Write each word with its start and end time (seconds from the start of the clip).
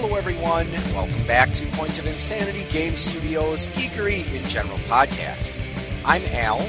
Hello, 0.00 0.14
everyone. 0.14 0.70
Welcome 0.94 1.26
back 1.26 1.52
to 1.54 1.66
Point 1.72 1.98
of 1.98 2.06
Insanity 2.06 2.64
Game 2.70 2.94
Studios 2.94 3.68
Geekery 3.70 4.32
in 4.32 4.48
General 4.48 4.78
podcast. 4.86 5.52
I'm 6.04 6.22
Al, 6.34 6.60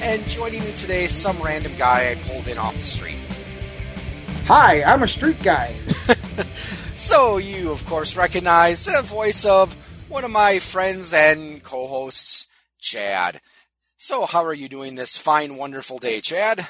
and 0.00 0.22
joining 0.28 0.64
me 0.64 0.72
today 0.72 1.04
is 1.04 1.12
some 1.12 1.36
random 1.42 1.72
guy 1.76 2.10
I 2.10 2.14
pulled 2.14 2.48
in 2.48 2.56
off 2.56 2.72
the 2.72 2.86
street. 2.86 3.18
Hi, 4.46 4.82
I'm 4.84 5.02
a 5.02 5.06
street 5.06 5.36
guy. 5.42 5.74
so, 6.96 7.36
you, 7.36 7.70
of 7.72 7.84
course, 7.84 8.16
recognize 8.16 8.86
the 8.86 9.02
voice 9.02 9.44
of 9.44 9.74
one 10.08 10.24
of 10.24 10.30
my 10.30 10.58
friends 10.58 11.12
and 11.12 11.62
co 11.62 11.88
hosts, 11.88 12.46
Chad. 12.80 13.42
So, 13.98 14.24
how 14.24 14.42
are 14.46 14.54
you 14.54 14.70
doing 14.70 14.94
this 14.94 15.18
fine, 15.18 15.56
wonderful 15.56 15.98
day, 15.98 16.20
Chad? 16.20 16.66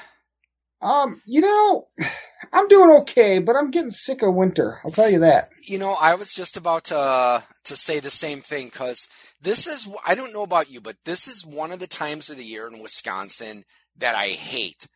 Um, 0.81 1.21
you 1.25 1.39
know, 1.39 1.87
I'm 2.51 2.67
doing 2.67 2.89
okay, 3.01 3.39
but 3.39 3.55
I'm 3.55 3.71
getting 3.71 3.89
sick 3.89 4.21
of 4.21 4.33
winter. 4.33 4.81
I'll 4.83 4.91
tell 4.91 5.09
you 5.09 5.19
that. 5.19 5.49
You 5.69 5.77
know, 5.77 5.95
I 6.01 6.15
was 6.15 6.33
just 6.33 6.57
about 6.57 6.85
to 6.85 7.43
to 7.65 7.75
say 7.77 7.99
the 7.99 8.09
same 8.09 8.41
thing 8.41 8.67
because 8.67 9.07
this 9.39 9.67
is 9.67 9.87
I 10.05 10.15
don't 10.15 10.33
know 10.33 10.41
about 10.41 10.71
you, 10.71 10.81
but 10.81 10.95
this 11.05 11.27
is 11.27 11.45
one 11.45 11.71
of 11.71 11.79
the 11.79 11.87
times 11.87 12.29
of 12.29 12.37
the 12.37 12.43
year 12.43 12.67
in 12.67 12.79
Wisconsin 12.79 13.65
that 13.95 14.15
I 14.15 14.29
hate 14.29 14.87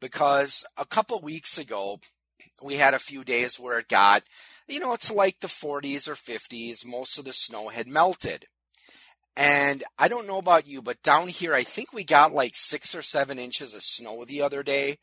because 0.00 0.64
a 0.78 0.86
couple 0.86 1.20
weeks 1.20 1.58
ago 1.58 2.00
we 2.62 2.76
had 2.76 2.94
a 2.94 2.98
few 2.98 3.24
days 3.24 3.60
where 3.60 3.78
it 3.78 3.88
got, 3.88 4.22
you 4.66 4.80
know, 4.80 4.94
it's 4.94 5.10
like 5.10 5.40
the 5.40 5.48
40s 5.48 6.08
or 6.08 6.14
50s. 6.14 6.86
Most 6.86 7.18
of 7.18 7.24
the 7.24 7.32
snow 7.32 7.68
had 7.68 7.86
melted. 7.86 8.46
And 9.36 9.84
I 9.98 10.08
don't 10.08 10.26
know 10.26 10.38
about 10.38 10.66
you, 10.66 10.82
but 10.82 11.02
down 11.02 11.28
here, 11.28 11.54
I 11.54 11.62
think 11.62 11.92
we 11.92 12.04
got 12.04 12.34
like 12.34 12.54
six 12.54 12.94
or 12.94 13.02
seven 13.02 13.38
inches 13.38 13.74
of 13.74 13.82
snow 13.82 14.24
the 14.24 14.42
other 14.42 14.62
day. 14.62 14.98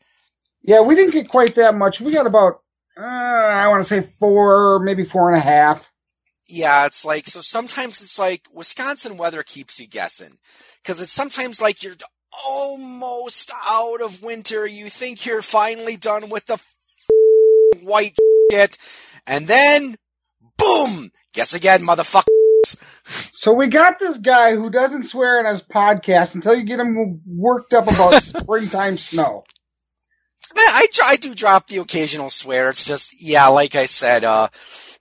Yeah, 0.62 0.82
we 0.82 0.94
didn't 0.94 1.12
get 1.12 1.28
quite 1.28 1.54
that 1.54 1.76
much. 1.76 2.00
We 2.00 2.12
got 2.12 2.26
about, 2.26 2.62
uh, 3.00 3.04
I 3.06 3.68
want 3.68 3.80
to 3.82 3.88
say 3.88 4.00
four, 4.00 4.78
maybe 4.80 5.04
four 5.04 5.30
and 5.30 5.38
a 5.38 5.42
half. 5.42 5.90
Yeah, 6.48 6.86
it's 6.86 7.04
like, 7.04 7.28
so 7.28 7.40
sometimes 7.40 8.00
it's 8.00 8.18
like 8.18 8.46
Wisconsin 8.52 9.16
weather 9.16 9.42
keeps 9.42 9.78
you 9.78 9.86
guessing. 9.86 10.38
Cause 10.84 11.00
it's 11.00 11.12
sometimes 11.12 11.60
like 11.60 11.82
you're 11.82 11.94
almost 12.46 13.52
out 13.68 14.00
of 14.00 14.22
winter. 14.22 14.66
You 14.66 14.88
think 14.88 15.24
you're 15.24 15.42
finally 15.42 15.96
done 15.96 16.28
with 16.28 16.46
the 16.46 16.60
white 17.82 18.16
shit. 18.50 18.78
And 19.26 19.46
then, 19.46 19.96
boom! 20.56 21.12
Guess 21.32 21.54
again, 21.54 21.82
motherfucker. 21.82 22.24
So 23.32 23.52
we 23.52 23.68
got 23.68 23.98
this 23.98 24.18
guy 24.18 24.54
who 24.54 24.70
doesn't 24.70 25.04
swear 25.04 25.40
in 25.40 25.46
his 25.46 25.62
podcast 25.62 26.34
until 26.34 26.54
you 26.54 26.64
get 26.64 26.80
him 26.80 27.20
worked 27.26 27.72
up 27.74 27.84
about 27.84 28.22
springtime 28.22 28.98
snow. 28.98 29.44
I, 30.56 30.86
I 31.04 31.16
do 31.16 31.34
drop 31.34 31.68
the 31.68 31.78
occasional 31.78 32.30
swear. 32.30 32.70
It's 32.70 32.84
just, 32.84 33.20
yeah, 33.20 33.46
like 33.48 33.74
I 33.74 33.86
said, 33.86 34.24
uh, 34.24 34.48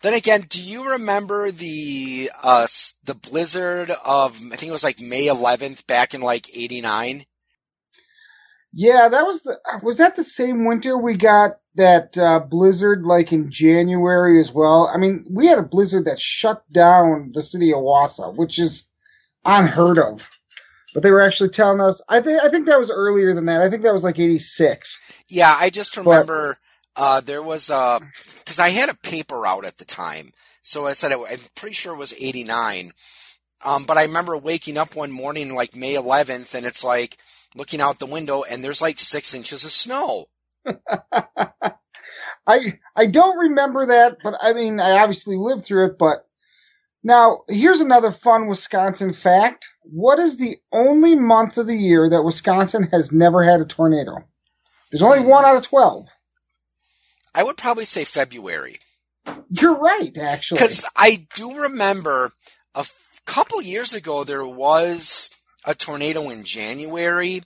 then 0.01 0.13
again, 0.13 0.45
do 0.49 0.61
you 0.61 0.91
remember 0.91 1.51
the, 1.51 2.31
uh, 2.41 2.67
the 3.03 3.15
blizzard 3.15 3.91
of, 3.91 4.35
I 4.35 4.55
think 4.55 4.69
it 4.69 4.71
was 4.71 4.83
like 4.83 4.99
May 4.99 5.25
11th 5.25 5.85
back 5.87 6.13
in 6.13 6.21
like 6.21 6.47
89? 6.55 7.25
Yeah, 8.71 9.09
that 9.09 9.23
was 9.23 9.43
the, 9.43 9.57
was 9.81 9.97
that 9.97 10.15
the 10.15 10.23
same 10.23 10.65
winter 10.65 10.95
we 10.97 11.17
got 11.17 11.57
that, 11.75 12.17
uh, 12.17 12.39
blizzard 12.39 13.03
like 13.03 13.33
in 13.33 13.49
January 13.49 14.39
as 14.39 14.53
well? 14.53 14.91
I 14.93 14.97
mean, 14.97 15.25
we 15.29 15.47
had 15.47 15.57
a 15.57 15.63
blizzard 15.63 16.05
that 16.05 16.19
shut 16.19 16.63
down 16.71 17.31
the 17.33 17.41
city 17.41 17.71
of 17.71 17.79
Wausau, 17.79 18.35
which 18.35 18.59
is 18.59 18.87
unheard 19.43 19.97
of 19.97 20.29
but 20.93 21.03
they 21.03 21.11
were 21.11 21.21
actually 21.21 21.49
telling 21.49 21.81
us. 21.81 22.01
I 22.09 22.21
think 22.21 22.41
I 22.43 22.49
think 22.49 22.67
that 22.67 22.79
was 22.79 22.91
earlier 22.91 23.33
than 23.33 23.45
that. 23.45 23.61
I 23.61 23.69
think 23.69 23.83
that 23.83 23.93
was 23.93 24.03
like 24.03 24.19
eighty 24.19 24.39
six. 24.39 24.99
Yeah, 25.27 25.55
I 25.57 25.69
just 25.69 25.97
remember 25.97 26.59
but, 26.95 27.01
uh, 27.01 27.21
there 27.21 27.43
was 27.43 27.69
a 27.69 27.99
because 28.39 28.59
I 28.59 28.69
had 28.69 28.89
a 28.89 28.95
paper 28.95 29.45
out 29.45 29.65
at 29.65 29.77
the 29.77 29.85
time, 29.85 30.33
so 30.61 30.85
I 30.85 30.93
said 30.93 31.11
it, 31.11 31.19
I'm 31.29 31.39
pretty 31.55 31.73
sure 31.75 31.93
it 31.93 31.99
was 31.99 32.13
eighty 32.19 32.43
nine. 32.43 32.93
Um, 33.63 33.85
but 33.85 33.97
I 33.97 34.03
remember 34.03 34.37
waking 34.37 34.77
up 34.77 34.95
one 34.95 35.11
morning 35.11 35.53
like 35.53 35.75
May 35.75 35.95
11th, 35.95 36.53
and 36.55 36.65
it's 36.65 36.81
like 36.81 37.17
looking 37.55 37.81
out 37.81 37.99
the 37.99 38.05
window, 38.05 38.43
and 38.43 38.63
there's 38.63 38.81
like 38.81 38.99
six 38.99 39.33
inches 39.33 39.65
of 39.65 39.71
snow. 39.71 40.29
I 42.47 42.79
I 42.95 43.05
don't 43.05 43.37
remember 43.37 43.87
that, 43.87 44.17
but 44.23 44.35
I 44.41 44.53
mean 44.53 44.79
I 44.79 44.99
obviously 44.99 45.35
lived 45.37 45.65
through 45.65 45.87
it. 45.87 45.97
But 45.97 46.27
now 47.03 47.41
here's 47.47 47.81
another 47.81 48.11
fun 48.11 48.47
Wisconsin 48.47 49.13
fact 49.13 49.67
what 49.91 50.19
is 50.19 50.37
the 50.37 50.57
only 50.71 51.15
month 51.15 51.57
of 51.57 51.67
the 51.67 51.75
year 51.75 52.09
that 52.09 52.23
Wisconsin 52.23 52.83
has 52.91 53.11
never 53.11 53.43
had 53.43 53.59
a 53.59 53.65
tornado? 53.65 54.23
There's 54.91 55.01
only 55.01 55.19
one 55.19 55.45
out 55.45 55.55
of 55.55 55.63
12. 55.63 56.07
I 57.33 57.43
would 57.43 57.57
probably 57.57 57.85
say 57.85 58.03
February. 58.03 58.79
You're 59.49 59.75
right, 59.75 60.15
actually. 60.17 60.59
Because 60.59 60.85
I 60.95 61.27
do 61.35 61.61
remember 61.61 62.33
a 62.75 62.85
couple 63.25 63.61
years 63.61 63.93
ago 63.93 64.23
there 64.23 64.45
was 64.45 65.29
a 65.65 65.75
tornado 65.75 66.29
in 66.29 66.43
January, 66.43 67.43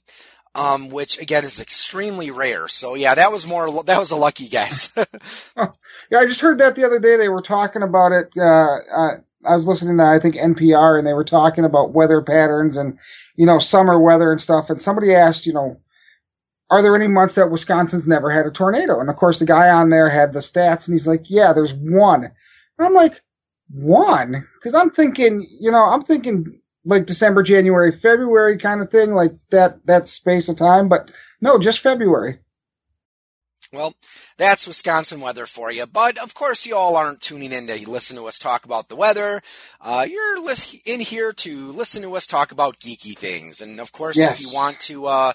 um, 0.56 0.90
which 0.90 1.20
again 1.20 1.44
is 1.44 1.60
extremely 1.60 2.32
rare. 2.32 2.68
So 2.68 2.96
yeah, 2.96 3.16
that 3.16 3.32
was 3.32 3.48
more 3.48 3.84
that 3.84 4.00
was 4.00 4.12
a 4.12 4.16
lucky 4.16 4.48
guess. 4.48 4.92
oh, 4.98 5.06
yeah, 6.12 6.20
I 6.20 6.26
just 6.26 6.42
heard 6.42 6.60
that 6.60 6.76
the 6.76 6.86
other 6.86 7.00
day. 7.00 7.18
They 7.18 7.30
were 7.30 7.42
talking 7.42 7.84
about 7.84 8.12
it. 8.12 8.34
Uh, 8.38 8.78
uh, 8.96 9.16
I 9.46 9.56
was 9.56 9.68
listening 9.68 9.98
to 9.98 10.04
I 10.04 10.20
think 10.20 10.36
NPR 10.36 10.98
and 10.98 11.08
they 11.08 11.14
were 11.14 11.24
talking 11.24 11.66
about 11.66 11.94
weather 11.94 12.22
patterns 12.22 12.78
and 12.78 12.98
you 13.36 13.46
know 13.46 13.60
summer 13.60 14.00
weather 14.00 14.32
and 14.32 14.42
stuff. 14.42 14.70
And 14.70 14.80
somebody 14.80 15.14
asked, 15.14 15.46
you 15.46 15.54
know, 15.54 15.80
are 16.70 16.82
there 16.82 16.96
any 16.96 17.08
months 17.08 17.36
that 17.36 17.52
Wisconsin's 17.52 18.08
never 18.08 18.30
had 18.30 18.46
a 18.46 18.52
tornado? 18.52 19.00
And 19.00 19.10
of 19.10 19.16
course, 19.16 19.40
the 19.40 19.46
guy 19.46 19.70
on 19.70 19.90
there 19.90 20.10
had 20.10 20.34
the 20.34 20.40
stats, 20.40 20.88
and 20.88 20.94
he's 20.94 21.08
like, 21.08 21.30
yeah, 21.30 21.54
there's 21.54 21.74
one. 21.74 22.24
And 22.24 22.88
I'm 22.88 22.94
like, 22.94 23.22
one? 23.70 24.48
Because 24.56 24.76
I'm 24.76 24.90
thinking, 24.90 25.48
you 25.60 25.72
know, 25.72 25.84
I'm 25.84 26.02
thinking 26.02 26.62
like 26.86 27.06
December, 27.06 27.44
January, 27.44 27.92
February 27.92 28.58
kind 28.58 28.82
of 28.82 28.90
thing, 28.90 29.14
like 29.14 29.32
that 29.52 29.86
that 29.86 30.08
space 30.08 30.50
of 30.50 30.56
time. 30.56 30.90
But 30.90 31.12
no, 31.42 31.58
just 31.58 31.80
February. 31.80 32.40
Well, 33.74 33.96
that's 34.38 34.68
Wisconsin 34.68 35.20
weather 35.20 35.48
for 35.48 35.72
you. 35.72 35.88
But 35.88 36.20
of 36.20 36.36
course, 36.36 36.68
you 36.68 36.76
all 36.76 36.96
aren't 36.96 37.22
tuning 37.22 37.52
in 37.52 37.66
to 37.66 37.90
listen 37.90 38.16
to 38.18 38.28
us 38.28 38.38
talk 38.38 38.66
about 38.66 38.88
the 38.88 38.96
weather. 38.96 39.42
Uh, 39.82 40.06
you're 40.08 40.38
in 40.86 41.00
here 41.00 41.34
to 41.34 41.72
listen 41.72 42.04
to 42.04 42.16
us 42.16 42.28
talk 42.28 42.52
about 42.52 42.80
geeky 42.80 43.18
things. 43.18 43.62
And 43.62 43.80
of 43.80 43.92
course, 43.92 44.16
yes. 44.16 44.40
if 44.40 44.46
you 44.46 44.56
want 44.56 44.80
to, 44.82 45.08
uh, 45.08 45.34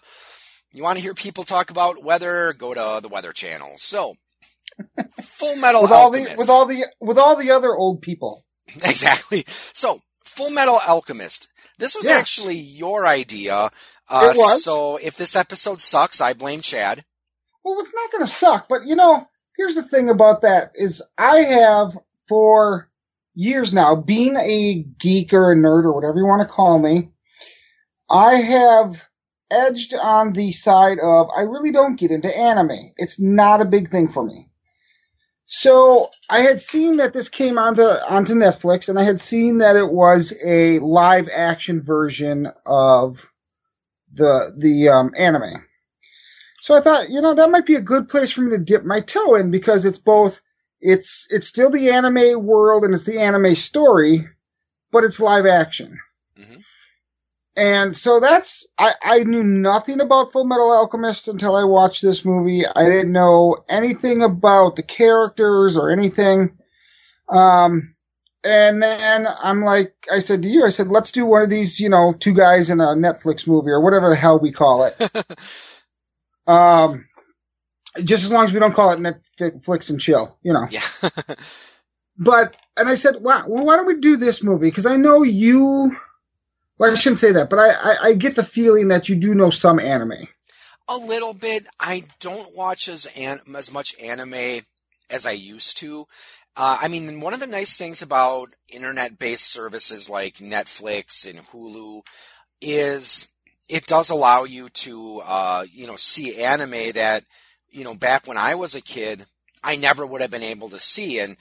you 0.70 0.84
want 0.84 0.98
to 0.98 1.02
hear 1.02 1.14
people 1.14 1.42
talk 1.42 1.70
about 1.70 2.04
weather, 2.04 2.52
go 2.52 2.74
to 2.74 3.00
the 3.02 3.08
Weather 3.08 3.32
Channel. 3.32 3.72
So, 3.76 4.14
Full 5.20 5.56
Metal 5.60 5.82
with 5.82 5.90
Alchemist. 5.90 6.30
all 6.30 6.30
the 6.30 6.36
with 6.38 6.48
all 6.48 6.66
the 6.66 6.86
with 7.00 7.18
all 7.18 7.34
the 7.34 7.50
other 7.50 7.74
old 7.74 8.00
people. 8.02 8.44
Exactly. 8.84 9.46
So, 9.72 10.02
Full 10.24 10.50
Metal 10.50 10.78
Alchemist. 10.86 11.48
This 11.78 11.96
was 11.96 12.04
yes. 12.04 12.20
actually 12.20 12.58
your 12.58 13.06
idea. 13.06 13.70
Uh, 14.08 14.30
it 14.32 14.36
was. 14.36 14.62
So, 14.62 14.98
if 14.98 15.16
this 15.16 15.34
episode 15.34 15.80
sucks, 15.80 16.20
I 16.20 16.34
blame 16.34 16.60
Chad 16.60 17.04
well, 17.72 17.80
it's 17.80 17.94
not 17.94 18.12
going 18.12 18.24
to 18.24 18.30
suck. 18.30 18.68
But 18.68 18.86
you 18.86 18.96
know, 18.96 19.28
here's 19.56 19.74
the 19.74 19.82
thing 19.82 20.10
about 20.10 20.42
that 20.42 20.72
is 20.74 21.02
I 21.16 21.38
have 21.38 21.96
for 22.28 22.88
years 23.34 23.72
now, 23.72 23.94
being 23.94 24.36
a 24.36 24.84
geek 24.98 25.32
or 25.32 25.52
a 25.52 25.56
nerd 25.56 25.84
or 25.84 25.92
whatever 25.92 26.18
you 26.18 26.26
want 26.26 26.42
to 26.42 26.48
call 26.48 26.78
me, 26.78 27.10
I 28.10 28.34
have 28.34 29.04
edged 29.50 29.94
on 29.94 30.32
the 30.32 30.52
side 30.52 30.98
of 30.98 31.28
I 31.36 31.42
really 31.42 31.72
don't 31.72 31.98
get 31.98 32.10
into 32.10 32.36
anime. 32.36 32.92
It's 32.96 33.20
not 33.20 33.60
a 33.60 33.66
big 33.66 33.88
thing 33.88 34.08
for 34.08 34.24
me. 34.24 34.48
So 35.46 36.10
I 36.28 36.40
had 36.40 36.60
seen 36.60 36.98
that 36.98 37.14
this 37.14 37.30
came 37.30 37.58
onto 37.58 37.82
onto 37.82 38.34
Netflix, 38.34 38.88
and 38.88 38.98
I 38.98 39.04
had 39.04 39.18
seen 39.18 39.58
that 39.58 39.76
it 39.76 39.90
was 39.90 40.34
a 40.44 40.78
live 40.80 41.28
action 41.34 41.82
version 41.82 42.48
of 42.66 43.30
the 44.12 44.54
the 44.56 44.90
um, 44.90 45.12
anime. 45.16 45.64
So 46.68 46.74
I 46.74 46.80
thought, 46.80 47.08
you 47.08 47.22
know, 47.22 47.32
that 47.32 47.50
might 47.50 47.64
be 47.64 47.76
a 47.76 47.80
good 47.80 48.10
place 48.10 48.30
for 48.30 48.42
me 48.42 48.50
to 48.50 48.62
dip 48.62 48.84
my 48.84 49.00
toe 49.00 49.36
in 49.36 49.50
because 49.50 49.86
it's 49.86 49.96
both, 49.96 50.42
it's, 50.82 51.26
it's 51.30 51.46
still 51.46 51.70
the 51.70 51.88
anime 51.88 52.44
world 52.44 52.84
and 52.84 52.92
it's 52.92 53.06
the 53.06 53.20
anime 53.20 53.54
story, 53.54 54.28
but 54.92 55.02
it's 55.02 55.18
live 55.18 55.46
action. 55.46 55.98
Mm-hmm. 56.38 56.58
And 57.56 57.96
so 57.96 58.20
that's, 58.20 58.68
I, 58.76 58.92
I 59.02 59.24
knew 59.24 59.42
nothing 59.42 60.02
about 60.02 60.30
Full 60.30 60.44
Metal 60.44 60.70
Alchemist 60.70 61.26
until 61.26 61.56
I 61.56 61.64
watched 61.64 62.02
this 62.02 62.22
movie. 62.22 62.66
I 62.66 62.84
didn't 62.84 63.12
know 63.12 63.64
anything 63.70 64.22
about 64.22 64.76
the 64.76 64.82
characters 64.82 65.74
or 65.74 65.88
anything. 65.88 66.58
Um, 67.30 67.94
and 68.44 68.82
then 68.82 69.26
I'm 69.42 69.62
like, 69.62 69.94
I 70.12 70.18
said 70.18 70.42
to 70.42 70.50
you, 70.50 70.66
I 70.66 70.68
said, 70.68 70.88
let's 70.88 71.12
do 71.12 71.24
one 71.24 71.40
of 71.40 71.48
these, 71.48 71.80
you 71.80 71.88
know, 71.88 72.12
two 72.12 72.34
guys 72.34 72.68
in 72.68 72.82
a 72.82 72.88
Netflix 72.88 73.46
movie 73.46 73.70
or 73.70 73.80
whatever 73.80 74.10
the 74.10 74.16
hell 74.16 74.38
we 74.38 74.52
call 74.52 74.84
it. 74.84 74.94
Um, 76.48 77.04
just 78.02 78.24
as 78.24 78.32
long 78.32 78.44
as 78.44 78.52
we 78.52 78.58
don't 78.58 78.74
call 78.74 78.90
it 78.90 78.98
Netflix 78.98 79.90
and 79.90 80.00
chill, 80.00 80.36
you 80.42 80.52
know. 80.52 80.66
Yeah. 80.70 80.82
but 82.18 82.56
and 82.76 82.88
I 82.88 82.94
said, 82.94 83.16
wow, 83.20 83.44
well, 83.46 83.64
why 83.64 83.76
don't 83.76 83.86
we 83.86 84.00
do 84.00 84.16
this 84.16 84.42
movie? 84.42 84.68
Because 84.68 84.86
I 84.86 84.96
know 84.96 85.22
you. 85.22 85.96
Well, 86.78 86.92
I 86.92 86.94
shouldn't 86.94 87.18
say 87.18 87.32
that, 87.32 87.50
but 87.50 87.58
I, 87.58 87.70
I, 87.70 87.96
I 88.04 88.12
get 88.14 88.36
the 88.36 88.44
feeling 88.44 88.88
that 88.88 89.08
you 89.08 89.16
do 89.16 89.34
know 89.34 89.50
some 89.50 89.80
anime. 89.80 90.12
A 90.86 90.96
little 90.96 91.34
bit. 91.34 91.66
I 91.80 92.04
don't 92.20 92.56
watch 92.56 92.88
as 92.88 93.06
an, 93.16 93.40
as 93.54 93.72
much 93.72 93.98
anime 94.00 94.62
as 95.10 95.26
I 95.26 95.32
used 95.32 95.78
to. 95.78 96.06
Uh, 96.56 96.78
I 96.80 96.88
mean, 96.88 97.20
one 97.20 97.34
of 97.34 97.40
the 97.40 97.46
nice 97.46 97.76
things 97.76 98.00
about 98.00 98.54
internet-based 98.72 99.46
services 99.46 100.08
like 100.08 100.36
Netflix 100.36 101.28
and 101.28 101.46
Hulu 101.48 102.02
is 102.60 103.28
it 103.68 103.86
does 103.86 104.10
allow 104.10 104.44
you 104.44 104.68
to, 104.70 105.20
uh, 105.24 105.64
you 105.70 105.86
know, 105.86 105.96
see 105.96 106.42
anime 106.42 106.92
that, 106.94 107.24
you 107.70 107.84
know, 107.84 107.94
back 107.94 108.26
when 108.26 108.38
I 108.38 108.54
was 108.54 108.74
a 108.74 108.80
kid, 108.80 109.26
I 109.62 109.76
never 109.76 110.06
would 110.06 110.22
have 110.22 110.30
been 110.30 110.42
able 110.42 110.68
to 110.70 110.80
see, 110.80 111.18
and 111.18 111.36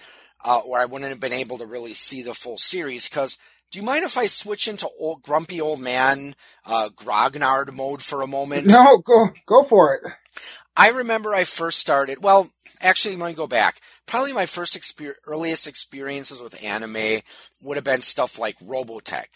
uh, 0.45 0.59
or 0.59 0.79
I 0.79 0.85
wouldn't 0.85 1.09
have 1.09 1.19
been 1.19 1.33
able 1.33 1.57
to 1.57 1.65
really 1.65 1.93
see 1.93 2.21
the 2.21 2.33
full 2.33 2.57
series. 2.57 3.07
Because, 3.07 3.37
do 3.71 3.79
you 3.79 3.85
mind 3.85 4.03
if 4.03 4.17
I 4.17 4.25
switch 4.25 4.67
into 4.67 4.89
old 4.99 5.21
grumpy 5.21 5.61
old 5.61 5.79
man 5.79 6.35
uh, 6.65 6.89
grognard 6.95 7.73
mode 7.73 8.01
for 8.01 8.21
a 8.21 8.27
moment? 8.27 8.67
No, 8.67 8.97
go 8.97 9.29
go 9.45 9.63
for 9.63 9.95
it. 9.95 10.01
I 10.75 10.89
remember 10.89 11.33
I 11.33 11.43
first 11.43 11.79
started. 11.79 12.21
Well, 12.21 12.49
actually, 12.81 13.15
let 13.15 13.29
me 13.29 13.33
go 13.33 13.47
back. 13.47 13.81
Probably 14.05 14.33
my 14.33 14.45
first 14.45 14.79
exper- 14.79 15.15
earliest 15.25 15.67
experiences 15.67 16.39
with 16.39 16.63
anime 16.63 17.21
would 17.61 17.77
have 17.77 17.83
been 17.83 18.01
stuff 18.01 18.37
like 18.37 18.59
Robotech. 18.59 19.27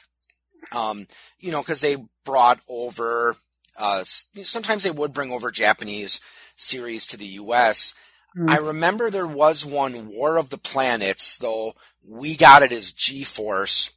Um, 0.72 1.08
you 1.40 1.52
know, 1.52 1.62
because 1.62 1.81
they 1.81 1.98
brought 2.24 2.60
over. 2.68 3.36
Uh, 3.78 4.04
sometimes 4.04 4.84
they 4.84 4.92
would 4.92 5.13
bring 5.13 5.31
over 5.31 5.50
Japanese 5.50 6.19
series 6.56 7.08
to 7.08 7.18
the 7.18 7.25
U.S. 7.25 7.96
Mm. 8.38 8.50
I 8.50 8.58
remember 8.58 9.10
there 9.10 9.28
was 9.28 9.66
one 9.66 10.08
War 10.10 10.38
of 10.38 10.50
the 10.50 10.58
Planets, 10.58 11.38
though 11.38 11.74
we 12.06 12.36
got 12.36 12.63
it 12.63 12.72
as 12.72 12.92
G-Force. 12.92 13.92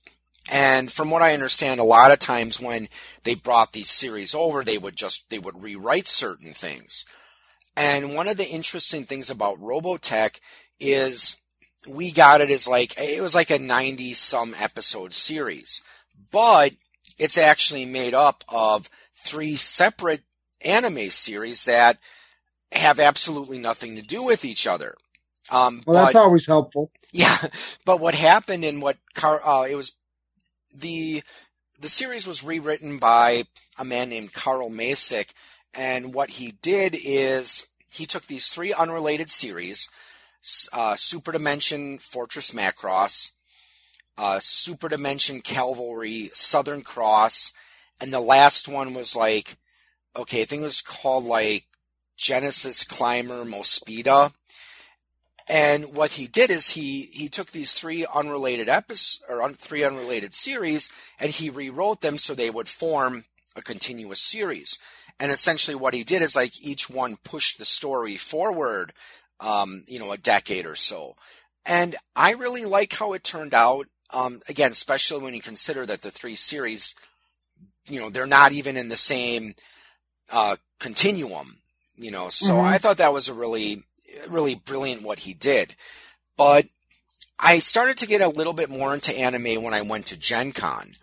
And 0.51 0.93
from 0.93 1.11
what 1.11 1.23
I 1.23 1.33
understand, 1.33 1.81
a 1.81 1.85
lot 1.85 2.11
of 2.11 2.19
times 2.19 2.61
when 2.61 2.89
they 3.23 3.35
brought 3.35 3.73
these 3.73 3.91
series 3.91 4.35
over, 4.35 4.63
they 4.63 4.79
would 4.79 4.97
just, 4.97 5.31
they 5.31 5.39
would 5.39 5.63
rewrite 5.63 6.07
certain 6.07 6.53
things. 6.53 7.07
And 7.77 8.15
one 8.15 8.29
of 8.29 8.37
the 8.37 8.49
interesting 8.49 9.05
things 9.05 9.31
about 9.31 9.61
Robotech 9.61 10.41
is 10.79 11.37
we 11.89 12.13
got 12.13 12.41
it 12.41 12.51
as 12.51 12.69
like, 12.69 12.95
it 12.99 13.23
was 13.23 13.35
like 13.35 13.51
a 13.51 13.59
90 13.59 14.15
some 14.15 14.55
episode 14.59 15.13
series, 15.13 15.83
but 16.31 16.73
it's 17.19 17.39
actually 17.39 17.85
made 17.85 18.15
up 18.15 18.45
of 18.49 18.91
three 19.15 19.57
separate 19.57 20.23
anime 20.61 21.11
series 21.11 21.65
that 21.65 21.99
have 22.73 22.99
absolutely 22.99 23.59
nothing 23.59 23.97
to 23.97 24.03
do 24.03 24.23
with 24.23 24.45
each 24.45 24.67
other. 24.67 24.97
Um, 25.51 25.83
well, 25.87 26.05
that's 26.05 26.17
always 26.17 26.47
helpful. 26.47 26.91
Yeah, 27.13 27.37
but 27.85 28.01
what 28.01 28.15
happened 28.15 28.65
in 28.65 28.81
what 28.81 28.97
Car- 29.15 29.47
uh, 29.47 29.65
it 29.65 29.75
was 29.75 29.93
the 30.75 31.23
the 31.79 31.89
series 31.89 32.27
was 32.27 32.43
rewritten 32.43 32.99
by 32.99 33.45
a 33.79 33.85
man 33.85 34.09
named 34.09 34.33
Carl 34.33 34.71
Macek, 34.71 35.31
and 35.75 36.15
what 36.15 36.31
he 36.31 36.53
did 36.63 36.97
is 37.05 37.67
he 37.91 38.07
took 38.07 38.27
these 38.27 38.49
three 38.49 38.73
unrelated 38.73 39.31
series, 39.31 39.89
uh, 40.73 40.97
Super 40.97 41.33
Dimension 41.33 41.99
Fortress 41.99 42.53
Macross, 42.53 43.33
uh, 44.17 44.39
Super 44.41 44.89
Dimension 44.89 45.41
Cavalry 45.41 46.31
Southern 46.33 46.83
Cross, 46.83 47.53
and 48.01 48.13
the 48.13 48.21
last 48.21 48.69
one 48.69 48.95
was 48.95 49.17
like, 49.17 49.57
okay, 50.17 50.43
I 50.43 50.45
think 50.45 50.61
it 50.61 50.65
was 50.65 50.83
called 50.83 51.25
like 51.25 51.67
Genesis 52.17 52.85
Climber 52.85 53.45
Mospeada. 53.45 54.33
And 55.47 55.95
what 55.95 56.13
he 56.13 56.27
did 56.27 56.51
is 56.51 56.71
he 56.71 57.03
he 57.13 57.29
took 57.29 57.51
these 57.51 57.75
three 57.75 58.07
unrelated 58.15 58.69
episodes 58.69 59.23
or 59.29 59.43
un, 59.43 59.55
three 59.55 59.85
unrelated 59.85 60.33
series 60.33 60.91
and 61.21 61.31
he 61.31 61.51
rewrote 61.51 62.01
them 62.01 62.17
so 62.17 62.35
they 62.35 62.49
would 62.49 62.69
form 62.69 63.27
a 63.55 63.63
continuous 63.63 64.21
series. 64.21 64.79
And 65.21 65.31
essentially, 65.31 65.75
what 65.75 65.95
he 65.95 66.03
did 66.03 66.23
is 66.23 66.35
like 66.35 66.61
each 66.61 66.91
one 66.91 67.19
pushed 67.23 67.59
the 67.59 67.65
story 67.65 68.17
forward, 68.17 68.93
um, 69.39 69.85
you 69.87 69.99
know, 69.99 70.13
a 70.13 70.19
decade 70.19 70.67
or 70.67 70.75
so. 70.75 71.15
And 71.67 71.97
I 72.17 72.33
really 72.33 72.65
like 72.65 72.95
how 72.95 73.13
it 73.13 73.23
turned 73.23 73.55
out. 73.55 73.87
Um, 74.13 74.43
again, 74.49 74.71
especially 74.71 75.23
when 75.23 75.35
you 75.35 75.41
consider 75.41 75.87
that 75.87 76.03
the 76.03 76.11
three 76.11 76.37
series, 76.37 76.95
you 77.89 78.01
know, 78.01 78.11
they're 78.11 78.27
not 78.27 78.53
even 78.53 78.77
in 78.77 78.89
the 78.89 78.97
same 78.97 79.55
uh, 80.33 80.57
continuum 80.79 81.59
you 81.97 82.11
know. 82.11 82.29
So 82.29 82.55
mm-hmm. 82.55 82.67
I 82.67 82.79
thought 82.79 82.99
that 82.99 83.13
was 83.13 83.29
a 83.29 83.35
really, 83.35 83.85
really 84.29 84.55
brilliant 84.55 85.03
what 85.03 85.21
he 85.21 85.35
did. 85.35 85.75
But 86.37 86.67
I 87.39 87.59
started 87.59 87.97
to 87.99 88.07
get 88.07 88.21
a 88.21 88.29
little 88.29 88.53
bit 88.53 88.71
more 88.71 88.95
into 88.95 89.17
anime 89.17 89.63
when 89.63 89.75
I 89.75 89.83
went 89.83 90.07
to 90.07 90.17
Gen 90.17 90.53
Con. 90.53 90.95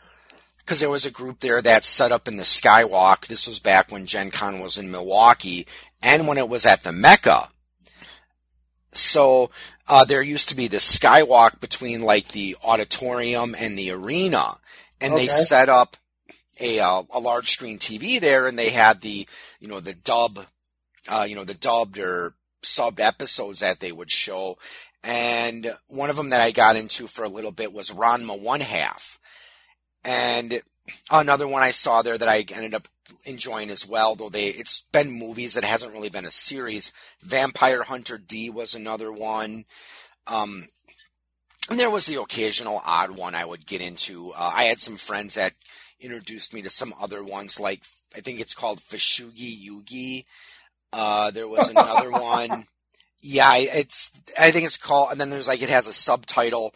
Because 0.57 0.80
there 0.80 0.89
was 0.89 1.06
a 1.06 1.12
group 1.12 1.39
there 1.39 1.62
that 1.62 1.86
set 1.86 2.12
up 2.12 2.27
in 2.27 2.38
the 2.38 2.44
Skywalk. 2.44 3.27
This 3.27 3.48
was 3.48 3.59
back 3.59 3.92
when 3.92 4.06
Gen 4.06 4.31
Con 4.31 4.59
was 4.59 4.77
in 4.77 4.92
Milwaukee 4.92 5.68
and 6.01 6.27
when 6.27 6.38
it 6.38 6.48
was 6.48 6.65
at 6.65 6.83
the 6.83 6.92
Mecca. 6.92 7.50
So 8.94 9.50
uh, 9.92 10.06
there 10.06 10.24
used 10.24 10.50
to 10.50 10.56
be 10.56 10.68
this 10.68 11.00
skywalk 11.00 11.60
between 11.60 12.02
like 12.02 12.30
the 12.30 12.58
auditorium 12.64 13.56
and 13.60 13.78
the 13.78 13.92
arena, 13.92 14.58
and 15.00 15.14
okay. 15.14 15.28
they 15.28 15.28
set 15.28 15.70
up 15.70 15.98
a 16.60 16.80
uh, 16.80 17.04
a 17.12 17.20
large 17.20 17.52
screen 17.52 17.78
TV 17.78 18.20
there, 18.20 18.48
and 18.48 18.58
they 18.58 18.70
had 18.70 19.02
the 19.02 19.28
you 19.60 19.68
know 19.68 19.80
the 19.80 19.94
dub 19.94 20.40
uh, 21.10 21.26
you 21.28 21.36
know, 21.36 21.44
the 21.44 21.54
dubbed 21.54 21.98
or 21.98 22.34
subbed 22.62 23.00
episodes 23.00 23.62
that 23.62 23.80
they 23.80 23.92
would 23.92 24.12
show. 24.12 24.58
And 25.04 25.74
one 25.88 26.10
of 26.10 26.16
them 26.16 26.30
that 26.30 26.42
I 26.42 26.52
got 26.52 26.76
into 26.76 27.08
for 27.08 27.24
a 27.24 27.30
little 27.30 27.52
bit 27.52 27.74
was 27.74 27.90
Ranma 27.90 28.40
One 28.40 28.60
Half. 28.60 29.20
And 30.04 30.62
another 31.10 31.48
one 31.48 31.64
I 31.64 31.72
saw 31.72 32.02
there 32.02 32.18
that 32.18 32.28
I 32.30 32.46
ended 32.54 32.76
up 32.76 32.88
enjoying 33.25 33.69
as 33.69 33.88
well, 33.88 34.16
though 34.16 34.30
they 34.30 34.48
it's 34.48 34.81
been 34.92 35.12
movies, 35.12 35.58
it 35.58 35.63
hasn't 35.63 35.94
really 35.94 36.10
been 36.10 36.25
a 36.25 36.31
series. 36.31 36.92
Vampire 37.22 37.84
Hunter 37.84 38.18
D 38.18 38.50
was 38.50 38.75
another 38.75 39.12
one. 39.12 39.66
Um, 40.28 40.68
and 41.69 41.80
there 41.80 41.90
was 41.90 42.06
the 42.06 42.19
occasional 42.19 42.81
odd 42.86 43.12
one 43.12 43.36
I 43.36 43.46
would 43.46 43.66
get 43.66 43.81
into. 43.81 44.31
Uh, 44.31 44.52
I 44.54 44.63
had 44.66 44.80
some 44.80 44.98
friends 44.98 45.36
that 45.36 45.54
introduced 46.00 46.54
me 46.54 46.62
to 46.63 46.69
some 46.69 46.94
other 47.00 47.24
ones, 47.24 47.60
like 47.60 47.84
I 48.16 48.22
think 48.22 48.40
it's 48.40 48.56
called 48.56 48.81
Fushigi 48.81 49.56
Yugi, 49.68 50.25
uh, 50.94 51.31
there 51.31 51.48
was 51.48 51.69
another 51.69 52.12
one. 52.12 52.68
Yeah, 53.22 53.56
it's. 53.56 54.12
I 54.40 54.52
think 54.52 54.66
it's 54.66 54.78
called. 54.78 55.12
And 55.12 55.22
then 55.22 55.30
there's 55.30 55.48
like 55.48 55.62
it 55.62 55.69
has 55.69 55.88
a 55.88 55.94
subtitle, 55.94 56.74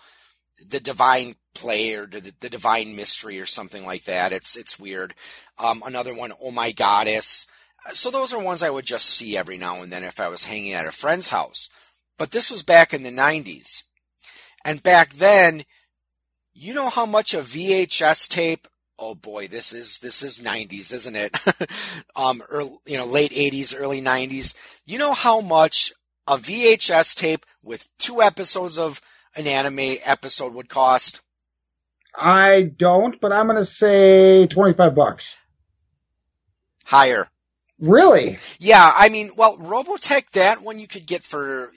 "The 0.60 0.80
Divine 0.80 1.36
Play" 1.54 1.94
or 1.94 2.06
the, 2.06 2.34
the 2.40 2.50
Divine 2.50 2.96
Mystery" 2.96 3.40
or 3.40 3.46
something 3.46 3.86
like 3.86 4.06
that. 4.06 4.34
It's 4.34 4.56
it's 4.56 4.80
weird. 4.80 5.14
Um, 5.58 5.84
another 5.86 6.14
one, 6.14 6.34
"Oh 6.42 6.52
My 6.52 6.72
Goddess." 6.72 7.48
So 7.94 8.10
those 8.10 8.34
are 8.34 8.42
ones 8.42 8.64
I 8.64 8.72
would 8.72 8.86
just 8.86 9.06
see 9.06 9.38
every 9.38 9.58
now 9.58 9.82
and 9.84 9.92
then 9.92 10.04
if 10.04 10.20
I 10.20 10.28
was 10.28 10.46
hanging 10.46 10.74
at 10.74 10.88
a 10.88 10.92
friend's 10.92 11.30
house. 11.30 11.70
But 12.18 12.32
this 12.32 12.50
was 12.50 12.64
back 12.64 12.94
in 12.94 13.04
the 13.04 13.12
'90s, 13.12 13.84
and 14.64 14.82
back 14.82 15.14
then, 15.14 15.66
you 16.54 16.74
know 16.74 16.90
how 16.90 17.06
much 17.06 17.34
a 17.34 17.40
VHS 17.40 18.28
tape 18.28 18.68
oh 18.98 19.16
boy, 19.16 19.48
this 19.48 19.74
is 19.74 20.00
this 20.00 20.24
is 20.24 20.40
90s, 20.40 20.92
isn't 20.94 21.16
it? 21.16 21.38
um, 22.16 22.42
early, 22.50 22.78
you 22.86 22.98
know, 22.98 23.06
late 23.06 23.32
80s, 23.32 23.76
early 23.78 24.02
90s. 24.02 24.56
You 24.86 24.98
know 24.98 25.14
how 25.14 25.42
much 25.42 25.94
a 26.28 26.38
VHS 26.38 27.16
tape 27.16 27.46
with 27.64 27.88
two 28.00 28.22
episodes 28.22 28.78
of 28.78 29.02
an 29.36 29.48
anime 29.48 29.98
episode 30.06 30.54
would 30.54 30.70
cost? 30.70 31.22
I 32.18 32.72
don't, 32.76 33.20
but 33.20 33.32
I'm 33.32 33.48
going 33.48 33.58
to 33.58 33.66
say 33.66 34.48
25 34.48 34.96
bucks. 34.96 35.36
Higher. 36.86 37.28
Really? 37.80 38.38
Yeah, 38.58 38.92
I 38.96 39.10
mean, 39.10 39.32
well, 39.36 39.58
Robotech, 39.58 40.32
that 40.32 40.62
one 40.62 40.80
you 40.80 40.88
could 40.88 41.06
get 41.06 41.24
for, 41.24 41.72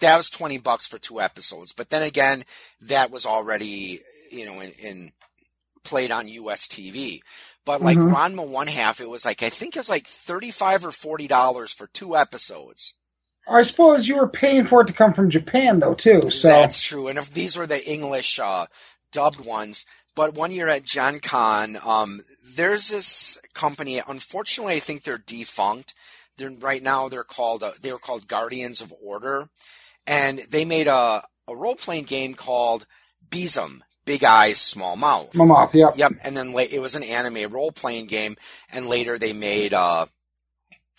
that 0.00 0.16
was 0.16 0.30
20 0.30 0.58
bucks 0.58 0.88
for 0.88 0.98
two 0.98 1.20
episodes. 1.20 1.72
But 1.72 1.90
then 1.90 2.02
again, 2.02 2.44
that 2.80 3.12
was 3.12 3.24
already, 3.24 4.00
you 4.32 4.46
know, 4.46 4.60
in, 4.60 4.72
in 4.72 5.12
played 5.84 6.10
on 6.10 6.28
US 6.28 6.66
TV. 6.66 7.20
But 7.64 7.80
like 7.80 7.96
mm-hmm. 7.96 8.14
Ranma 8.14 8.46
One 8.46 8.66
Half, 8.66 9.00
it 9.00 9.08
was 9.08 9.24
like 9.24 9.42
I 9.42 9.48
think 9.48 9.76
it 9.76 9.80
was 9.80 9.88
like 9.88 10.06
thirty 10.06 10.50
five 10.50 10.84
or 10.84 10.90
forty 10.90 11.26
dollars 11.26 11.72
for 11.72 11.86
two 11.86 12.16
episodes. 12.16 12.94
I 13.46 13.62
suppose 13.62 14.08
you 14.08 14.16
were 14.16 14.28
paying 14.28 14.64
for 14.64 14.80
it 14.80 14.86
to 14.86 14.92
come 14.92 15.12
from 15.12 15.30
Japan 15.30 15.80
though 15.80 15.94
too. 15.94 16.30
So 16.30 16.48
that's 16.48 16.80
true. 16.80 17.08
And 17.08 17.18
if 17.18 17.32
these 17.32 17.56
were 17.56 17.66
the 17.66 17.86
English 17.90 18.38
uh, 18.38 18.66
dubbed 19.12 19.44
ones, 19.44 19.84
but 20.14 20.34
one 20.34 20.52
year 20.52 20.68
at 20.68 20.84
Gen 20.84 21.20
Con, 21.20 21.78
um, 21.84 22.22
there's 22.44 22.88
this 22.88 23.38
company. 23.52 24.00
Unfortunately, 24.06 24.74
I 24.74 24.80
think 24.80 25.02
they're 25.02 25.18
defunct. 25.18 25.94
They're 26.36 26.50
right 26.50 26.82
now. 26.82 27.08
They're 27.08 27.24
called 27.24 27.62
uh, 27.62 27.72
they 27.80 27.92
were 27.92 27.98
called 27.98 28.28
Guardians 28.28 28.80
of 28.80 28.92
Order, 29.02 29.48
and 30.06 30.40
they 30.50 30.64
made 30.64 30.86
a 30.86 31.24
a 31.46 31.54
role 31.54 31.76
playing 31.76 32.04
game 32.04 32.34
called 32.34 32.86
BESM. 33.28 33.80
Big 34.04 34.22
Eyes, 34.22 34.58
Small 34.58 34.96
Mouth. 34.96 35.32
Small 35.32 35.46
Mouth, 35.46 35.74
yep. 35.74 35.94
Yep. 35.96 36.12
And 36.22 36.36
then 36.36 36.54
it 36.54 36.80
was 36.80 36.94
an 36.94 37.02
anime 37.02 37.50
role 37.50 37.72
playing 37.72 38.06
game, 38.06 38.36
and 38.70 38.86
later 38.86 39.18
they 39.18 39.32
made 39.32 39.72
uh, 39.72 40.04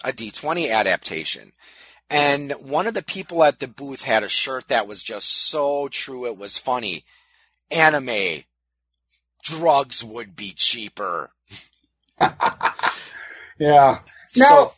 a 0.04 0.12
D20 0.12 0.72
adaptation. 0.72 1.52
And 2.10 2.52
one 2.60 2.88
of 2.88 2.94
the 2.94 3.04
people 3.04 3.44
at 3.44 3.60
the 3.60 3.68
booth 3.68 4.04
had 4.04 4.24
a 4.24 4.30
shirt 4.30 4.68
that 4.68 4.88
was 4.88 5.02
just 5.02 5.30
so 5.30 5.88
true, 5.88 6.26
it 6.26 6.38
was 6.38 6.58
funny. 6.58 7.04
Anime, 7.72 8.44
drugs 9.44 10.04
would 10.04 10.36
be 10.36 10.54
cheaper. 10.56 11.32
yeah. 12.20 14.00
Now, 14.38 14.48
so, 14.48 14.74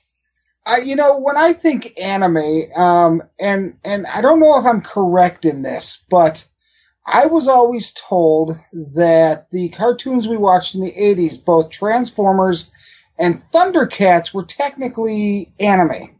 I, 0.65 0.77
you 0.79 0.95
know, 0.95 1.17
when 1.17 1.37
I 1.37 1.53
think 1.53 1.99
anime, 1.99 2.71
um, 2.75 3.23
and 3.39 3.77
and 3.83 4.05
I 4.07 4.21
don't 4.21 4.39
know 4.39 4.59
if 4.59 4.65
I'm 4.65 4.81
correct 4.81 5.45
in 5.45 5.61
this, 5.61 6.03
but 6.09 6.47
I 7.05 7.25
was 7.25 7.47
always 7.47 7.93
told 7.93 8.57
that 8.73 9.49
the 9.51 9.69
cartoons 9.69 10.27
we 10.27 10.37
watched 10.37 10.75
in 10.75 10.81
the 10.81 10.93
'80s, 10.93 11.43
both 11.43 11.69
Transformers 11.69 12.69
and 13.17 13.41
Thundercats, 13.51 14.33
were 14.33 14.43
technically 14.43 15.51
anime. 15.59 16.19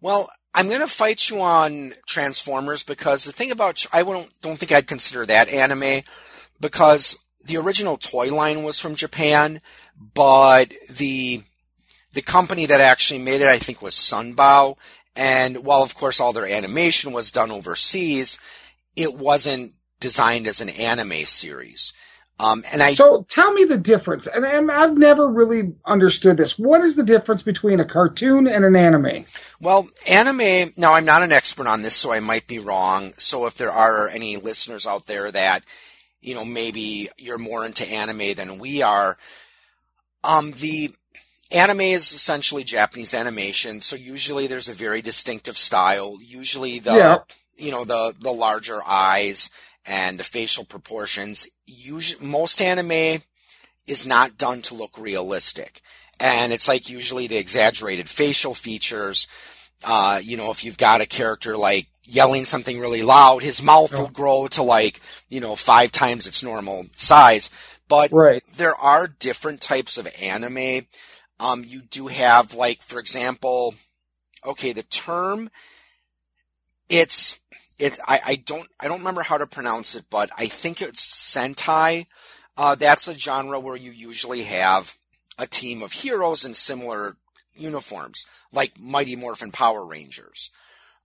Well, 0.00 0.28
I'm 0.56 0.68
going 0.68 0.80
to 0.80 0.86
fight 0.86 1.28
you 1.28 1.42
on 1.42 1.92
Transformers 2.06 2.82
because 2.82 3.24
the 3.24 3.32
thing 3.32 3.50
about 3.50 3.84
I 3.92 4.02
don't 4.02 4.30
don't 4.40 4.58
think 4.58 4.72
I'd 4.72 4.86
consider 4.86 5.26
that 5.26 5.50
anime 5.50 6.02
because 6.58 7.18
the 7.44 7.58
original 7.58 7.98
toy 7.98 8.34
line 8.34 8.62
was 8.62 8.80
from 8.80 8.94
Japan, 8.94 9.60
but 10.14 10.72
the 10.90 11.42
the 12.14 12.22
company 12.22 12.64
that 12.64 12.80
actually 12.80 13.20
made 13.20 13.42
it, 13.42 13.48
I 13.48 13.58
think, 13.58 13.82
was 13.82 13.94
Sunbow. 13.94 14.78
And 15.14 15.58
while, 15.58 15.82
of 15.82 15.94
course, 15.94 16.20
all 16.20 16.32
their 16.32 16.48
animation 16.48 17.12
was 17.12 17.30
done 17.30 17.50
overseas, 17.50 18.40
it 18.96 19.14
wasn't 19.14 19.74
designed 20.00 20.46
as 20.46 20.62
an 20.62 20.70
anime 20.70 21.26
series. 21.26 21.92
Um, 22.38 22.64
and 22.70 22.82
I 22.82 22.92
so 22.92 23.24
tell 23.30 23.50
me 23.54 23.64
the 23.64 23.78
difference, 23.78 24.26
and, 24.26 24.44
and, 24.44 24.70
I've 24.70 24.98
never 24.98 25.26
really 25.26 25.72
understood 25.86 26.36
this. 26.36 26.58
What 26.58 26.82
is 26.82 26.94
the 26.94 27.02
difference 27.02 27.42
between 27.42 27.80
a 27.80 27.84
cartoon 27.84 28.46
and 28.46 28.62
an 28.62 28.76
anime? 28.76 29.24
Well, 29.58 29.88
anime. 30.06 30.74
Now, 30.76 30.92
I'm 30.92 31.06
not 31.06 31.22
an 31.22 31.32
expert 31.32 31.66
on 31.66 31.80
this, 31.80 31.96
so 31.96 32.12
I 32.12 32.20
might 32.20 32.46
be 32.46 32.58
wrong. 32.58 33.14
So, 33.16 33.46
if 33.46 33.54
there 33.54 33.72
are 33.72 34.08
any 34.08 34.36
listeners 34.36 34.86
out 34.86 35.06
there 35.06 35.32
that, 35.32 35.64
you 36.20 36.34
know, 36.34 36.44
maybe 36.44 37.08
you're 37.16 37.38
more 37.38 37.64
into 37.64 37.88
anime 37.88 38.34
than 38.34 38.58
we 38.58 38.82
are, 38.82 39.16
um, 40.22 40.52
the 40.52 40.92
anime 41.50 41.80
is 41.80 42.12
essentially 42.12 42.64
Japanese 42.64 43.14
animation, 43.14 43.80
so 43.80 43.96
usually 43.96 44.46
there's 44.46 44.68
a 44.68 44.74
very 44.74 45.00
distinctive 45.00 45.56
style. 45.56 46.18
Usually 46.20 46.80
the 46.80 46.94
yeah. 46.94 47.18
you 47.56 47.70
know 47.70 47.84
the 47.84 48.14
the 48.20 48.32
larger 48.32 48.82
eyes 48.84 49.50
and 49.86 50.18
the 50.18 50.24
facial 50.24 50.64
proportions. 50.64 51.48
Usually, 51.66 52.26
most 52.26 52.62
anime 52.62 53.22
is 53.86 54.06
not 54.06 54.38
done 54.38 54.62
to 54.62 54.74
look 54.74 54.98
realistic, 54.98 55.80
and 56.20 56.52
it's 56.52 56.68
like 56.68 56.88
usually 56.88 57.26
the 57.26 57.36
exaggerated 57.36 58.08
facial 58.08 58.54
features. 58.54 59.26
Uh, 59.84 60.20
you 60.22 60.36
know, 60.36 60.50
if 60.50 60.64
you've 60.64 60.78
got 60.78 61.00
a 61.00 61.06
character 61.06 61.56
like 61.56 61.88
yelling 62.04 62.44
something 62.44 62.80
really 62.80 63.02
loud, 63.02 63.42
his 63.42 63.62
mouth 63.62 63.92
will 63.92 64.08
grow 64.08 64.48
to 64.48 64.62
like 64.62 65.00
you 65.28 65.40
know 65.40 65.56
five 65.56 65.92
times 65.92 66.26
its 66.26 66.42
normal 66.42 66.86
size. 66.94 67.50
But 67.88 68.10
right. 68.10 68.42
there 68.56 68.74
are 68.74 69.06
different 69.06 69.60
types 69.60 69.96
of 69.96 70.08
anime 70.20 70.86
um, 71.38 71.64
you 71.66 71.82
do 71.82 72.06
have, 72.06 72.54
like, 72.54 72.82
for 72.82 72.98
example, 72.98 73.74
okay, 74.44 74.72
the 74.72 74.82
term, 74.82 75.50
it's, 76.88 77.38
it, 77.78 77.98
I, 78.06 78.20
I 78.24 78.34
don't, 78.36 78.68
I 78.80 78.88
don't 78.88 79.00
remember 79.00 79.22
how 79.22 79.38
to 79.38 79.46
pronounce 79.46 79.94
it, 79.94 80.06
but 80.08 80.30
I 80.38 80.46
think 80.46 80.80
it's 80.80 81.02
Sentai. 81.36 82.06
Uh, 82.56 82.74
that's 82.74 83.08
a 83.08 83.14
genre 83.14 83.60
where 83.60 83.76
you 83.76 83.90
usually 83.90 84.44
have 84.44 84.96
a 85.38 85.46
team 85.46 85.82
of 85.82 85.92
heroes 85.92 86.44
in 86.44 86.54
similar 86.54 87.16
uniforms, 87.54 88.26
like 88.52 88.80
Mighty 88.80 89.16
Morphin 89.16 89.52
Power 89.52 89.84
Rangers. 89.84 90.50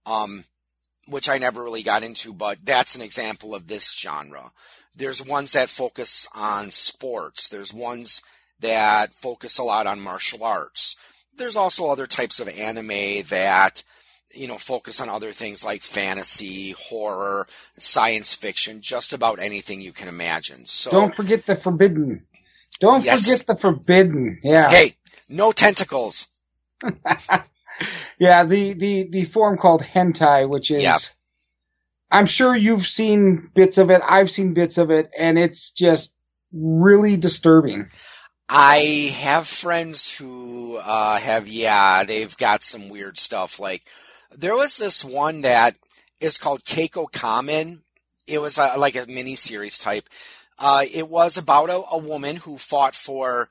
Um, 0.06 0.44
which 1.06 1.28
I 1.28 1.38
never 1.38 1.62
really 1.62 1.82
got 1.82 2.02
into, 2.02 2.32
but 2.32 2.58
that's 2.64 2.94
an 2.94 3.02
example 3.02 3.54
of 3.54 3.66
this 3.66 3.92
genre. 3.92 4.52
There's 4.94 5.24
ones 5.24 5.52
that 5.52 5.68
focus 5.68 6.28
on 6.34 6.70
sports. 6.70 7.48
There's 7.48 7.72
ones 7.72 8.22
that 8.60 9.12
focus 9.14 9.58
a 9.58 9.64
lot 9.64 9.86
on 9.86 10.00
martial 10.00 10.44
arts. 10.44 10.96
There's 11.36 11.56
also 11.56 11.88
other 11.88 12.06
types 12.06 12.40
of 12.40 12.48
anime 12.48 13.24
that, 13.28 13.82
you 14.34 14.48
know, 14.48 14.58
focus 14.58 15.00
on 15.00 15.08
other 15.08 15.32
things 15.32 15.64
like 15.64 15.82
fantasy, 15.82 16.72
horror, 16.72 17.46
science 17.78 18.34
fiction, 18.34 18.80
just 18.80 19.12
about 19.12 19.38
anything 19.38 19.80
you 19.80 19.92
can 19.92 20.08
imagine. 20.08 20.66
So 20.66 20.90
don't 20.90 21.14
forget 21.14 21.46
the 21.46 21.56
forbidden. 21.56 22.26
Don't 22.80 23.04
yes. 23.04 23.24
forget 23.24 23.46
the 23.46 23.56
forbidden. 23.56 24.40
Yeah. 24.42 24.70
Hey, 24.70 24.96
no 25.28 25.52
tentacles. 25.52 26.28
yeah, 28.18 28.44
the, 28.44 28.72
the, 28.72 29.08
the 29.08 29.24
form 29.24 29.56
called 29.56 29.82
hentai, 29.82 30.48
which 30.48 30.70
is, 30.70 30.82
yep. 30.82 31.00
I'm 32.10 32.26
sure 32.26 32.56
you've 32.56 32.86
seen 32.86 33.50
bits 33.54 33.78
of 33.78 33.90
it. 33.90 34.02
I've 34.06 34.30
seen 34.30 34.54
bits 34.54 34.78
of 34.78 34.90
it 34.90 35.10
and 35.16 35.38
it's 35.38 35.70
just 35.70 36.16
really 36.52 37.16
disturbing. 37.16 37.88
I 38.48 39.14
have 39.16 39.46
friends 39.46 40.10
who 40.10 40.76
uh, 40.76 41.18
have, 41.18 41.48
yeah, 41.48 42.04
they've 42.04 42.36
got 42.36 42.62
some 42.62 42.90
weird 42.90 43.18
stuff. 43.18 43.58
Like, 43.58 43.82
there 44.36 44.56
was 44.56 44.76
this 44.76 45.04
one 45.04 45.42
that 45.42 45.76
is 46.20 46.38
called 46.38 46.64
Keiko 46.64 47.10
Kamen. 47.10 47.80
It 48.26 48.40
was 48.40 48.58
a, 48.58 48.76
like 48.76 48.96
a 48.96 49.06
mini 49.06 49.34
series 49.34 49.78
type. 49.78 50.08
Uh, 50.58 50.84
it 50.92 51.08
was 51.08 51.36
about 51.36 51.70
a, 51.70 51.82
a, 51.90 51.98
woman 51.98 52.36
who 52.36 52.56
fought 52.56 52.94
for 52.94 53.48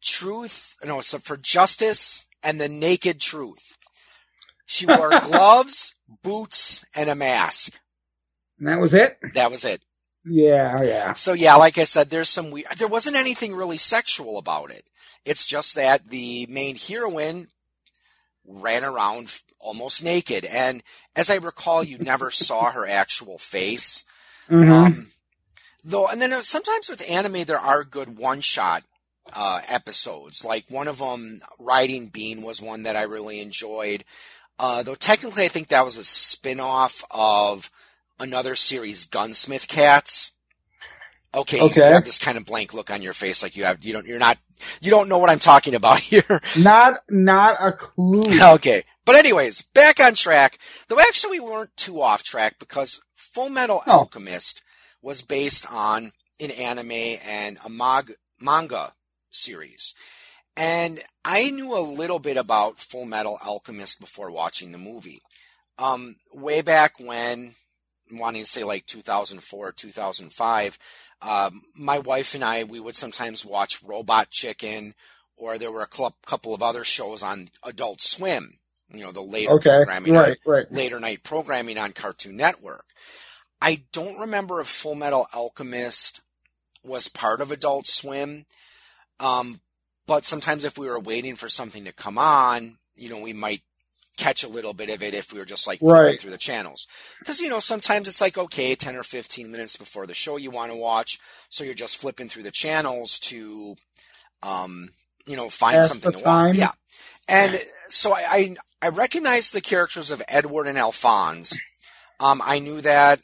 truth, 0.00 0.76
no, 0.82 1.00
so 1.00 1.18
for 1.18 1.36
justice 1.36 2.26
and 2.42 2.60
the 2.60 2.68
naked 2.68 3.20
truth. 3.20 3.76
She 4.64 4.86
wore 4.86 5.10
gloves, 5.24 5.96
boots, 6.22 6.84
and 6.94 7.10
a 7.10 7.14
mask. 7.14 7.78
And 8.58 8.68
that 8.68 8.80
was 8.80 8.94
it? 8.94 9.18
That 9.34 9.50
was 9.50 9.64
it. 9.64 9.82
Yeah, 10.24 10.76
oh, 10.78 10.82
yeah. 10.82 11.12
So 11.14 11.32
yeah, 11.32 11.56
like 11.56 11.78
I 11.78 11.84
said, 11.84 12.08
there's 12.08 12.30
some 12.30 12.50
weird. 12.50 12.66
There 12.78 12.88
wasn't 12.88 13.16
anything 13.16 13.54
really 13.54 13.76
sexual 13.76 14.38
about 14.38 14.70
it. 14.70 14.84
It's 15.24 15.46
just 15.46 15.74
that 15.74 16.08
the 16.08 16.46
main 16.46 16.76
heroine 16.76 17.48
ran 18.44 18.84
around 18.84 19.42
almost 19.62 20.04
naked, 20.04 20.44
and 20.44 20.82
as 21.16 21.30
I 21.30 21.36
recall, 21.36 21.82
you 21.82 21.98
never 21.98 22.30
saw 22.30 22.70
her 22.72 22.86
actual 22.86 23.38
face. 23.38 24.04
Mm-hmm. 24.50 24.72
Um, 24.72 25.12
though, 25.84 26.06
and 26.06 26.20
then 26.20 26.32
uh, 26.32 26.42
sometimes 26.42 26.88
with 26.88 27.08
anime, 27.08 27.44
there 27.44 27.58
are 27.58 27.84
good 27.84 28.18
one-shot 28.18 28.84
uh, 29.34 29.60
episodes. 29.68 30.44
Like 30.44 30.64
one 30.68 30.88
of 30.88 30.98
them, 30.98 31.40
Riding 31.58 32.08
Bean, 32.08 32.42
was 32.42 32.60
one 32.60 32.82
that 32.82 32.96
I 32.96 33.02
really 33.02 33.40
enjoyed. 33.40 34.04
Uh, 34.58 34.82
though 34.82 34.94
technically, 34.94 35.44
I 35.44 35.48
think 35.48 35.68
that 35.68 35.84
was 35.84 35.96
a 35.96 36.04
spin-off 36.04 37.04
of 37.10 37.70
another 38.20 38.54
series, 38.54 39.04
Gunsmith 39.04 39.68
Cats. 39.68 40.32
Okay, 41.34 41.60
okay. 41.60 41.88
You 41.88 41.94
have 41.94 42.04
this 42.04 42.18
kind 42.18 42.36
of 42.36 42.44
blank 42.44 42.74
look 42.74 42.90
on 42.90 43.00
your 43.00 43.14
face, 43.14 43.42
like 43.42 43.56
you 43.56 43.64
have 43.64 43.82
you 43.84 43.92
don't 43.92 44.06
you're 44.06 44.18
not 44.18 44.38
you 44.80 44.90
don't 44.90 45.08
know 45.08 45.18
what 45.18 45.30
I'm 45.30 45.38
talking 45.38 45.74
about 45.74 46.00
here. 46.00 46.40
Not 46.58 47.00
not 47.08 47.56
a 47.58 47.72
clue. 47.72 48.24
okay, 48.54 48.84
but 49.04 49.16
anyways, 49.16 49.62
back 49.62 50.00
on 50.00 50.14
track. 50.14 50.58
Though 50.88 51.00
actually 51.00 51.40
we 51.40 51.46
weren't 51.46 51.76
too 51.76 52.00
off 52.00 52.22
track 52.22 52.56
because 52.58 53.00
Full 53.14 53.50
Metal 53.50 53.82
oh. 53.86 53.98
Alchemist 54.00 54.62
was 55.00 55.22
based 55.22 55.70
on 55.70 56.12
an 56.40 56.50
anime 56.50 57.18
and 57.24 57.58
a 57.64 57.68
mag- 57.68 58.16
manga 58.40 58.94
series. 59.30 59.94
And 60.56 61.00
I 61.24 61.50
knew 61.50 61.76
a 61.76 61.80
little 61.80 62.18
bit 62.18 62.36
about 62.36 62.78
Full 62.78 63.06
Metal 63.06 63.38
Alchemist 63.44 64.00
before 64.00 64.30
watching 64.30 64.72
the 64.72 64.78
movie. 64.78 65.22
Um, 65.78 66.16
way 66.32 66.60
back 66.60 67.00
when 67.00 67.54
wanting 68.10 68.44
to 68.44 68.50
say 68.50 68.62
like 68.62 68.84
2004, 68.86 69.72
2005, 69.72 70.78
um, 71.22 71.62
my 71.76 71.98
wife 71.98 72.34
and 72.34 72.44
I, 72.44 72.64
we 72.64 72.80
would 72.80 72.96
sometimes 72.96 73.44
watch 73.44 73.82
Robot 73.82 74.30
Chicken, 74.30 74.94
or 75.36 75.56
there 75.56 75.72
were 75.72 75.82
a 75.82 75.94
cl- 75.94 76.16
couple 76.26 76.52
of 76.52 76.62
other 76.62 76.84
shows 76.84 77.22
on 77.22 77.48
Adult 77.64 78.00
Swim. 78.00 78.58
You 78.90 79.04
know, 79.04 79.12
the 79.12 79.22
later 79.22 79.52
okay, 79.52 79.84
programming, 79.84 80.14
right, 80.14 80.36
on, 80.46 80.52
right. 80.52 80.72
later 80.72 81.00
night 81.00 81.22
programming 81.22 81.78
on 81.78 81.92
Cartoon 81.92 82.36
Network. 82.36 82.84
I 83.60 83.84
don't 83.92 84.20
remember 84.20 84.60
if 84.60 84.66
Full 84.66 84.94
Metal 84.94 85.26
Alchemist 85.32 86.20
was 86.84 87.08
part 87.08 87.40
of 87.40 87.50
Adult 87.52 87.86
Swim, 87.86 88.44
um, 89.20 89.60
but 90.06 90.24
sometimes 90.24 90.64
if 90.64 90.76
we 90.76 90.88
were 90.88 91.00
waiting 91.00 91.36
for 91.36 91.48
something 91.48 91.84
to 91.84 91.92
come 91.92 92.18
on, 92.18 92.78
you 92.96 93.08
know, 93.08 93.20
we 93.20 93.32
might 93.32 93.62
catch 94.16 94.44
a 94.44 94.48
little 94.48 94.74
bit 94.74 94.90
of 94.90 95.02
it 95.02 95.14
if 95.14 95.32
we 95.32 95.38
were 95.38 95.44
just 95.44 95.66
like 95.66 95.78
flipping 95.78 96.06
right. 96.06 96.20
through 96.20 96.30
the 96.30 96.38
channels. 96.38 96.86
Because, 97.18 97.40
you 97.40 97.48
know, 97.48 97.60
sometimes 97.60 98.08
it's 98.08 98.20
like, 98.20 98.36
okay, 98.36 98.74
10 98.74 98.96
or 98.96 99.02
15 99.02 99.50
minutes 99.50 99.76
before 99.76 100.06
the 100.06 100.14
show 100.14 100.36
you 100.36 100.50
want 100.50 100.70
to 100.70 100.76
watch. 100.76 101.18
So 101.48 101.64
you're 101.64 101.74
just 101.74 101.98
flipping 101.98 102.28
through 102.28 102.42
the 102.42 102.50
channels 102.50 103.18
to, 103.20 103.76
um, 104.42 104.90
you 105.26 105.36
know, 105.36 105.48
find 105.48 105.86
something 105.86 106.12
to 106.12 106.24
time. 106.24 106.48
watch. 106.48 106.56
Yeah. 106.56 106.72
And 107.28 107.60
so 107.88 108.12
I, 108.12 108.24
I, 108.30 108.56
I 108.82 108.88
recognized 108.88 109.52
the 109.52 109.60
characters 109.60 110.10
of 110.10 110.22
Edward 110.28 110.66
and 110.66 110.78
Alphonse. 110.78 111.58
Um, 112.20 112.42
I 112.44 112.58
knew 112.58 112.80
that 112.80 113.20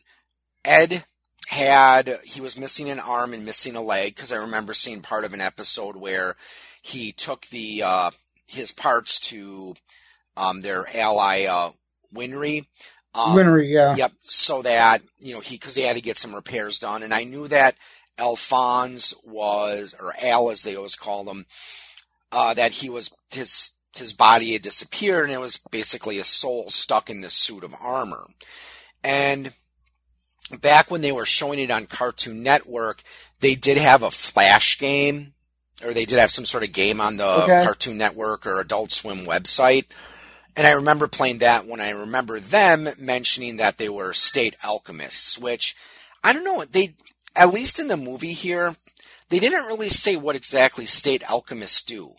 Ed 0.64 1.04
had, 1.48 2.18
he 2.24 2.40
was 2.40 2.58
missing 2.58 2.90
an 2.90 3.00
arm 3.00 3.34
and 3.34 3.44
missing 3.44 3.76
a 3.76 3.82
leg 3.82 4.14
because 4.14 4.32
I 4.32 4.36
remember 4.36 4.74
seeing 4.74 5.02
part 5.02 5.24
of 5.24 5.34
an 5.34 5.40
episode 5.40 5.96
where 5.96 6.36
he 6.82 7.12
took 7.12 7.46
the, 7.46 7.82
uh, 7.82 8.10
his 8.46 8.72
parts 8.72 9.20
to 9.20 9.74
um, 10.36 10.62
their 10.62 10.86
ally 10.96 11.44
uh, 11.44 11.70
Winry. 12.14 12.66
Um, 13.14 13.36
Winry, 13.36 13.70
yeah. 13.70 13.96
Yep. 13.96 14.12
So 14.22 14.62
that 14.62 15.02
you 15.18 15.34
know 15.34 15.40
he 15.40 15.56
because 15.56 15.74
they 15.74 15.82
had 15.82 15.96
to 15.96 16.02
get 16.02 16.16
some 16.16 16.34
repairs 16.34 16.78
done, 16.78 17.02
and 17.02 17.12
I 17.12 17.24
knew 17.24 17.48
that 17.48 17.76
Alphonse 18.18 19.14
was 19.24 19.94
or 19.98 20.14
Al 20.22 20.50
as 20.50 20.62
they 20.62 20.76
always 20.76 20.96
call 20.96 21.24
them, 21.24 21.46
uh, 22.32 22.54
that 22.54 22.72
he 22.72 22.90
was 22.90 23.14
his 23.30 23.72
his 23.96 24.12
body 24.12 24.52
had 24.52 24.62
disappeared 24.62 25.24
and 25.24 25.32
it 25.32 25.40
was 25.40 25.58
basically 25.70 26.18
a 26.18 26.24
soul 26.24 26.68
stuck 26.68 27.10
in 27.10 27.20
this 27.20 27.34
suit 27.34 27.64
of 27.64 27.74
armor. 27.80 28.26
And 29.02 29.52
back 30.60 30.90
when 30.90 31.00
they 31.00 31.12
were 31.12 31.26
showing 31.26 31.58
it 31.58 31.70
on 31.70 31.86
Cartoon 31.86 32.42
Network, 32.42 33.02
they 33.40 33.54
did 33.54 33.78
have 33.78 34.02
a 34.02 34.10
Flash 34.10 34.78
game, 34.78 35.34
or 35.82 35.92
they 35.92 36.04
did 36.04 36.18
have 36.18 36.30
some 36.30 36.44
sort 36.44 36.64
of 36.64 36.72
game 36.72 37.00
on 37.00 37.16
the 37.16 37.26
Okay. 37.26 37.64
Cartoon 37.64 37.98
Network 37.98 38.46
or 38.46 38.60
Adult 38.60 38.92
Swim 38.92 39.20
website. 39.20 39.86
And 40.56 40.66
I 40.66 40.72
remember 40.72 41.06
playing 41.06 41.38
that 41.38 41.66
when 41.66 41.80
I 41.80 41.90
remember 41.90 42.40
them 42.40 42.88
mentioning 42.98 43.58
that 43.58 43.78
they 43.78 43.88
were 43.88 44.12
state 44.12 44.56
alchemists, 44.62 45.38
which 45.38 45.76
I 46.24 46.32
don't 46.32 46.44
know, 46.44 46.64
they, 46.64 46.94
at 47.36 47.54
least 47.54 47.78
in 47.78 47.86
the 47.88 47.96
movie 47.96 48.32
here, 48.32 48.74
they 49.30 49.38
didn't 49.38 49.66
really 49.66 49.88
say 49.88 50.16
what 50.16 50.36
exactly 50.36 50.86
state 50.86 51.22
alchemists 51.28 51.82
do. 51.82 52.14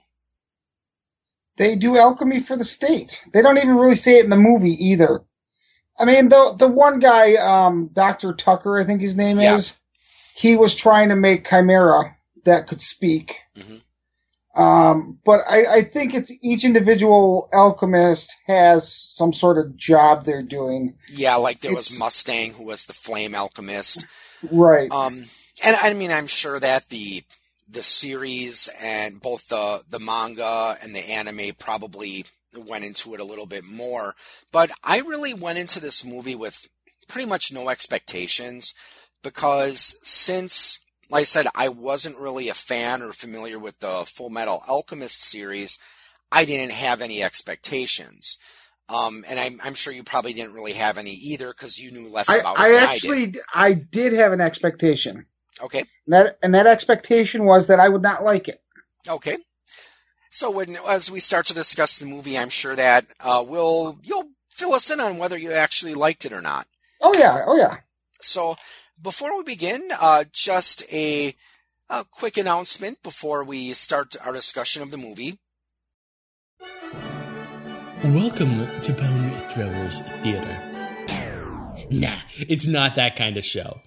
They 1.58 1.76
do 1.76 1.98
alchemy 1.98 2.40
for 2.40 2.56
the 2.56 2.66
state. 2.66 3.22
They 3.34 3.42
don't 3.42 3.58
even 3.58 3.76
really 3.76 3.96
say 3.96 4.20
it 4.20 4.24
in 4.24 4.30
the 4.30 4.38
movie 4.38 4.78
either. 4.88 5.22
I 6.00 6.06
mean, 6.06 6.30
the 6.30 6.56
the 6.58 6.68
one 6.68 7.00
guy, 7.00 7.34
um, 7.36 7.90
Doctor 7.92 8.34
Tucker, 8.34 8.80
I 8.80 8.86
think 8.86 9.02
his 9.02 9.18
name 9.18 9.40
Yeah. 9.40 9.56
is, 9.58 9.76
he 10.36 10.56
was 10.56 10.74
trying 10.74 11.10
to 11.10 11.16
make 11.18 11.48
chimera 11.50 12.16
that 12.46 12.68
could 12.68 12.82
speak. 12.82 13.36
Mhm. 13.58 13.82
Um, 14.56 15.20
but 15.26 15.42
I, 15.50 15.66
I 15.78 15.82
think 15.82 16.14
it's 16.14 16.32
each 16.42 16.64
individual 16.64 17.50
alchemist 17.54 18.36
has 18.48 18.92
some 18.92 19.34
sort 19.34 19.58
of 19.58 19.76
job 19.76 20.24
they're 20.24 20.42
doing. 20.42 20.96
Yeah, 21.12 21.36
like 21.36 21.60
there 21.60 21.76
was 21.76 22.00
Mustang, 22.00 22.54
who 22.54 22.64
was 22.64 22.86
the 22.86 22.94
flame 22.94 23.36
alchemist. 23.36 24.06
Right. 24.50 24.90
Um, 24.92 25.26
and 25.64 25.76
I 25.76 25.94
mean, 25.94 26.12
I'm 26.12 26.28
sure 26.28 26.60
that 26.60 26.90
the 26.90 27.24
the 27.68 27.84
series 27.84 28.70
and 28.82 29.22
both 29.22 29.48
the 29.48 29.84
the 29.90 30.00
manga 30.00 30.78
and 30.82 30.96
the 30.96 31.10
anime 31.10 31.56
probably 31.58 32.26
went 32.56 32.84
into 32.84 33.14
it 33.14 33.20
a 33.20 33.26
little 33.26 33.46
bit 33.46 33.64
more. 33.64 34.16
But 34.52 34.72
I 34.84 35.00
really 35.00 35.34
went 35.34 35.60
into 35.60 35.80
this 35.80 36.04
movie 36.04 36.36
with 36.36 36.68
pretty 37.08 37.28
much 37.28 37.52
no 37.52 37.70
expectations 37.70 38.74
because 39.24 39.98
since, 40.04 40.80
like 41.10 41.22
I 41.22 41.26
said, 41.26 41.48
I 41.56 41.70
wasn't 41.70 42.18
really 42.18 42.50
a 42.50 42.54
fan 42.54 43.02
or 43.02 43.14
familiar 43.14 43.60
with 43.60 43.80
the 43.80 44.06
Full 44.08 44.30
Metal 44.30 44.64
Alchemist 44.68 45.22
series, 45.22 45.78
I 46.32 46.46
didn't 46.46 46.72
have 46.72 47.02
any 47.02 47.22
expectations. 47.24 48.38
Um, 48.88 49.24
and 49.28 49.40
I'm, 49.40 49.60
I'm 49.64 49.76
sure 49.76 49.94
you 49.94 50.04
probably 50.04 50.34
didn't 50.34 50.54
really 50.54 50.74
have 50.74 50.98
any 50.98 51.12
either 51.12 51.50
because 51.50 51.78
you 51.78 51.92
knew 51.92 52.10
less 52.10 52.30
I, 52.30 52.38
about 52.38 52.58
it 52.58 52.62
I 52.62 52.72
than 52.72 52.84
actually, 52.84 53.34
I 53.54 53.74
did 53.74 54.14
have 54.14 54.32
an 54.32 54.42
expectation. 54.42 55.26
I 55.60 55.64
did. 55.64 55.66
Okay. 55.66 55.80
And 55.80 56.14
that, 56.14 56.40
and 56.42 56.56
that 56.56 56.68
expectation 56.68 57.46
was 57.46 57.68
that 57.68 57.80
I 57.80 57.90
would 57.90 58.02
not 58.02 58.24
like 58.24 58.48
it. 58.48 58.62
Okay. 59.08 59.38
So 60.32 60.52
when 60.52 60.78
as 60.88 61.10
we 61.10 61.20
start 61.20 61.48
to 61.48 61.54
discuss 61.54 61.98
the 61.98 62.06
movie, 62.06 62.38
I'm 62.38 62.50
sure 62.50 62.76
that 62.76 63.08
uh, 63.20 63.44
we'll 63.46 64.00
you'll 64.04 64.30
fill 64.52 64.74
us 64.74 64.90
in 64.92 65.00
on 65.00 65.18
whether 65.18 65.38
you 65.38 65.52
actually 65.52 65.96
liked 65.96 66.26
it 66.26 66.34
or 66.34 66.42
not. 66.42 66.68
Oh 67.02 67.14
yeah, 67.18 67.44
oh 67.48 67.58
yeah. 67.58 67.78
So 68.22 68.56
before 69.02 69.38
we 69.38 69.44
begin, 69.44 69.90
uh, 70.00 70.26
just 70.32 70.84
a, 70.92 71.34
a 71.90 72.06
quick 72.12 72.38
announcement 72.38 73.02
before 73.02 73.44
we 73.44 73.74
start 73.74 74.16
our 74.24 74.34
discussion 74.34 74.84
of 74.84 74.92
the 74.92 74.98
movie. 74.98 75.40
Welcome 78.04 78.68
to 78.82 78.94
Bone 78.94 79.32
Throwers 79.50 80.02
Theater. 80.22 80.69
Nah, 81.92 82.20
it's 82.38 82.68
not 82.68 82.96
that 82.98 83.16
kind 83.16 83.36
of 83.36 83.44
show. 83.44 83.80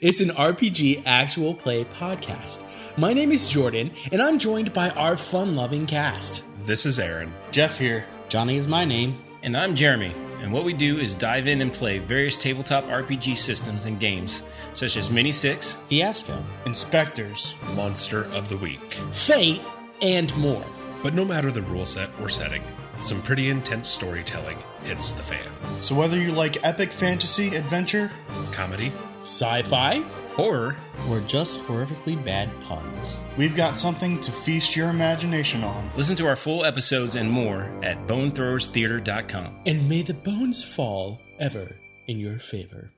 It's 0.00 0.20
an 0.20 0.30
RPG 0.30 1.02
actual 1.04 1.54
play 1.54 1.84
podcast. 1.84 2.62
My 2.96 3.12
name 3.12 3.32
is 3.32 3.50
Jordan, 3.50 3.90
and 4.12 4.22
I'm 4.22 4.38
joined 4.38 4.72
by 4.72 4.90
our 4.90 5.16
fun 5.16 5.56
loving 5.56 5.84
cast. 5.84 6.44
This 6.66 6.86
is 6.86 7.00
Aaron. 7.00 7.32
Jeff 7.50 7.76
here. 7.76 8.04
Johnny 8.28 8.58
is 8.58 8.68
my 8.68 8.84
name. 8.84 9.18
And 9.42 9.56
I'm 9.56 9.74
Jeremy, 9.74 10.14
and 10.40 10.52
what 10.52 10.62
we 10.64 10.72
do 10.72 10.98
is 10.98 11.16
dive 11.16 11.48
in 11.48 11.60
and 11.60 11.72
play 11.72 11.98
various 11.98 12.36
tabletop 12.36 12.84
RPG 12.84 13.36
systems 13.36 13.86
and 13.86 13.98
games, 13.98 14.42
such 14.74 14.96
as 14.96 15.10
Mini 15.10 15.32
Six, 15.32 15.78
Fiasco, 15.88 16.40
InSpectres. 16.64 17.56
Monster 17.74 18.26
of 18.34 18.48
the 18.48 18.56
Week. 18.56 18.94
Fate, 19.10 19.62
and 20.00 20.36
more. 20.36 20.64
But 21.02 21.14
no 21.14 21.24
matter 21.24 21.50
the 21.50 21.62
rule 21.62 21.86
set 21.86 22.10
or 22.20 22.28
setting, 22.28 22.62
some 23.02 23.20
pretty 23.22 23.48
intense 23.48 23.88
storytelling 23.88 24.58
hits 24.84 25.12
the 25.12 25.22
fan. 25.22 25.50
So 25.80 25.94
whether 25.94 26.18
you 26.18 26.32
like 26.32 26.64
epic 26.64 26.92
fantasy 26.92 27.54
adventure, 27.54 28.10
Comedy, 28.52 28.92
Sci 29.22 29.62
fi, 29.62 30.00
horror, 30.34 30.76
or 31.10 31.20
just 31.20 31.60
horrifically 31.60 32.22
bad 32.24 32.48
puns. 32.62 33.20
we've 33.36 33.54
got 33.54 33.78
something 33.78 34.20
to 34.20 34.32
feast 34.32 34.76
your 34.76 34.88
imagination 34.88 35.64
on. 35.64 35.90
listen 35.96 36.16
to 36.16 36.26
our 36.26 36.36
full 36.36 36.64
episodes 36.64 37.16
and 37.16 37.30
more 37.30 37.62
at 37.82 37.98
bonethrowerstheater.com. 38.06 39.62
And 39.66 39.88
may 39.88 40.02
the 40.02 40.14
bones 40.14 40.64
fall 40.64 41.18
ever 41.38 41.76
in 42.06 42.18
your 42.18 42.38
favor. 42.38 42.90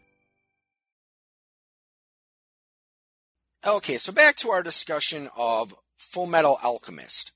Okay, 3.66 3.98
so 3.98 4.12
back 4.12 4.36
to 4.36 4.50
our 4.50 4.62
discussion 4.62 5.28
of 5.36 5.74
Full 5.96 6.26
Metal 6.26 6.58
Alchemist. 6.62 7.32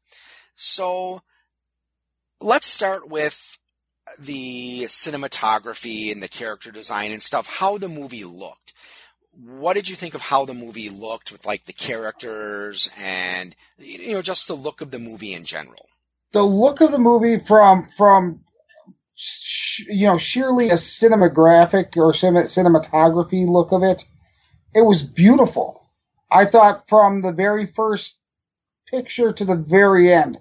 So 0.55 1.23
let's 2.41 2.67
start 2.67 3.09
with 3.09 3.59
the 4.19 4.85
cinematography 4.85 6.13
and 6.13 6.23
the 6.23 6.29
character 6.29 6.71
design 6.71 7.13
and 7.13 7.23
stuff, 7.23 7.47
how 7.47 7.79
the 7.79 7.89
movie 7.89 8.25
looked. 8.25 8.73
What 9.33 9.75
did 9.75 9.89
you 9.89 9.97
think 9.97 10.15
of 10.15 10.23
how 10.23 10.45
the 10.45 10.55
movie 10.55 10.89
looked 10.89 11.33
with 11.33 11.45
like 11.45 11.65
the 11.65 11.73
characters 11.73 12.89
and 13.01 13.57
you 13.79 14.13
know 14.13 14.23
just 14.23 14.47
the 14.47 14.55
look 14.55 14.81
of 14.81 14.91
the 14.91 14.99
movie 14.99 15.35
in 15.35 15.45
general? 15.45 15.89
The 16.33 16.43
look 16.43 16.81
of 16.81 16.93
the 16.93 16.99
movie 16.99 17.39
from 17.39 17.85
from 17.85 18.45
you 19.89 20.07
know 20.07 20.19
sheerly 20.19 20.71
a 20.71 20.75
cinematographic 20.75 21.97
or 21.97 22.15
cin- 22.15 22.35
cinematography 22.35 23.49
look 23.49 23.73
of 23.73 23.83
it, 23.83 24.05
it 24.75 24.83
was 24.83 25.03
beautiful. 25.03 25.85
I 26.31 26.45
thought 26.45 26.89
from 26.89 27.21
the 27.21 27.33
very 27.33 27.67
first 27.67 28.19
picture 28.87 29.33
to 29.33 29.45
the 29.45 29.57
very 29.57 30.13
end. 30.13 30.41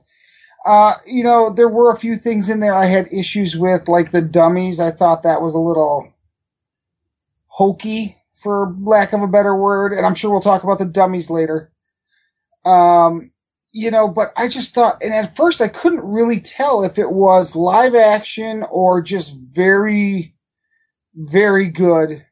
Uh, 0.65 0.93
you 1.05 1.23
know, 1.23 1.51
there 1.51 1.67
were 1.67 1.91
a 1.91 1.97
few 1.97 2.15
things 2.15 2.49
in 2.49 2.59
there 2.59 2.73
I 2.73 2.85
had 2.85 3.11
issues 3.11 3.57
with, 3.57 3.87
like 3.87 4.11
the 4.11 4.21
dummies. 4.21 4.79
I 4.79 4.91
thought 4.91 5.23
that 5.23 5.41
was 5.41 5.55
a 5.55 5.59
little 5.59 6.13
hokey, 7.47 8.17
for 8.35 8.75
lack 8.81 9.13
of 9.13 9.21
a 9.21 9.27
better 9.27 9.55
word, 9.55 9.93
and 9.93 10.05
I'm 10.05 10.15
sure 10.15 10.31
we'll 10.31 10.41
talk 10.41 10.63
about 10.63 10.79
the 10.79 10.85
dummies 10.85 11.29
later. 11.29 11.71
Um, 12.65 13.31
you 13.71 13.89
know, 13.91 14.07
but 14.07 14.33
I 14.37 14.47
just 14.47 14.73
thought, 14.75 15.01
and 15.03 15.13
at 15.13 15.35
first 15.35 15.61
I 15.61 15.67
couldn't 15.67 16.03
really 16.03 16.39
tell 16.39 16.83
if 16.83 16.99
it 16.99 17.09
was 17.11 17.55
live 17.55 17.95
action 17.95 18.63
or 18.69 19.01
just 19.01 19.35
very, 19.35 20.35
very 21.15 21.67
good, 21.69 22.25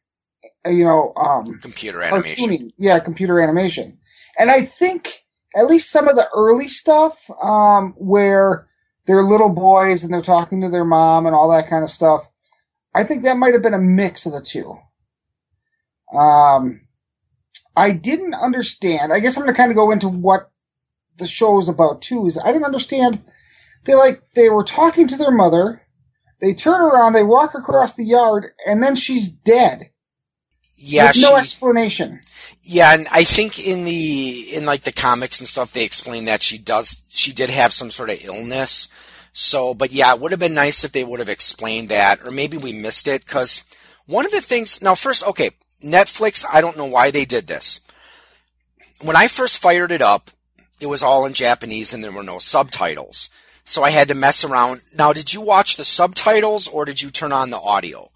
you 0.66 0.84
know, 0.84 1.14
um, 1.16 1.60
Computer 1.60 2.02
animation. 2.02 2.50
cartooning. 2.50 2.72
Yeah, 2.78 3.00
computer 3.00 3.40
animation. 3.40 3.98
And 4.38 4.52
I 4.52 4.62
think 4.62 5.21
at 5.56 5.68
least 5.68 5.92
some 5.92 6.08
of 6.08 6.16
the 6.16 6.30
early 6.36 6.68
stuff, 6.68 7.30
um, 7.42 7.94
where 7.98 8.68
they're 9.06 9.24
little 9.24 9.50
boys 9.50 10.04
and 10.04 10.14
they're 10.14 10.22
talking 10.22 10.62
to 10.62 10.70
their 10.70 10.86
mom 10.86 11.26
and 11.26 11.36
all 11.36 11.52
that 11.52 11.70
kind 11.70 11.84
of 11.84 11.90
stuff, 11.90 12.28
I 12.94 13.04
think 13.04 13.24
that 13.24 13.38
might 13.38 13.54
have 13.54 13.64
been 13.64 13.74
a 13.74 13.80
mix 13.80 14.26
of 14.26 14.34
the 14.34 14.42
two. 14.42 14.78
Um, 16.14 16.82
I 17.76 17.92
didn't 17.92 18.36
understand. 18.36 19.14
I 19.14 19.20
guess 19.20 19.38
I'm 19.38 19.44
going 19.44 19.54
to 19.54 19.58
kind 19.58 19.72
of 19.72 19.78
go 19.78 19.92
into 19.92 20.10
what 20.10 20.52
the 21.18 21.28
show 21.28 21.60
is 21.60 21.70
about 21.70 22.02
too. 22.02 22.26
Is 22.28 22.38
I 22.38 22.52
didn't 22.52 22.66
understand. 22.66 23.24
They 23.86 23.96
like 23.96 24.22
they 24.36 24.50
were 24.50 24.64
talking 24.64 25.08
to 25.08 25.18
their 25.18 25.32
mother. 25.32 25.82
They 26.40 26.54
turn 26.54 26.82
around, 26.82 27.14
they 27.14 27.24
walk 27.24 27.54
across 27.54 27.96
the 27.96 28.04
yard, 28.04 28.48
and 28.66 28.82
then 28.82 28.96
she's 28.96 29.30
dead. 29.32 29.91
Yeah, 30.84 31.08
with 31.08 31.22
no 31.22 31.36
explanation. 31.36 32.22
Yeah, 32.64 32.94
and 32.94 33.08
I 33.12 33.24
think 33.24 33.60
in 33.66 33.84
the 33.84 34.56
in 34.56 34.66
like 34.66 34.82
the 34.82 34.92
comics 34.92 35.40
and 35.40 35.48
stuff, 35.48 35.74
they 35.74 35.84
explain 35.84 36.26
that 36.26 36.42
she 36.42 36.58
does 36.58 37.04
she 37.08 37.32
did 37.32 37.50
have 37.50 37.72
some 37.74 37.92
sort 37.92 38.10
of 38.10 38.24
illness. 38.24 38.90
So, 39.32 39.74
but 39.74 39.92
yeah, 39.92 40.14
it 40.14 40.20
would 40.20 40.32
have 40.32 40.40
been 40.40 40.54
nice 40.54 40.84
if 40.84 40.92
they 40.92 41.04
would 41.04 41.20
have 41.20 41.30
explained 41.30 41.90
that, 41.90 42.22
or 42.26 42.32
maybe 42.32 42.58
we 42.58 42.74
missed 42.74 43.08
it 43.08 43.26
because 43.26 43.64
one 44.06 44.26
of 44.26 44.32
the 44.32 44.42
things. 44.42 44.82
Now, 44.82 44.96
first, 44.96 45.26
okay, 45.28 45.52
Netflix. 45.84 46.44
I 46.52 46.62
don't 46.62 46.78
know 46.78 46.86
why 46.86 47.12
they 47.12 47.26
did 47.26 47.48
this. 47.48 47.82
When 49.02 49.16
I 49.16 49.28
first 49.28 49.60
fired 49.60 49.92
it 49.92 50.02
up, 50.02 50.32
it 50.80 50.88
was 50.88 51.04
all 51.04 51.26
in 51.26 51.34
Japanese 51.34 51.94
and 51.94 52.04
there 52.04 52.12
were 52.12 52.24
no 52.24 52.40
subtitles. 52.40 53.30
So 53.64 53.84
I 53.84 53.92
had 53.92 54.08
to 54.08 54.16
mess 54.16 54.44
around. 54.44 54.82
Now, 54.98 55.14
did 55.14 55.34
you 55.34 55.42
watch 55.42 55.76
the 55.76 55.86
subtitles 55.86 56.68
or 56.68 56.86
did 56.86 57.02
you 57.02 57.12
turn 57.12 57.32
on 57.32 57.52
the 57.52 57.60
audio? 57.60 58.12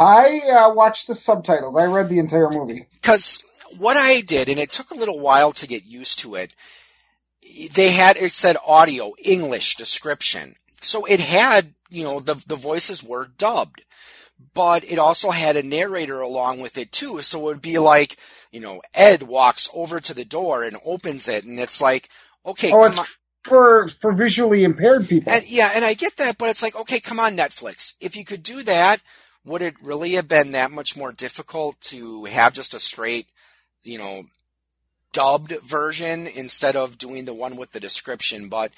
I 0.00 0.40
uh, 0.52 0.74
watched 0.74 1.08
the 1.08 1.16
subtitles. 1.16 1.76
I 1.76 1.86
read 1.86 2.10
the 2.10 2.20
entire 2.20 2.50
movie. 2.50 2.88
because 3.02 3.44
what 3.78 3.96
I 3.98 4.22
did, 4.22 4.48
and 4.48 4.60
it 4.60 4.72
took 4.72 4.92
a 4.92 4.96
little 4.96 5.20
while 5.20 5.52
to 5.54 5.68
get 5.68 5.84
used 5.86 6.20
to 6.20 6.36
it, 6.36 6.54
they 7.74 7.92
had 7.92 8.18
it 8.18 8.32
said 8.32 8.56
audio 8.66 9.14
English 9.24 9.76
description, 9.76 10.56
so 10.82 11.06
it 11.06 11.20
had 11.20 11.74
you 11.90 12.04
know 12.04 12.20
the 12.20 12.34
the 12.46 12.56
voices 12.56 13.04
were 13.04 13.26
dubbed, 13.26 13.82
but 14.54 14.84
it 14.84 14.98
also 14.98 15.30
had 15.32 15.56
a 15.56 15.62
narrator 15.64 16.20
along 16.20 16.60
with 16.60 16.78
it 16.78 16.92
too. 16.92 17.22
So 17.22 17.40
it 17.40 17.44
would 17.44 17.62
be 17.62 17.78
like 17.78 18.16
you 18.52 18.60
know 18.60 18.82
Ed 18.94 19.24
walks 19.24 19.68
over 19.74 20.00
to 20.00 20.14
the 20.14 20.26
door 20.26 20.64
and 20.64 20.78
opens 20.84 21.28
it, 21.28 21.44
and 21.44 21.60
it's 21.60 21.80
like 21.80 22.10
okay, 22.46 22.72
Oh, 22.72 22.78
come 22.80 22.86
it's 22.86 22.98
on. 23.00 23.06
for 23.44 23.88
for 23.88 24.12
visually 24.12 24.64
impaired 24.64 25.08
people. 25.08 25.32
And 25.32 25.46
yeah, 25.48 25.72
and 25.74 25.84
I 25.84 25.94
get 25.94 26.16
that, 26.18 26.38
but 26.38 26.50
it's 26.50 26.62
like, 26.62 26.76
okay, 26.76 27.00
come 27.00 27.20
on, 27.20 27.36
Netflix. 27.36 27.94
If 28.00 28.16
you 28.16 28.24
could 28.24 28.42
do 28.42 28.62
that, 28.64 29.00
would 29.44 29.62
it 29.62 29.74
really 29.82 30.12
have 30.12 30.28
been 30.28 30.52
that 30.52 30.70
much 30.70 30.96
more 30.96 31.12
difficult 31.12 31.80
to 31.82 32.24
have 32.26 32.52
just 32.52 32.74
a 32.74 32.80
straight, 32.80 33.26
you 33.82 33.98
know, 33.98 34.24
dubbed 35.12 35.52
version 35.62 36.26
instead 36.26 36.76
of 36.76 36.98
doing 36.98 37.24
the 37.24 37.34
one 37.34 37.56
with 37.56 37.72
the 37.72 37.80
description? 37.80 38.48
But 38.48 38.72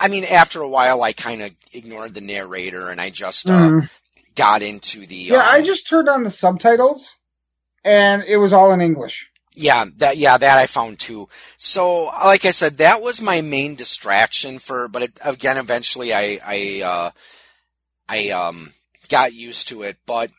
I 0.00 0.08
mean, 0.08 0.24
after 0.24 0.60
a 0.62 0.68
while, 0.68 1.02
I 1.02 1.12
kind 1.12 1.42
of 1.42 1.52
ignored 1.72 2.14
the 2.14 2.20
narrator 2.20 2.90
and 2.90 3.00
I 3.00 3.10
just 3.10 3.48
uh, 3.48 3.52
Mhm. 3.52 3.88
got 4.34 4.62
into 4.62 5.06
the. 5.06 5.16
Yeah, 5.16 5.36
um, 5.38 5.44
I 5.46 5.62
just 5.62 5.88
turned 5.88 6.08
on 6.08 6.22
the 6.22 6.30
subtitles, 6.30 7.14
and 7.84 8.22
it 8.24 8.36
was 8.36 8.52
all 8.52 8.72
in 8.72 8.80
English. 8.80 9.30
Yeah, 9.54 9.86
that 9.96 10.18
yeah, 10.18 10.36
that 10.36 10.58
I 10.58 10.66
found 10.66 10.98
too. 10.98 11.30
So, 11.56 12.04
like 12.04 12.44
I 12.44 12.50
said, 12.50 12.76
that 12.76 13.00
was 13.00 13.22
my 13.22 13.40
main 13.40 13.74
distraction 13.74 14.58
for. 14.58 14.86
But 14.86 15.02
it, 15.04 15.18
again, 15.24 15.56
eventually, 15.56 16.12
I 16.12 16.38
I 16.44 16.82
uh, 16.82 17.10
I 18.06 18.28
um 18.30 18.74
got 19.08 19.34
used 19.34 19.68
to 19.68 19.82
it. 19.82 19.98
But 20.06 20.30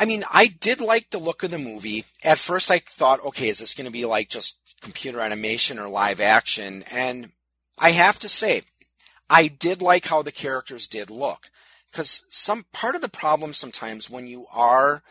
I 0.00 0.04
mean, 0.04 0.24
I 0.30 0.46
did 0.46 0.80
like 0.80 1.10
the 1.10 1.18
look 1.18 1.42
of 1.42 1.50
the 1.50 1.58
movie. 1.58 2.04
At 2.24 2.38
first, 2.38 2.70
I 2.70 2.78
thought, 2.78 3.24
okay, 3.24 3.48
is 3.48 3.58
this 3.58 3.74
going 3.74 3.86
to 3.86 3.92
be 3.92 4.04
like 4.04 4.28
just 4.28 4.76
computer 4.80 5.20
animation 5.20 5.78
or 5.78 5.88
live 5.88 6.20
action? 6.20 6.84
And 6.90 7.32
I 7.78 7.90
have 7.92 8.18
to 8.20 8.28
say, 8.28 8.62
I 9.28 9.48
did 9.48 9.82
like 9.82 10.06
how 10.06 10.22
the 10.22 10.32
characters 10.32 10.86
did 10.86 11.10
look. 11.10 11.50
Because 11.90 12.26
some 12.28 12.66
part 12.72 12.94
of 12.94 13.00
the 13.00 13.08
problem 13.08 13.52
sometimes 13.52 14.08
when 14.10 14.26
you 14.26 14.46
are 14.54 15.02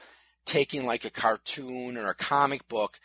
taking 0.46 0.86
like 0.86 1.04
a 1.04 1.10
cartoon 1.10 1.98
or 1.98 2.10
a 2.10 2.16
comic 2.16 2.68
book 2.68 3.00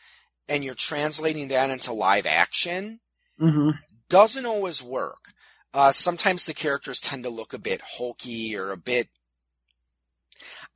and 0.48 0.62
you're 0.64 0.74
translating 0.74 1.48
that 1.48 1.70
into 1.70 1.92
live 1.92 2.26
action 2.26 3.00
Mm-hmm. 3.40 3.70
doesn't 4.08 4.46
always 4.46 4.82
work. 4.82 5.32
Uh, 5.74 5.90
sometimes 5.90 6.44
the 6.44 6.54
characters 6.54 7.00
tend 7.00 7.24
to 7.24 7.30
look 7.30 7.52
a 7.52 7.58
bit 7.58 7.80
hokey 7.96 8.54
or 8.54 8.70
a 8.70 8.76
bit. 8.76 9.08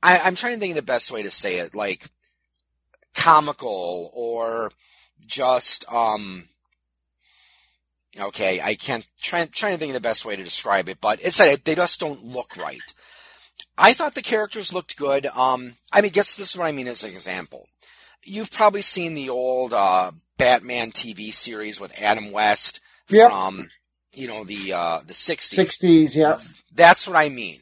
I, 0.01 0.19
I'm 0.19 0.35
trying 0.35 0.53
to 0.55 0.59
think 0.59 0.71
of 0.71 0.75
the 0.75 0.81
best 0.91 1.11
way 1.11 1.23
to 1.23 1.31
say 1.31 1.57
it, 1.59 1.75
like 1.75 2.09
comical 3.15 4.11
or 4.13 4.71
just 5.25 5.91
um. 5.91 6.49
Okay, 8.19 8.59
I 8.61 8.73
can't 8.75 9.07
try 9.21 9.45
trying 9.45 9.73
to 9.73 9.77
think 9.77 9.91
of 9.91 10.01
the 10.01 10.07
best 10.09 10.25
way 10.25 10.35
to 10.35 10.43
describe 10.43 10.89
it, 10.89 10.99
but 10.99 11.19
it's 11.21 11.37
that 11.37 11.65
they 11.65 11.75
just 11.75 11.99
don't 11.99 12.23
look 12.25 12.57
right. 12.57 12.81
I 13.77 13.93
thought 13.93 14.15
the 14.15 14.23
characters 14.23 14.73
looked 14.73 14.97
good. 14.97 15.27
Um, 15.27 15.75
I 15.93 16.01
mean, 16.01 16.11
guess 16.11 16.35
this 16.35 16.51
is 16.51 16.57
what 16.57 16.65
I 16.65 16.71
mean 16.71 16.87
as 16.87 17.03
an 17.03 17.11
example. 17.11 17.67
You've 18.23 18.51
probably 18.51 18.81
seen 18.81 19.13
the 19.13 19.29
old 19.29 19.71
uh, 19.71 20.11
Batman 20.37 20.91
TV 20.91 21.31
series 21.31 21.79
with 21.79 21.99
Adam 22.01 22.31
West 22.31 22.79
Yep. 23.09 23.29
from 23.31 23.67
you 24.13 24.27
know 24.27 24.43
the 24.43 24.73
uh, 24.73 24.99
the 25.05 25.13
sixties. 25.13 25.55
Sixties, 25.55 26.15
yeah. 26.15 26.39
That's 26.73 27.07
what 27.07 27.15
I 27.15 27.29
mean. 27.29 27.61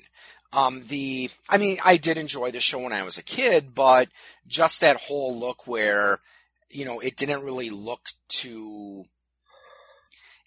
Um, 0.56 0.86
the 0.88 1.30
I 1.50 1.58
mean, 1.58 1.80
I 1.84 1.98
did 1.98 2.18
enjoy 2.18 2.52
the 2.52 2.62
show 2.62 2.80
when 2.80 2.94
I 2.94 3.04
was 3.04 3.18
a 3.18 3.24
kid, 3.24 3.76
but 3.76 4.08
just 4.48 4.80
that 4.82 4.96
whole 5.02 5.38
look 5.38 5.68
where 5.68 6.22
you 6.72 6.86
know 6.86 7.00
it 7.00 7.18
didn't 7.18 7.44
really 7.44 7.70
look 7.70 8.02
too. 8.30 9.06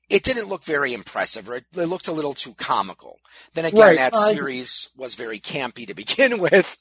It 0.09 0.23
didn't 0.23 0.49
look 0.49 0.65
very 0.65 0.95
impressive, 0.95 1.49
or 1.51 1.57
it, 1.57 1.65
it 1.77 1.85
looked 1.85 2.09
a 2.09 2.13
little 2.13 2.33
too 2.33 2.55
comical. 2.55 3.19
Then 3.53 3.67
again, 3.67 3.81
Right, 3.81 3.97
that 3.99 4.15
I- 4.15 4.33
series 4.33 4.89
was 4.97 5.15
very 5.15 5.39
campy 5.39 5.87
to 5.87 5.95
begin 6.03 6.39
with. 6.39 6.79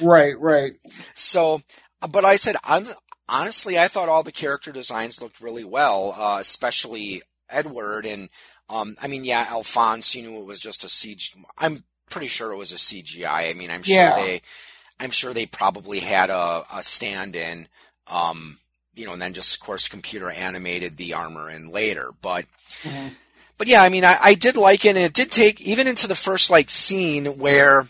Right, 0.00 0.38
right. 0.38 0.74
So, 1.14 1.62
but 2.08 2.24
I 2.24 2.36
said, 2.36 2.54
I'm, 2.62 2.86
honestly, 3.28 3.76
I 3.80 3.88
thought 3.88 4.08
all 4.08 4.22
the 4.22 4.30
character 4.30 4.70
designs 4.70 5.20
looked 5.20 5.40
really 5.40 5.64
well, 5.64 6.14
uh, 6.16 6.38
especially 6.38 7.22
Edward. 7.50 8.06
And, 8.06 8.28
um, 8.70 8.94
I 9.02 9.08
mean, 9.08 9.24
yeah, 9.24 9.46
Alphonse, 9.50 10.14
you 10.14 10.22
knew 10.22 10.40
it 10.40 10.46
was 10.46 10.60
just 10.60 10.84
a 10.84 10.86
CG. 10.86 11.34
I'm 11.58 11.82
pretty 12.12 12.28
sure 12.28 12.52
it 12.52 12.56
was 12.58 12.72
a 12.72 12.76
CGI. 12.76 13.50
I 13.50 13.54
mean, 13.54 13.70
I'm 13.70 13.82
sure 13.82 13.94
Yeah. 13.94 14.14
they, 14.14 14.42
I'm 15.00 15.10
sure 15.10 15.32
they 15.34 15.46
probably 15.46 16.00
had 16.00 16.30
a, 16.30 16.64
a 16.72 16.82
stand 16.82 17.34
in, 17.34 17.66
um, 18.06 18.58
you 18.94 19.06
know, 19.06 19.14
and 19.14 19.22
then 19.22 19.32
just, 19.32 19.54
of 19.56 19.60
course, 19.60 19.88
computer 19.88 20.30
animated 20.30 20.96
the 20.96 21.14
armor 21.14 21.50
in 21.50 21.70
later. 21.70 22.10
But, 22.20 22.44
Mhm. 22.84 23.16
but 23.58 23.66
yeah, 23.68 23.82
I 23.82 23.88
mean, 23.88 24.04
I, 24.04 24.16
I 24.20 24.34
did 24.34 24.56
like 24.56 24.84
it, 24.84 24.90
and 24.90 24.98
it 24.98 25.14
did 25.14 25.30
take 25.30 25.60
even 25.60 25.88
into 25.88 26.06
the 26.06 26.14
first 26.14 26.50
like 26.50 26.70
scene 26.70 27.38
where, 27.38 27.88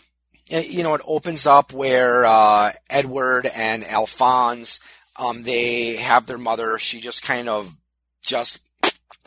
uh, 0.53 0.57
you 0.57 0.83
know, 0.83 0.93
it 0.93 1.01
opens 1.05 1.45
up 1.45 1.73
where 1.73 2.25
uh, 2.25 2.71
Edward 2.89 3.47
and 3.47 3.83
Alphonse, 3.83 4.79
um, 5.17 5.43
they 5.43 5.95
have 5.97 6.25
their 6.25 6.37
mother. 6.37 6.77
She 6.79 6.99
just 7.01 7.21
kind 7.23 7.47
of 7.49 7.75
just 8.25 8.59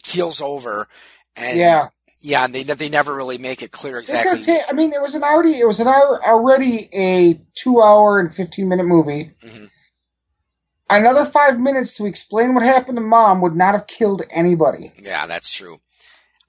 keels 0.03 0.41
over, 0.41 0.89
and 1.37 1.59
yeah. 1.59 1.89
Yeah, 2.27 2.45
and 2.45 2.53
they 2.53 2.65
they 2.65 2.89
never 2.89 3.15
really 3.15 3.39
make 3.39 3.63
it 3.63 3.71
clear 3.71 3.99
exactly. 3.99 4.57
I 4.69 4.73
mean, 4.73 4.93
it 4.93 5.01
was 5.01 5.15
an 5.15 5.23
already. 5.23 5.61
It 5.61 5.67
was 5.67 5.79
an 5.79 5.87
hour, 5.87 6.21
already 6.27 6.89
a 6.93 7.41
two-hour 7.55 8.19
and 8.19 8.35
fifteen-minute 8.35 8.83
movie. 8.85 9.31
Mhm. 9.45 9.71
Another 10.91 11.25
five 11.25 11.61
minutes 11.61 11.97
to 11.99 12.07
explain 12.07 12.55
what 12.55 12.65
happened 12.65 12.97
to 12.97 13.01
mom 13.03 13.43
would 13.43 13.55
not 13.55 13.75
have 13.75 13.87
killed 13.87 14.23
anybody. 14.29 14.93
Yeah, 14.99 15.27
that's 15.27 15.51
true. 15.51 15.81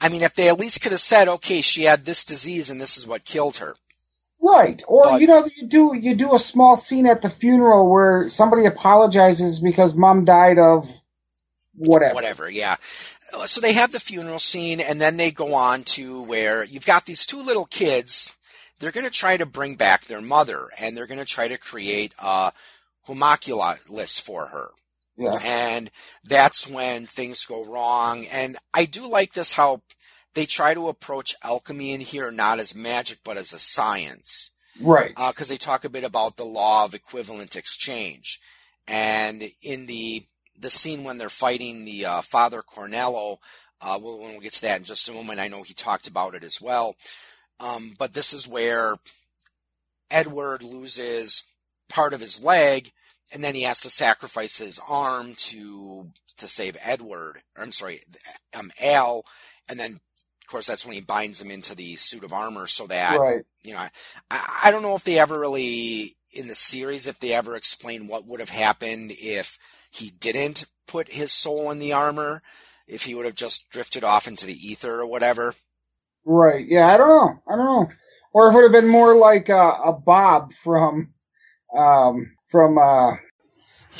I 0.02 0.10
mean, 0.10 0.24
if 0.24 0.34
they 0.34 0.48
at 0.50 0.60
least 0.60 0.82
could 0.82 0.92
have 0.94 1.02
said, 1.02 1.28
okay, 1.28 1.62
she 1.62 1.84
had 1.84 2.06
this 2.06 2.26
disease 2.26 2.70
and 2.72 2.82
this 2.82 2.98
is 2.98 3.06
what 3.06 3.24
killed 3.24 3.58
her. 3.58 3.76
Right. 4.42 4.82
Or 4.88 5.04
But- 5.04 5.22
you 5.22 5.28
know, 5.28 5.48
you 5.56 5.68
do 5.68 5.96
you 5.96 6.16
do 6.16 6.34
a 6.34 6.40
small 6.40 6.76
scene 6.76 7.06
at 7.06 7.22
the 7.22 7.30
funeral 7.30 7.88
where 7.90 8.30
somebody 8.30 8.66
apologizes 8.66 9.60
because 9.60 9.94
mom 9.96 10.26
died 10.26 10.58
of 10.60 10.90
whatever. 11.80 12.16
whatever 12.16 12.50
yeah 12.50 12.76
Uh, 13.38 13.46
so 13.48 13.62
they 13.62 13.74
have 13.74 13.92
the 13.92 14.00
funeral 14.00 14.40
scene 14.40 14.80
and 14.80 15.00
then 15.00 15.18
they 15.18 15.32
go 15.32 15.54
on 15.54 15.84
to 15.84 16.22
where 16.24 16.64
you've 16.64 16.86
got 16.86 17.06
these 17.06 17.26
two 17.26 17.42
little 17.42 17.66
kids. 17.66 18.36
They're 18.80 18.92
going 18.92 19.06
to 19.06 19.12
try 19.12 19.38
to 19.38 19.46
bring 19.46 19.76
back 19.76 20.06
their 20.06 20.22
mother 20.22 20.70
and 20.80 20.96
they're 20.96 21.08
going 21.08 21.20
to 21.20 21.26
try 21.26 21.48
to 21.48 21.58
create 21.58 22.14
a 22.20 22.52
homunculus 23.04 24.20
for 24.20 24.48
her. 24.48 24.72
Yeah. 25.20 25.40
and 25.44 25.90
that's 26.24 26.68
when 26.68 27.08
things 27.08 27.44
go 27.44 27.66
wrong. 27.66 28.28
And 28.28 28.56
i 28.72 28.86
do 28.86 29.08
like 29.08 29.34
this 29.34 29.54
how 29.54 29.82
they 30.36 30.46
try 30.46 30.76
to 30.76 30.90
approach 30.90 31.36
alchemy 31.44 31.92
in 31.92 32.02
here 32.02 32.30
not 32.30 32.60
as 32.60 32.76
magic 32.76 33.20
but 33.24 33.38
as 33.38 33.52
a 33.52 33.58
science. 33.58 34.52
Right. 34.80 35.14
Uh, 35.18 35.32
because 35.32 35.48
they 35.48 35.58
talk 35.58 35.84
a 35.84 35.90
bit 35.90 36.04
about 36.04 36.38
the 36.38 36.46
law 36.46 36.86
of 36.86 36.94
equivalent 36.94 37.56
exchange, 37.56 38.40
and 38.88 39.44
in 39.64 39.88
the 39.88 40.28
the 40.58 40.70
scene 40.70 41.04
when 41.04 41.18
they're 41.18 41.30
fighting 41.30 41.86
the 41.86 42.06
uh, 42.06 42.22
Father 42.22 42.62
Cornello, 42.62 43.38
uh, 43.82 44.00
we'll, 44.02 44.20
when 44.20 44.32
we'll 44.32 44.42
get 44.42 44.54
to 44.54 44.62
that 44.64 44.80
in 44.80 44.84
just 44.84 45.10
a 45.10 45.14
moment. 45.14 45.40
I 45.40 45.48
know 45.48 45.64
he 45.64 45.74
talked 45.74 46.08
about 46.08 46.36
it 46.36 46.44
as 46.44 46.62
well, 46.62 46.96
um, 47.60 47.96
but 47.98 48.14
this 48.14 48.34
is 48.34 48.48
where 48.48 48.96
Edward 50.10 50.64
loses 50.64 51.44
part 51.90 52.14
of 52.14 52.22
his 52.22 52.44
leg, 52.44 52.92
and 53.34 53.44
then 53.44 53.56
he 53.56 53.64
has 53.64 53.80
to 53.82 53.90
sacrifice 53.90 54.58
his 54.58 54.80
arm 54.88 55.36
to 55.36 56.10
to 56.38 56.48
save 56.48 56.78
Edward. 56.82 57.42
Or, 57.56 57.64
I'm 57.64 57.72
sorry, 57.72 58.02
um, 58.54 58.72
Al, 58.82 59.26
and 59.68 59.80
then. 59.80 60.00
Of 60.40 60.52
course, 60.52 60.68
that's 60.68 60.86
when 60.86 60.96
he 60.96 61.02
binds 61.02 61.42
him 61.42 61.52
into 61.52 61.76
the 61.76 61.98
suit 61.98 62.24
of 62.24 62.32
armor 62.32 62.68
so 62.68 62.88
that 62.88 63.20
right. 63.20 63.44
you 63.66 63.74
know, 63.74 63.86
I, 64.32 64.60
I 64.64 64.72
don't 64.72 64.82
know 64.82 64.96
if 64.96 65.04
they 65.04 65.20
ever 65.20 65.38
really 65.38 66.16
in 66.32 66.48
the 66.48 66.56
series 66.56 67.06
if 67.06 67.20
they 67.20 67.34
ever 67.34 67.56
explain 67.58 68.08
what 68.08 68.26
would 68.26 68.40
have 68.40 68.50
happened 68.50 69.12
if 69.12 69.58
he 69.98 70.12
didn't 70.12 70.66
put 70.88 71.12
his 71.12 71.32
soul 71.32 71.70
in 71.72 71.80
the 71.80 71.94
armor, 71.94 72.42
if 72.88 73.04
he 73.04 73.14
would 73.14 73.26
have 73.26 73.36
just 73.36 73.70
drifted 73.70 74.04
off 74.04 74.28
into 74.28 74.46
the 74.46 74.54
ether 74.54 75.00
or 75.00 75.06
whatever. 75.06 75.54
Right. 76.26 76.66
Yeah. 76.68 76.88
I 76.88 76.98
don't 76.98 77.10
know. 77.10 77.42
I 77.48 77.56
don't 77.56 77.66
know. 77.66 77.92
Or 78.34 78.48
if 78.48 78.54
it 78.54 78.56
would 78.56 78.64
have 78.64 78.84
been 78.84 78.92
more 78.92 79.16
like 79.16 79.50
uh, 79.50 79.78
a 79.86 79.94
Bob 79.94 80.54
from 80.54 81.14
um 81.76 82.36
from 82.50 82.78
uh, 82.78 83.16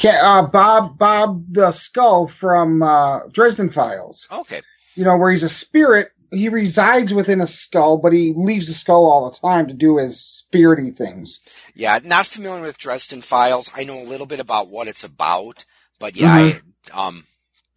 uh 0.04 0.48
Bob 0.48 0.98
Bob 0.98 1.46
the 1.50 1.72
Skull 1.72 2.28
from 2.28 2.84
uh, 2.84 3.22
Dresden 3.32 3.70
Files. 3.70 4.28
Okay. 4.32 4.62
You 4.96 5.04
know, 5.04 5.18
where 5.18 5.32
he's 5.32 5.44
a 5.44 5.50
spirit. 5.50 6.12
He 6.32 6.50
resides 6.50 7.14
within 7.14 7.40
a 7.40 7.48
skull, 7.48 8.00
but 8.00 8.12
he 8.12 8.34
leaves 8.36 8.68
the 8.68 8.74
skull 8.74 9.10
all 9.10 9.30
the 9.30 9.38
time 9.38 9.68
to 9.70 9.74
do 9.74 9.98
his 9.98 10.18
spirity 10.18 10.94
things. 10.94 11.40
Yeah, 11.74 12.00
not 12.04 12.26
familiar 12.26 12.62
with 12.62 12.78
Dresden 12.78 13.22
Files. 13.22 13.72
I 13.74 13.86
know 13.86 14.02
a 14.02 14.04
little 14.04 14.26
bit 14.26 14.42
about 14.42 14.68
what 14.68 14.90
it's 14.90 15.06
about, 15.06 15.64
but 16.00 16.16
yeah, 16.16 16.34
I 16.34 16.62
um 16.94 17.26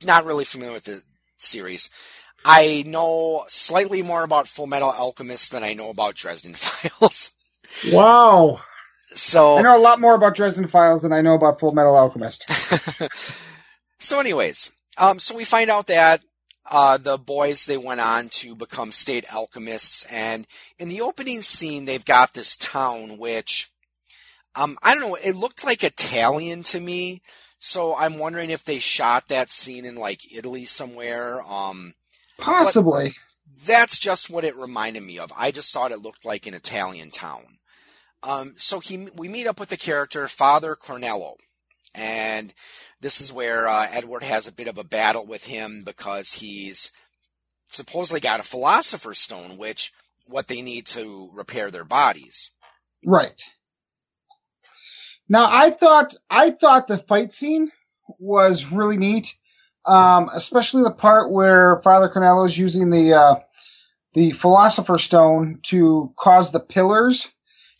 not 0.05 0.25
really 0.25 0.45
familiar 0.45 0.75
with 0.75 0.85
the 0.85 1.03
series. 1.37 1.91
I 2.45 2.85
know 2.87 3.45
slightly 3.49 4.03
more 4.03 4.25
about 4.25 4.49
Full 4.49 4.67
Metal 4.67 4.91
Alchemist 4.91 5.53
than 5.53 5.63
I 5.63 5.75
know 5.75 5.91
about 5.91 6.15
Dresden 6.15 6.55
Files. 6.57 7.33
Wow. 7.93 8.61
So 9.13 9.57
I 9.57 9.63
know 9.63 9.77
a 9.77 9.81
lot 9.81 10.01
more 10.01 10.15
about 10.15 10.37
Dresden 10.37 10.69
Files 10.69 11.03
than 11.03 11.13
I 11.13 11.21
know 11.21 11.35
about 11.35 11.61
Full 11.61 11.73
Metal 11.73 11.97
Alchemist. 11.97 12.49
so, 13.99 14.21
anyways, 14.21 14.71
um, 14.99 15.19
so 15.19 15.37
we 15.37 15.45
find 15.45 15.71
out 15.71 15.89
that 15.89 16.23
uh, 16.71 16.97
the 16.97 17.19
boys 17.19 17.67
they 17.67 17.77
went 17.77 18.01
on 18.01 18.29
to 18.29 18.55
become 18.55 18.93
state 18.93 19.25
alchemists, 19.33 20.05
and 20.13 20.47
in 20.79 20.89
the 20.89 21.01
opening 21.01 21.43
scene, 21.43 21.85
they've 21.85 22.05
got 22.05 22.35
this 22.35 22.57
town 22.57 23.19
which, 23.19 23.71
um, 24.55 24.79
I 24.83 24.95
don't 24.95 25.09
know, 25.09 25.17
it 25.17 25.35
looked 25.35 25.65
like 25.65 25.83
Italian 25.83 26.63
to 26.65 26.81
me. 26.81 27.23
So 27.63 27.95
I'm 27.95 28.19
wondering 28.19 28.49
if 28.49 28.65
they 28.65 28.79
shot 28.79 29.29
that 29.29 29.51
scene 29.51 29.85
in 29.85 29.95
like 29.95 30.33
Italy 30.35 30.65
somewhere. 30.65 31.43
Um, 31.43 31.93
Possibly. 32.39 33.13
That's 33.67 33.99
just 33.99 34.31
what 34.31 34.47
it 34.47 34.57
reminded 34.57 35.03
me 35.03 35.19
of. 35.19 35.31
I 35.37 35.51
just 35.51 35.71
thought 35.71 35.93
it 35.93 36.01
looked 36.01 36.25
like 36.25 36.47
an 36.47 36.55
Italian 36.55 37.11
town. 37.11 37.59
Um, 38.23 38.55
so 38.57 38.81
he, 38.81 39.09
we 39.15 39.29
meet 39.29 39.47
up 39.47 39.61
with 39.61 39.69
the 39.69 39.77
character 39.77 40.27
Father 40.27 40.75
Cornello, 40.75 41.35
and 41.95 42.55
this 43.01 43.21
is 43.21 43.31
where 43.31 43.69
uh, 43.69 43.87
Edward 43.91 44.23
has 44.23 44.47
a 44.47 44.53
bit 44.53 44.67
of 44.67 44.79
a 44.79 44.85
battle 44.85 45.27
with 45.27 45.45
him 45.45 45.83
because 45.85 46.33
he's 46.33 46.93
supposedly 47.69 48.21
got 48.21 48.41
a 48.41 48.43
philosopher's 48.43 49.19
stone, 49.19 49.59
which 49.59 49.93
what 50.27 50.49
they 50.49 50.63
need 50.63 50.87
to 50.87 51.31
repair 51.35 51.71
their 51.71 51.85
bodies. 51.85 52.53
Right. 53.05 53.43
Now 55.31 55.47
I 55.49 55.71
thought 55.71 56.15
I 56.29 56.51
thought 56.51 56.89
the 56.89 56.99
fight 56.99 57.33
scene 57.33 57.71
was 58.19 58.73
really 58.73 58.99
neat, 58.99 59.39
um, 59.87 60.29
especially 60.35 60.83
the 60.83 60.91
part 60.93 61.31
where 61.31 61.81
Father 61.83 62.11
Cornello 62.11 62.47
is 62.47 62.59
using 62.59 62.91
the 62.91 63.15
uh, 63.15 63.35
the 64.15 64.33
Philosopher's 64.33 65.05
Stone 65.05 65.61
to 65.65 66.13
cause 66.17 66.53
the 66.53 66.61
pillars 66.61 67.29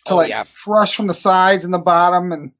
to 0.07 0.15
Oh, 0.15 0.17
like 0.19 0.31
yeah. 0.31 0.45
crush 0.65 0.95
from 0.95 1.09
the 1.09 1.15
sides 1.15 1.65
and 1.65 1.75
the 1.75 1.79
bottom, 1.81 2.33
and 2.33 2.53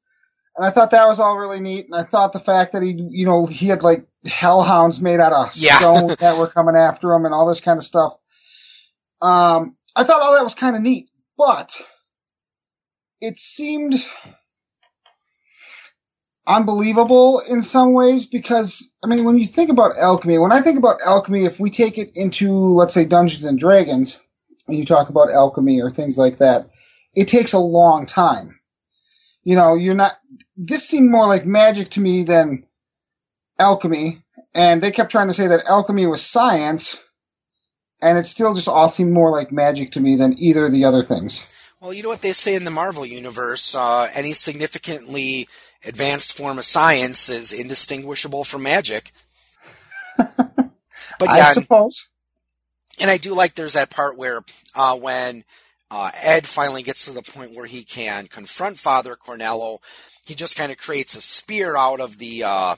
and 0.57 0.65
I 0.65 0.71
thought 0.71 0.91
that 0.91 1.07
was 1.07 1.21
all 1.21 1.37
really 1.37 1.61
neat. 1.61 1.85
And 1.85 1.95
I 1.95 2.03
thought 2.03 2.33
the 2.33 2.39
fact 2.39 2.73
that 2.73 2.83
he, 2.83 2.91
you 3.11 3.25
know, 3.25 3.45
he 3.45 3.67
had 3.67 3.83
like 3.83 4.05
hellhounds 4.25 4.99
made 5.01 5.21
out 5.21 5.31
of 5.33 5.55
Yeah. 5.55 5.77
stone 5.77 6.15
that 6.19 6.35
were 6.37 6.49
coming 6.49 6.75
after 6.75 7.13
him 7.13 7.25
and 7.25 7.33
all 7.33 7.47
this 7.47 7.61
kind 7.61 7.77
of 7.79 7.85
stuff. 7.85 8.13
Um, 9.21 9.77
I 9.95 10.03
thought 10.03 10.21
all 10.21 10.33
that 10.33 10.43
was 10.43 10.53
kind 10.53 10.75
of 10.75 10.81
neat, 10.81 11.09
but 11.37 11.77
it 13.21 13.37
seemed 13.37 13.93
unbelievable 16.47 17.41
in 17.47 17.61
some 17.61 17.93
ways 17.93 18.25
because 18.25 18.91
I 19.03 19.07
mean 19.07 19.23
when 19.23 19.37
you 19.37 19.45
think 19.45 19.69
about 19.69 19.97
alchemy, 19.97 20.37
when 20.37 20.51
I 20.51 20.61
think 20.61 20.77
about 20.77 21.01
alchemy, 21.05 21.45
if 21.45 21.59
we 21.59 21.69
take 21.69 21.97
it 21.97 22.11
into 22.15 22.73
let's 22.73 22.93
say 22.93 23.05
Dungeons 23.05 23.45
and 23.45 23.59
Dragons, 23.59 24.17
and 24.67 24.77
you 24.77 24.85
talk 24.85 25.09
about 25.09 25.31
alchemy 25.31 25.81
or 25.81 25.89
things 25.89 26.17
like 26.17 26.37
that, 26.37 26.69
it 27.13 27.27
takes 27.27 27.53
a 27.53 27.59
long 27.59 28.05
time. 28.05 28.59
You 29.43 29.55
know, 29.55 29.75
you're 29.75 29.95
not. 29.95 30.17
This 30.55 30.87
seemed 30.87 31.09
more 31.09 31.27
like 31.27 31.45
magic 31.45 31.89
to 31.91 32.01
me 32.01 32.23
than 32.23 32.65
alchemy, 33.59 34.23
and 34.53 34.81
they 34.81 34.91
kept 34.91 35.11
trying 35.11 35.27
to 35.27 35.33
say 35.33 35.47
that 35.47 35.65
alchemy 35.65 36.05
was 36.05 36.23
science, 36.23 36.97
and 38.01 38.17
it 38.17 38.25
still 38.25 38.53
just 38.53 38.67
all 38.67 38.87
seemed 38.87 39.13
more 39.13 39.31
like 39.31 39.51
magic 39.51 39.91
to 39.91 39.99
me 39.99 40.15
than 40.15 40.37
either 40.37 40.65
of 40.65 40.71
the 40.71 40.85
other 40.85 41.01
things. 41.01 41.43
Well, 41.79 41.93
you 41.93 42.03
know 42.03 42.09
what 42.09 42.21
they 42.21 42.33
say 42.33 42.53
in 42.53 42.63
the 42.63 42.71
Marvel 42.71 43.05
universe: 43.05 43.73
uh, 43.73 44.09
any 44.13 44.33
significantly 44.33 45.47
advanced 45.85 46.33
form 46.33 46.59
of 46.59 46.65
science 46.65 47.29
is 47.29 47.51
indistinguishable 47.51 48.43
from 48.43 48.63
magic. 48.63 49.11
but 50.17 51.33
I 51.33 51.37
yeah, 51.37 51.53
and, 51.55 51.67
suppose. 51.67 52.09
and 52.99 53.09
I 53.09 53.17
do 53.17 53.33
like 53.33 53.55
there's 53.55 53.73
that 53.73 53.89
part 53.89 54.17
where 54.17 54.43
uh, 54.75 54.95
when 54.95 55.43
uh, 55.91 56.11
Ed 56.21 56.47
finally 56.47 56.83
gets 56.83 57.05
to 57.05 57.11
the 57.11 57.21
point 57.23 57.55
where 57.55 57.65
he 57.65 57.83
can 57.83 58.27
confront 58.27 58.79
Father 58.79 59.15
Cornello, 59.15 59.79
he 60.25 60.35
just 60.35 60.55
kind 60.55 60.71
of 60.71 60.77
creates 60.77 61.15
a 61.15 61.21
spear 61.21 61.75
out 61.77 61.99
of 61.99 62.17
the 62.17 62.43
uh, 62.43 62.75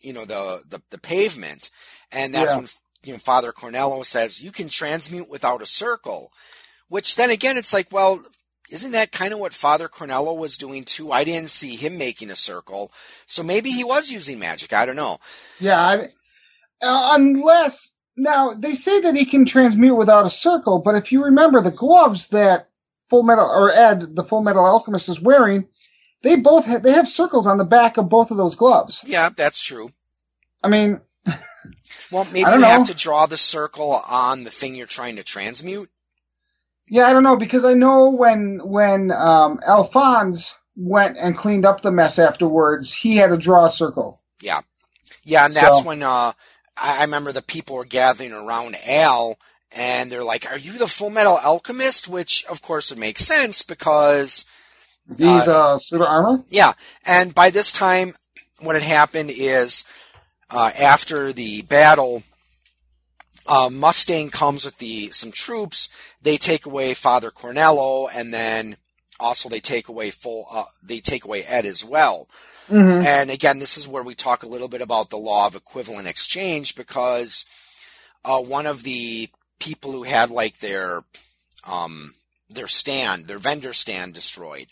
you 0.00 0.12
know 0.12 0.24
the, 0.24 0.62
the 0.68 0.82
the 0.90 0.98
pavement, 0.98 1.70
and 2.10 2.34
that's 2.34 2.52
Yeah. 2.52 2.56
when 2.56 2.68
you 3.04 3.12
know 3.14 3.18
Father 3.18 3.52
Cornello 3.52 4.04
says 4.04 4.42
you 4.42 4.52
can 4.52 4.68
transmute 4.68 5.28
without 5.30 5.62
a 5.62 5.66
circle, 5.66 6.32
which 6.88 7.16
then 7.16 7.30
again 7.30 7.56
it's 7.56 7.72
like 7.72 7.92
well. 7.92 8.22
Isn't 8.72 8.92
that 8.92 9.12
kind 9.12 9.34
of 9.34 9.38
what 9.38 9.52
Father 9.52 9.86
Cornello 9.86 10.34
was 10.34 10.56
doing 10.56 10.84
too? 10.84 11.12
I 11.12 11.24
didn't 11.24 11.50
see 11.50 11.76
him 11.76 11.98
making 11.98 12.30
a 12.30 12.36
circle, 12.36 12.90
so 13.26 13.42
maybe 13.42 13.70
he 13.70 13.84
was 13.84 14.10
using 14.10 14.38
magic. 14.38 14.72
I 14.72 14.86
don't 14.86 14.96
know. 14.96 15.18
Yeah, 15.60 15.78
I, 15.78 15.96
uh, 16.82 17.14
unless 17.14 17.92
now 18.16 18.54
they 18.54 18.72
say 18.72 19.00
that 19.00 19.14
he 19.14 19.26
can 19.26 19.44
transmute 19.44 19.98
without 19.98 20.24
a 20.24 20.30
circle, 20.30 20.80
but 20.80 20.94
if 20.94 21.12
you 21.12 21.24
remember 21.24 21.60
the 21.60 21.70
gloves 21.70 22.28
that 22.28 22.70
Full 23.10 23.24
Metal 23.24 23.44
or 23.44 23.70
Ed, 23.70 24.16
the 24.16 24.24
Full 24.24 24.42
Metal 24.42 24.64
Alchemist, 24.64 25.10
is 25.10 25.20
wearing, 25.20 25.68
they 26.22 26.36
both 26.36 26.64
ha- 26.64 26.78
they 26.78 26.92
have 26.92 27.06
circles 27.06 27.46
on 27.46 27.58
the 27.58 27.66
back 27.66 27.98
of 27.98 28.08
both 28.08 28.30
of 28.30 28.38
those 28.38 28.54
gloves. 28.54 29.04
Yeah, 29.06 29.28
that's 29.28 29.60
true. 29.60 29.92
I 30.64 30.68
mean, 30.68 30.98
Well, 32.10 32.24
maybe 32.32 32.44
I 32.44 32.52
don't 32.52 32.60
you 32.60 32.66
have 32.66 32.86
to 32.86 32.94
draw 32.94 33.26
the 33.26 33.36
circle 33.36 33.90
on 34.08 34.44
the 34.44 34.50
thing 34.50 34.74
you're 34.74 34.86
trying 34.86 35.16
to 35.16 35.22
transmute. 35.22 35.90
Yeah, 36.92 37.06
I 37.06 37.14
don't 37.14 37.22
know 37.22 37.36
because 37.36 37.64
I 37.64 37.72
know 37.72 38.10
when 38.10 38.60
when 38.62 39.12
um, 39.12 39.60
Alphonse 39.66 40.54
went 40.76 41.16
and 41.16 41.34
cleaned 41.34 41.64
up 41.64 41.80
the 41.80 41.90
mess 41.90 42.18
afterwards, 42.18 42.92
he 42.92 43.16
had 43.16 43.30
to 43.30 43.38
draw 43.38 43.64
a 43.64 43.70
circle. 43.70 44.20
Yeah, 44.42 44.60
yeah, 45.24 45.46
and 45.46 45.54
that's 45.54 45.78
So- 45.78 45.84
when 45.84 46.02
uh, 46.02 46.32
I, 46.76 47.00
remember 47.00 47.32
the 47.32 47.40
people 47.40 47.76
were 47.76 47.86
gathering 47.86 48.34
around 48.34 48.76
Al, 48.86 49.38
and 49.74 50.12
they're 50.12 50.22
like, 50.22 50.44
"Are 50.46 50.58
you 50.58 50.72
the 50.72 50.86
Full 50.86 51.08
Metal 51.08 51.38
Alchemist?" 51.38 52.08
Which, 52.08 52.44
of 52.44 52.60
course, 52.60 52.90
would 52.90 52.98
make 52.98 53.18
sense 53.18 53.62
because 53.62 54.44
These 55.08 55.48
uh, 55.48 55.78
suit 55.78 56.02
of 56.02 56.08
armor. 56.08 56.44
Yeah, 56.50 56.74
and 57.06 57.34
by 57.34 57.48
this 57.48 57.72
time, 57.72 58.16
what 58.60 58.74
had 58.74 58.84
happened 58.84 59.30
is 59.34 59.86
uh, 60.50 60.72
after 60.78 61.32
the 61.32 61.62
battle, 61.62 62.22
uh, 63.46 63.70
Mustang 63.70 64.28
comes 64.28 64.66
with 64.66 64.76
the 64.76 65.10
some 65.12 65.32
troops. 65.32 65.88
They 66.22 66.36
take 66.36 66.66
away 66.66 66.94
Father 66.94 67.30
Cornello, 67.30 68.08
and 68.12 68.32
then 68.32 68.76
also 69.18 69.48
they 69.48 69.60
take 69.60 69.88
away 69.88 70.10
full. 70.10 70.46
Uh, 70.50 70.64
they 70.82 71.00
take 71.00 71.24
away 71.24 71.42
Ed 71.42 71.64
as 71.64 71.84
well. 71.84 72.28
Mm-hmm. 72.68 73.06
And 73.06 73.30
again, 73.30 73.58
this 73.58 73.76
is 73.76 73.88
where 73.88 74.02
we 74.02 74.14
talk 74.14 74.42
a 74.42 74.48
little 74.48 74.68
bit 74.68 74.80
about 74.80 75.10
the 75.10 75.18
law 75.18 75.46
of 75.46 75.56
equivalent 75.56 76.08
exchange 76.08 76.74
because 76.74 77.44
uh, 78.24 78.38
one 78.38 78.66
of 78.66 78.82
the 78.82 79.28
people 79.58 79.92
who 79.92 80.04
had 80.04 80.30
like 80.30 80.58
their 80.58 81.02
um, 81.68 82.14
their 82.48 82.68
stand, 82.68 83.26
their 83.26 83.38
vendor 83.38 83.72
stand 83.72 84.14
destroyed, 84.14 84.68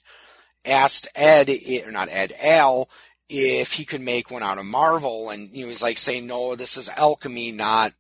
asked 0.64 1.08
Ed, 1.14 1.50
or 1.84 1.90
not 1.90 2.08
Ed, 2.08 2.32
Al, 2.42 2.88
if 3.28 3.72
he 3.72 3.84
could 3.84 4.00
make 4.00 4.30
one 4.30 4.42
out 4.42 4.58
of 4.58 4.66
Marvel, 4.66 5.30
and 5.30 5.54
you 5.54 5.62
know 5.62 5.68
he's 5.68 5.82
like 5.82 5.98
saying, 5.98 6.26
"No, 6.26 6.56
this 6.56 6.76
is 6.76 6.88
alchemy, 6.88 7.52
not 7.52 7.92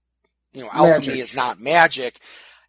you 0.52 0.62
know 0.62 0.70
alchemy 0.72 1.08
Magic. 1.08 1.22
is 1.22 1.36
not 1.36 1.60
magic." 1.60 2.20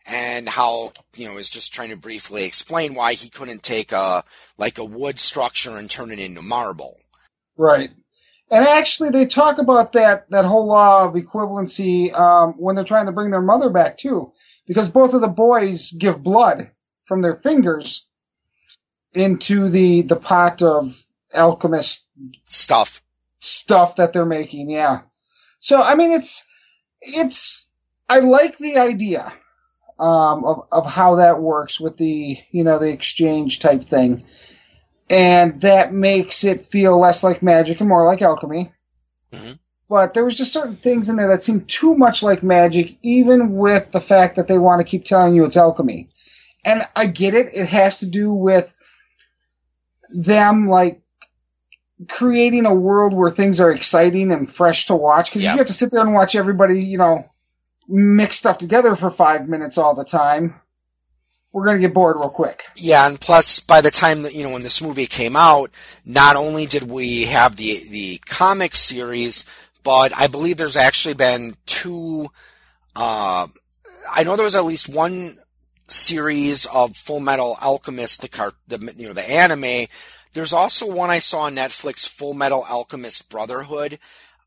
And 0.06 0.50
how 0.50 0.94
you 1.16 1.28
know 1.28 1.38
is 1.38 1.50
just 1.50 1.74
trying 1.74 1.90
to 1.90 1.96
briefly 1.96 2.44
explain 2.44 2.96
why 2.96 3.14
he 3.14 3.30
couldn't 3.30 3.64
take 3.64 3.92
a 3.92 4.24
like 4.58 4.78
a 4.78 4.84
wood 4.84 5.20
structure 5.20 5.78
and 5.78 5.90
turn 5.90 6.12
it 6.12 6.20
into 6.20 6.42
marble. 6.42 6.98
Right. 7.56 7.92
And 8.50 8.66
actually, 8.66 9.12
they 9.12 9.26
talk 9.26 9.60
about 9.60 9.94
that 9.94 10.30
that 10.32 10.46
whole 10.46 10.68
law 10.68 11.06
of 11.06 11.14
equivalency 11.14 12.14
um, 12.18 12.54
when 12.54 12.76
they're 12.76 12.84
trying 12.84 13.06
to 13.06 13.12
bring 13.14 13.32
their 13.32 13.42
mother 13.42 13.70
back 13.70 13.98
too, 13.98 14.34
because 14.68 14.90
both 14.90 15.14
of 15.14 15.22
the 15.22 15.30
boys 15.30 15.92
give 15.92 16.24
blood 16.24 16.72
from 17.06 17.22
their 17.22 17.36
fingers 17.36 18.08
into 19.14 19.70
the 19.70 20.02
the 20.02 20.16
pot 20.16 20.62
of 20.62 21.02
alchemist 21.34 22.08
Stuff. 22.46 23.02
stuff 23.40 23.96
that 23.98 24.14
they're 24.14 24.26
making. 24.26 24.70
Yeah. 24.70 25.02
So 25.60 25.82
I 25.82 25.96
mean, 25.96 26.12
it's 26.12 26.44
it's 27.02 27.70
I 28.10 28.20
like 28.20 28.58
the 28.58 28.78
idea 28.78 29.32
um, 30.02 30.44
of 30.44 30.68
of 30.72 30.86
how 30.86 31.16
that 31.18 31.40
works 31.40 31.80
with 31.80 31.96
the 31.96 32.38
you 32.50 32.64
know 32.64 32.80
the 32.80 32.92
exchange 32.92 33.60
type 33.60 33.84
thing, 33.84 34.26
and 35.10 35.62
that 35.62 35.94
makes 35.94 36.44
it 36.44 36.66
feel 36.66 37.00
less 37.00 37.24
like 37.24 37.44
magic 37.44 37.80
and 37.80 37.88
more 37.88 38.04
like 38.06 38.22
alchemy. 38.22 38.74
Mhm. 39.32 39.60
But 39.88 40.14
there 40.14 40.26
was 40.26 40.38
just 40.38 40.54
certain 40.54 40.76
things 40.76 41.10
in 41.10 41.18
there 41.18 41.28
that 41.28 41.44
seemed 41.44 41.70
too 41.70 41.96
much 41.96 42.24
like 42.24 42.42
magic, 42.42 42.98
even 43.04 43.56
with 43.56 43.92
the 43.92 44.02
fact 44.02 44.38
that 44.38 44.48
they 44.48 44.58
want 44.58 44.80
to 44.80 44.86
keep 44.90 45.06
telling 45.06 45.36
you 45.36 45.46
it's 45.46 45.58
alchemy. 45.58 46.10
And 46.66 46.82
I 46.96 47.06
get 47.06 47.36
it; 47.36 47.50
it 47.54 47.68
has 47.68 48.00
to 48.00 48.08
do 48.08 48.34
with 48.34 48.76
them 50.10 50.68
like 50.68 51.02
creating 52.08 52.66
a 52.66 52.74
world 52.74 53.14
where 53.14 53.30
things 53.30 53.60
are 53.60 53.72
exciting 53.72 54.32
and 54.32 54.52
fresh 54.52 54.88
to 54.88 54.96
watch 54.96 55.30
because 55.30 55.44
Yeah. 55.44 55.52
you 55.54 55.58
have 55.60 55.68
to 55.68 55.74
sit 55.74 55.92
there 55.92 56.02
and 56.02 56.14
watch 56.16 56.34
everybody, 56.36 56.82
you 56.84 56.98
know, 56.98 57.30
mix 57.88 58.38
stuff 58.38 58.58
together 58.58 58.96
for 58.96 59.12
five 59.12 59.48
minutes 59.48 59.78
all 59.78 59.94
the 59.94 60.04
time. 60.04 60.60
We're 61.52 61.66
gonna 61.66 61.80
get 61.80 61.94
bored 61.94 62.18
real 62.18 62.30
quick. 62.30 62.64
Yeah, 62.76 63.06
and 63.06 63.20
plus, 63.20 63.60
by 63.60 63.82
the 63.82 63.92
time 63.92 64.22
that 64.22 64.34
you 64.34 64.44
know 64.44 64.52
when 64.52 64.64
this 64.64 64.82
movie 64.82 65.08
came 65.08 65.36
out, 65.36 65.72
not 66.06 66.38
only 66.38 66.66
did 66.66 66.90
we 66.90 67.26
have 67.26 67.58
the 67.58 67.82
the 67.90 68.18
comic 68.20 68.74
series, 68.74 69.44
but 69.84 70.16
I 70.16 70.28
believe 70.28 70.58
there's 70.58 70.78
actually 70.78 71.16
been 71.16 71.56
two. 71.66 72.32
Uh, 72.96 73.48
I 74.10 74.24
know 74.24 74.36
there 74.36 74.46
was 74.46 74.56
at 74.56 74.66
least 74.66 74.88
one 74.88 75.40
series 75.88 76.66
of 76.68 76.96
Full 76.96 77.20
Metal 77.20 77.58
Alchemist, 77.62 78.22
the 78.22 78.30
car, 78.30 78.54
the 78.68 78.94
you 78.98 79.08
know 79.08 79.14
the 79.14 79.30
anime. 79.30 79.88
There's 80.34 80.54
also 80.54 80.90
one 80.90 81.10
I 81.10 81.20
saw 81.20 81.42
on 81.42 81.56
Netflix, 81.56 82.08
Full 82.08 82.34
Metal 82.34 82.66
Alchemist 82.70 83.30
Brotherhood, 83.30 84.00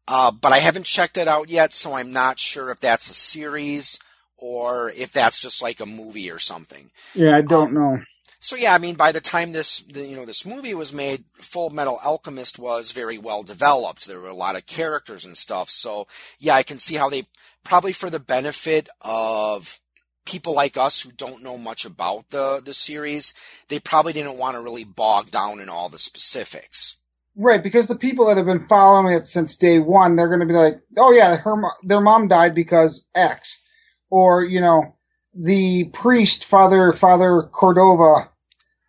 uh, 0.06 0.30
but 0.30 0.52
I 0.52 0.58
haven't 0.58 0.86
checked 0.86 1.16
it 1.16 1.28
out 1.28 1.48
yet, 1.48 1.72
so 1.72 1.94
I'm 1.94 2.12
not 2.12 2.38
sure 2.38 2.70
if 2.70 2.80
that's 2.80 3.10
a 3.10 3.14
series 3.14 3.98
or 4.36 4.90
if 4.90 5.12
that's 5.12 5.40
just 5.40 5.62
like 5.62 5.80
a 5.80 5.86
movie 5.86 6.30
or 6.30 6.38
something. 6.38 6.90
Yeah, 7.14 7.36
I 7.36 7.42
don't 7.42 7.72
know. 7.72 7.98
So 8.40 8.56
yeah, 8.56 8.74
I 8.74 8.78
mean, 8.78 8.94
by 8.94 9.10
the 9.10 9.22
time 9.22 9.52
this, 9.52 9.78
the, 9.80 10.06
you 10.06 10.14
know, 10.14 10.26
this 10.26 10.44
movie 10.44 10.74
was 10.74 10.92
made, 10.92 11.24
Full 11.36 11.70
Metal 11.70 11.98
Alchemist 12.04 12.58
was 12.58 12.92
very 12.92 13.16
well 13.16 13.42
developed. 13.42 14.06
There 14.06 14.20
were 14.20 14.28
a 14.28 14.34
lot 14.34 14.54
of 14.54 14.66
characters 14.66 15.24
and 15.24 15.34
stuff. 15.34 15.70
So 15.70 16.06
yeah, 16.38 16.54
I 16.54 16.62
can 16.62 16.76
see 16.76 16.96
how 16.96 17.08
they 17.08 17.24
probably 17.64 17.92
for 17.92 18.10
the 18.10 18.20
benefit 18.20 18.90
of 19.00 19.80
people 20.26 20.52
like 20.52 20.76
us 20.76 21.00
who 21.00 21.10
don't 21.10 21.42
know 21.42 21.56
much 21.56 21.86
about 21.86 22.28
the 22.28 22.60
the 22.62 22.74
series, 22.74 23.32
they 23.68 23.78
probably 23.78 24.12
didn't 24.12 24.36
want 24.36 24.56
to 24.56 24.62
really 24.62 24.84
bog 24.84 25.30
down 25.30 25.58
in 25.58 25.70
all 25.70 25.88
the 25.88 25.98
specifics. 25.98 26.98
Right, 27.36 27.62
because 27.62 27.88
the 27.88 27.96
people 27.96 28.26
that 28.26 28.36
have 28.36 28.46
been 28.46 28.68
following 28.68 29.12
it 29.12 29.26
since 29.26 29.56
day 29.56 29.80
one, 29.80 30.14
they're 30.14 30.28
going 30.28 30.40
to 30.40 30.46
be 30.46 30.52
like, 30.52 30.80
"Oh 30.96 31.12
yeah, 31.12 31.36
her 31.36 31.54
their 31.82 32.00
mom 32.00 32.28
died 32.28 32.54
because 32.54 33.04
X," 33.14 33.60
or 34.08 34.44
you 34.44 34.60
know, 34.60 34.94
the 35.34 35.84
priest, 35.92 36.44
Father 36.44 36.92
Father 36.92 37.42
Cordova, 37.42 38.30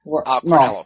uh, 0.06 0.42
Cornello. 0.42 0.44
No, 0.44 0.86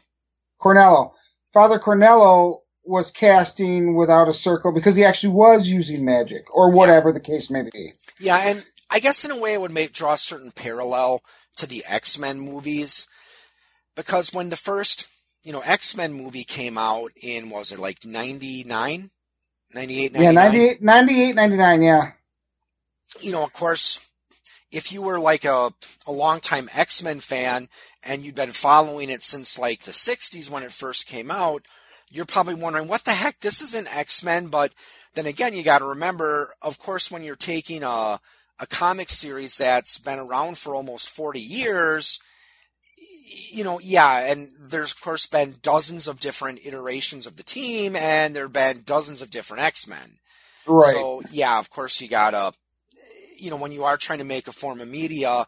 Cornello, 0.62 1.14
Father 1.52 1.80
Cornello 1.80 2.60
was 2.84 3.12
casting 3.12 3.96
without 3.96 4.30
a 4.30 4.34
circle 4.34 4.72
because 4.72 4.96
he 4.96 5.04
actually 5.04 5.34
was 5.34 5.68
using 5.68 6.06
magic, 6.06 6.46
or 6.56 6.72
whatever 6.72 7.10
yeah. 7.10 7.14
the 7.14 7.20
case 7.20 7.50
may 7.50 7.64
be. 7.64 7.92
Yeah, 8.22 8.38
and 8.38 8.66
I 8.90 9.00
guess 9.00 9.26
in 9.26 9.32
a 9.32 9.38
way 9.38 9.54
it 9.54 9.62
would 9.62 9.72
make 9.72 9.92
draw 9.92 10.14
a 10.14 10.18
certain 10.18 10.52
parallel 10.52 11.22
to 11.58 11.68
the 11.68 11.84
X 11.90 12.18
Men 12.18 12.40
movies 12.40 13.10
because 13.96 14.34
when 14.34 14.50
the 14.50 14.56
first 14.56 15.08
you 15.44 15.52
know 15.52 15.62
X 15.62 15.96
Men 15.96 16.14
movie 16.14 16.44
came 16.44 16.78
out 16.78 17.12
in 17.22 17.50
was 17.50 17.72
it 17.72 17.80
like 17.80 18.06
99? 18.06 19.12
98, 19.74 20.14
99? 20.14 20.22
Yeah, 20.24 20.32
98, 20.32 20.82
98, 20.82 21.36
99, 21.36 21.82
yeah. 21.84 22.12
You 23.22 23.32
know, 23.32 23.44
of 23.44 23.54
course, 23.54 24.00
if 24.72 24.92
you 24.92 25.02
were 25.02 25.20
like 25.20 25.46
a, 25.46 25.72
a 26.06 26.12
longtime 26.12 26.70
X 26.74 27.04
Men 27.04 27.20
fan 27.20 27.70
and 28.04 28.24
you'd 28.24 28.36
been 28.36 28.52
following 28.52 29.10
it 29.10 29.24
since 29.24 29.60
like 29.60 29.84
the 29.84 29.92
60s 29.92 30.50
when 30.50 30.64
it 30.64 30.72
first 30.72 31.08
came 31.08 31.32
out, 31.32 31.66
you're 32.10 32.26
probably 32.26 32.56
wondering, 32.56 32.88
what 32.88 33.06
the 33.06 33.12
heck? 33.12 33.40
This 33.40 33.62
isn't 33.62 33.96
X 33.96 34.24
Men. 34.24 34.48
But 34.48 34.74
then 35.14 35.26
again, 35.26 35.54
you 35.54 35.64
got 35.64 35.80
to 35.80 35.86
remember, 35.86 36.54
of 36.62 36.80
course, 36.80 37.12
when 37.12 37.24
you're 37.24 37.36
taking 37.36 37.84
a, 37.84 38.20
a 38.60 38.68
comic 38.68 39.10
series 39.10 39.58
that's 39.58 39.98
been 39.98 40.20
around 40.20 40.58
for 40.58 40.76
almost 40.76 41.10
40 41.10 41.40
years, 41.40 42.20
you 43.30 43.64
know, 43.64 43.80
yeah, 43.80 44.32
and 44.32 44.50
there's 44.60 44.92
of 44.92 45.02
course 45.02 45.28
been 45.28 45.56
dozens 45.62 46.08
of 46.08 46.20
different 46.20 46.66
iterations 46.66 47.28
of 47.28 47.36
the 47.36 47.44
team, 47.44 47.96
and 47.96 48.36
there 48.36 48.46
have 48.46 48.54
been 48.54 48.84
dozens 48.86 49.22
of 49.22 49.30
different 49.30 49.64
X 49.64 49.88
Men. 49.88 50.18
Right. 50.66 50.94
So 50.94 51.22
yeah, 51.32 51.60
of 51.60 51.70
course 51.70 52.02
you 52.02 52.08
gotta, 52.08 52.54
you 53.38 53.50
know, 53.50 53.58
when 53.58 53.72
you 53.72 53.84
are 53.84 53.98
trying 53.98 54.20
to 54.20 54.26
make 54.26 54.48
a 54.48 54.52
form 54.52 54.82
of 54.82 54.88
media 54.88 55.46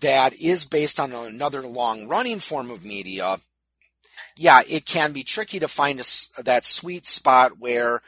that 0.00 0.34
is 0.34 0.64
based 0.64 1.00
on 1.00 1.12
another 1.12 1.62
long 1.66 2.06
running 2.06 2.38
form 2.38 2.70
of 2.70 2.84
media, 2.84 3.38
yeah, 4.36 4.62
it 4.68 4.86
can 4.86 5.12
be 5.12 5.24
tricky 5.24 5.58
to 5.58 5.68
find 5.68 6.00
a, 6.00 6.42
that 6.42 6.64
sweet 6.64 7.06
spot 7.06 7.58
where 7.58 8.02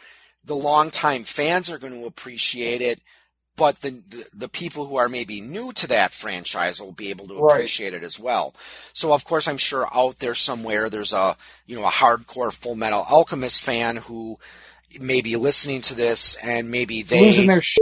the 0.45 0.57
longtime 0.57 1.25
fans 1.25 1.71
are 1.71 1.79
going 1.79 1.93
to 1.93 2.07
appreciate 2.07 2.81
it, 2.81 3.01
but 3.57 3.77
the, 3.77 4.03
the, 4.35 4.49
people 4.49 4.87
who 4.87 4.97
are 4.97 5.09
maybe 5.09 5.41
new 5.41 5.73
to 5.75 5.87
that 5.89 6.13
franchise 6.13 6.81
will 6.81 6.93
be 6.93 7.11
able 7.11 7.29
to 7.29 7.39
appreciate 7.39 7.93
it 7.93 8.03
as 8.03 8.19
well. 8.19 8.55
So 8.93 9.13
of 9.13 9.25
course, 9.25 9.47
I'm 9.47 9.59
sure 9.59 9.89
out 9.95 10.19
there 10.21 10.35
somewhere 10.35 10.89
there's 10.89 11.13
a 11.13 11.37
you 11.67 11.77
know 11.77 11.87
a 11.87 11.91
hardcore 11.91 12.53
Full 12.53 12.77
Metal 12.77 13.05
Alchemist 13.09 13.63
fan 13.63 13.97
who 13.97 14.39
may 15.01 15.21
be 15.21 15.37
listening 15.37 15.81
to 15.83 15.95
this 15.95 16.37
and 16.43 16.71
maybe 16.71 17.03
they 17.03 17.27
losing 17.27 17.49
their. 17.49 17.61
Sh- 17.61 17.79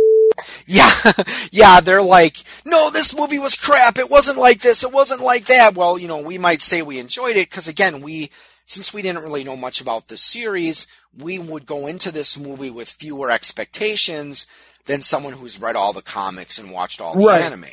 yeah, 0.67 0.91
yeah, 1.53 1.81
they're 1.81 2.03
like, 2.03 2.43
no, 2.65 2.91
this 2.91 3.17
movie 3.17 3.39
was 3.39 3.57
crap. 3.57 3.99
It 3.99 4.11
wasn't 4.11 4.39
like 4.39 4.61
this. 4.61 4.83
It 4.83 4.93
wasn't 4.93 5.21
like 5.21 5.47
that. 5.47 5.75
Well, 5.75 5.99
you 5.99 6.09
know, 6.09 6.21
we 6.21 6.39
might 6.39 6.63
say 6.63 6.83
we 6.83 6.99
enjoyed 6.99 7.37
it 7.37 7.51
because 7.51 7.69
again, 7.69 8.01
we 8.01 8.31
since 8.67 8.95
we 8.95 9.03
didn't 9.03 9.23
really 9.23 9.45
know 9.45 9.57
much 9.57 9.81
about 9.81 10.09
the 10.09 10.17
series, 10.17 10.87
we 11.17 11.39
would 11.39 11.67
go 11.67 11.87
into 11.87 12.13
this 12.13 12.39
movie 12.39 12.71
with 12.71 12.89
fewer 12.89 13.31
expectations 13.31 14.47
than 14.87 15.03
someone 15.03 15.35
who's 15.35 15.61
read 15.61 15.77
all 15.77 15.93
the 15.93 16.03
comics 16.03 16.59
and 16.59 16.71
watched 16.71 17.01
all 17.01 17.15
the 17.15 17.27
right. 17.27 17.43
anime. 17.43 17.67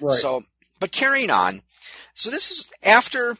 Right. 0.00 0.16
So, 0.16 0.44
but 0.80 0.92
carrying 0.92 1.30
on. 1.30 1.62
So 2.14 2.30
this 2.30 2.50
is 2.50 2.68
after 2.82 3.36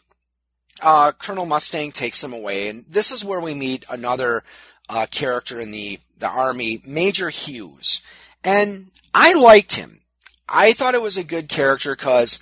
uh, 0.82 1.12
Colonel 1.12 1.46
Mustang 1.46 1.92
takes 1.92 2.22
him 2.22 2.32
away, 2.32 2.68
and 2.68 2.84
this 2.88 3.10
is 3.10 3.24
where 3.24 3.40
we 3.40 3.54
meet 3.54 3.84
another 3.90 4.42
uh, 4.88 5.06
character 5.10 5.60
in 5.60 5.70
the 5.70 6.00
the 6.18 6.28
army, 6.28 6.80
Major 6.86 7.28
Hughes, 7.30 8.02
and 8.42 8.90
I 9.12 9.34
liked 9.34 9.74
him. 9.76 10.00
I 10.48 10.72
thought 10.72 10.94
it 10.94 11.02
was 11.02 11.16
a 11.16 11.24
good 11.24 11.48
character 11.48 11.94
because 11.94 12.38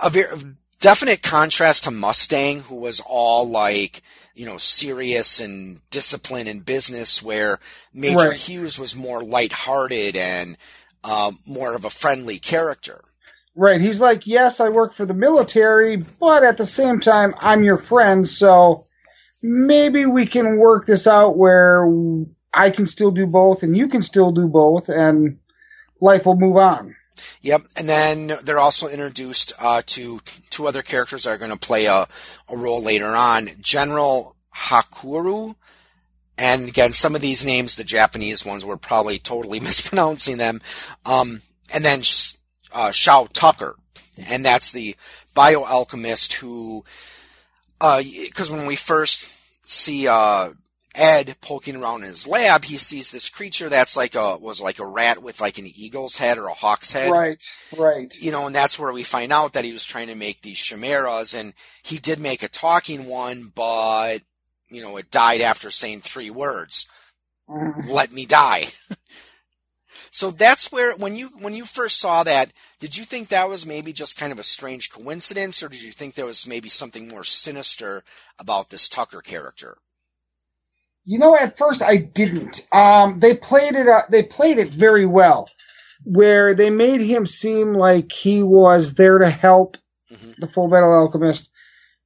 a 0.00 0.10
very 0.10 0.36
definite 0.80 1.22
contrast 1.22 1.84
to 1.84 1.90
Mustang, 1.90 2.60
who 2.62 2.76
was 2.76 3.00
all 3.00 3.48
like 3.48 4.02
you 4.34 4.46
know, 4.46 4.58
serious 4.58 5.40
and 5.40 5.80
discipline 5.90 6.46
in 6.46 6.60
business, 6.60 7.22
where 7.22 7.60
Major 7.92 8.30
right. 8.30 8.36
Hughes 8.36 8.78
was 8.78 8.96
more 8.96 9.22
lighthearted 9.22 10.16
and 10.16 10.56
uh, 11.04 11.32
more 11.46 11.74
of 11.74 11.84
a 11.84 11.90
friendly 11.90 12.38
character. 12.38 13.00
Right. 13.56 13.80
He's 13.80 14.00
like, 14.00 14.26
yes, 14.26 14.58
I 14.58 14.70
work 14.70 14.94
for 14.94 15.06
the 15.06 15.14
military, 15.14 15.96
but 15.96 16.42
at 16.42 16.56
the 16.56 16.66
same 16.66 16.98
time, 16.98 17.34
I'm 17.38 17.62
your 17.62 17.78
friend, 17.78 18.26
so 18.26 18.86
maybe 19.40 20.06
we 20.06 20.26
can 20.26 20.56
work 20.56 20.86
this 20.86 21.06
out 21.06 21.36
where 21.36 21.88
I 22.52 22.70
can 22.70 22.86
still 22.86 23.12
do 23.12 23.26
both 23.26 23.62
and 23.62 23.76
you 23.76 23.88
can 23.88 24.02
still 24.02 24.32
do 24.32 24.48
both, 24.48 24.88
and 24.88 25.38
life 26.00 26.26
will 26.26 26.36
move 26.36 26.56
on. 26.56 26.96
Yep, 27.42 27.62
and 27.76 27.88
then 27.88 28.38
they're 28.42 28.58
also 28.58 28.88
introduced 28.88 29.52
uh, 29.60 29.82
to 29.86 30.20
two 30.54 30.68
other 30.68 30.82
characters 30.82 31.26
are 31.26 31.36
going 31.36 31.50
to 31.50 31.56
play 31.56 31.86
a, 31.86 32.06
a 32.48 32.56
role 32.56 32.80
later 32.80 33.16
on. 33.16 33.50
General 33.60 34.36
Hakuro, 34.54 35.56
and 36.38 36.68
again, 36.68 36.92
some 36.92 37.16
of 37.16 37.20
these 37.20 37.44
names, 37.44 37.74
the 37.74 37.82
Japanese 37.82 38.44
ones, 38.44 38.64
we're 38.64 38.76
probably 38.76 39.18
totally 39.18 39.58
mispronouncing 39.68 40.38
them. 40.38 40.60
Um, 41.04 41.42
and 41.72 41.84
then 41.84 42.02
uh, 42.72 42.92
Shou 42.92 43.26
Tucker, 43.32 43.74
and 44.28 44.44
that's 44.44 44.70
the 44.70 44.94
bioalchemist 45.34 46.34
who, 46.34 46.84
because 47.80 48.50
uh, 48.50 48.54
when 48.54 48.66
we 48.66 48.76
first 48.76 49.28
see 49.62 50.06
uh, 50.06 50.50
Ed 50.94 51.36
poking 51.40 51.76
around 51.76 52.02
in 52.02 52.08
his 52.08 52.26
lab, 52.26 52.64
he 52.64 52.76
sees 52.76 53.10
this 53.10 53.28
creature 53.28 53.68
that's 53.68 53.96
like 53.96 54.14
a 54.14 54.36
was 54.36 54.60
like 54.60 54.78
a 54.78 54.86
rat 54.86 55.22
with 55.22 55.40
like 55.40 55.58
an 55.58 55.66
eagle's 55.66 56.16
head 56.16 56.38
or 56.38 56.46
a 56.46 56.54
hawk's 56.54 56.92
head. 56.92 57.10
Right, 57.10 57.42
right. 57.76 58.14
You 58.20 58.30
know, 58.30 58.46
and 58.46 58.54
that's 58.54 58.78
where 58.78 58.92
we 58.92 59.02
find 59.02 59.32
out 59.32 59.54
that 59.54 59.64
he 59.64 59.72
was 59.72 59.84
trying 59.84 60.06
to 60.06 60.14
make 60.14 60.42
these 60.42 60.58
chimeras, 60.58 61.34
and 61.34 61.52
he 61.82 61.98
did 61.98 62.20
make 62.20 62.42
a 62.42 62.48
talking 62.48 63.06
one, 63.06 63.52
but 63.54 64.22
you 64.68 64.82
know, 64.82 64.96
it 64.96 65.10
died 65.10 65.40
after 65.40 65.70
saying 65.70 66.00
three 66.00 66.30
words. 66.30 66.86
Mm. 67.48 67.88
Let 67.88 68.12
me 68.12 68.24
die. 68.24 68.68
so 70.10 70.30
that's 70.30 70.70
where 70.70 70.96
when 70.96 71.16
you 71.16 71.30
when 71.38 71.54
you 71.54 71.64
first 71.64 71.98
saw 71.98 72.22
that, 72.22 72.52
did 72.78 72.96
you 72.96 73.04
think 73.04 73.28
that 73.28 73.48
was 73.48 73.66
maybe 73.66 73.92
just 73.92 74.16
kind 74.16 74.32
of 74.32 74.38
a 74.38 74.44
strange 74.44 74.90
coincidence, 74.92 75.62
or 75.62 75.68
did 75.68 75.82
you 75.82 75.92
think 75.92 76.14
there 76.14 76.26
was 76.26 76.46
maybe 76.46 76.68
something 76.68 77.08
more 77.08 77.24
sinister 77.24 78.04
about 78.38 78.70
this 78.70 78.88
Tucker 78.88 79.20
character? 79.20 79.78
You 81.04 81.18
know, 81.18 81.36
at 81.36 81.58
first 81.58 81.82
I 81.82 81.96
didn't. 81.96 82.66
Um, 82.72 83.20
they 83.20 83.34
played 83.34 83.74
it. 83.74 83.86
Uh, 83.86 84.02
they 84.08 84.22
played 84.22 84.58
it 84.58 84.68
very 84.68 85.04
well, 85.06 85.50
where 86.02 86.54
they 86.54 86.70
made 86.70 87.00
him 87.00 87.26
seem 87.26 87.74
like 87.74 88.10
he 88.10 88.42
was 88.42 88.94
there 88.94 89.18
to 89.18 89.28
help 89.28 89.76
mm-hmm. 90.10 90.32
the 90.38 90.48
Full 90.48 90.68
Metal 90.68 90.92
Alchemist 90.92 91.52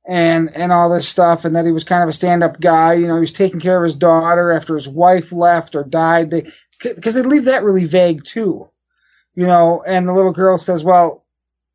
and 0.06 0.50
and 0.56 0.72
all 0.72 0.90
this 0.90 1.08
stuff, 1.08 1.44
and 1.44 1.54
that 1.54 1.66
he 1.66 1.72
was 1.72 1.84
kind 1.84 2.02
of 2.02 2.08
a 2.08 2.14
stand-up 2.14 2.60
guy. 2.60 2.94
You 2.94 3.06
know, 3.06 3.14
he 3.14 3.20
was 3.20 3.32
taking 3.32 3.60
care 3.60 3.76
of 3.76 3.84
his 3.84 3.94
daughter 3.94 4.50
after 4.50 4.74
his 4.74 4.88
wife 4.88 5.30
left 5.30 5.76
or 5.76 5.84
died. 5.84 6.30
They 6.30 6.50
because 6.82 7.14
they 7.14 7.22
leave 7.22 7.44
that 7.44 7.62
really 7.62 7.84
vague 7.84 8.24
too. 8.24 8.68
You 9.34 9.46
know, 9.46 9.84
and 9.86 10.08
the 10.08 10.12
little 10.12 10.32
girl 10.32 10.58
says, 10.58 10.82
"Well, 10.82 11.24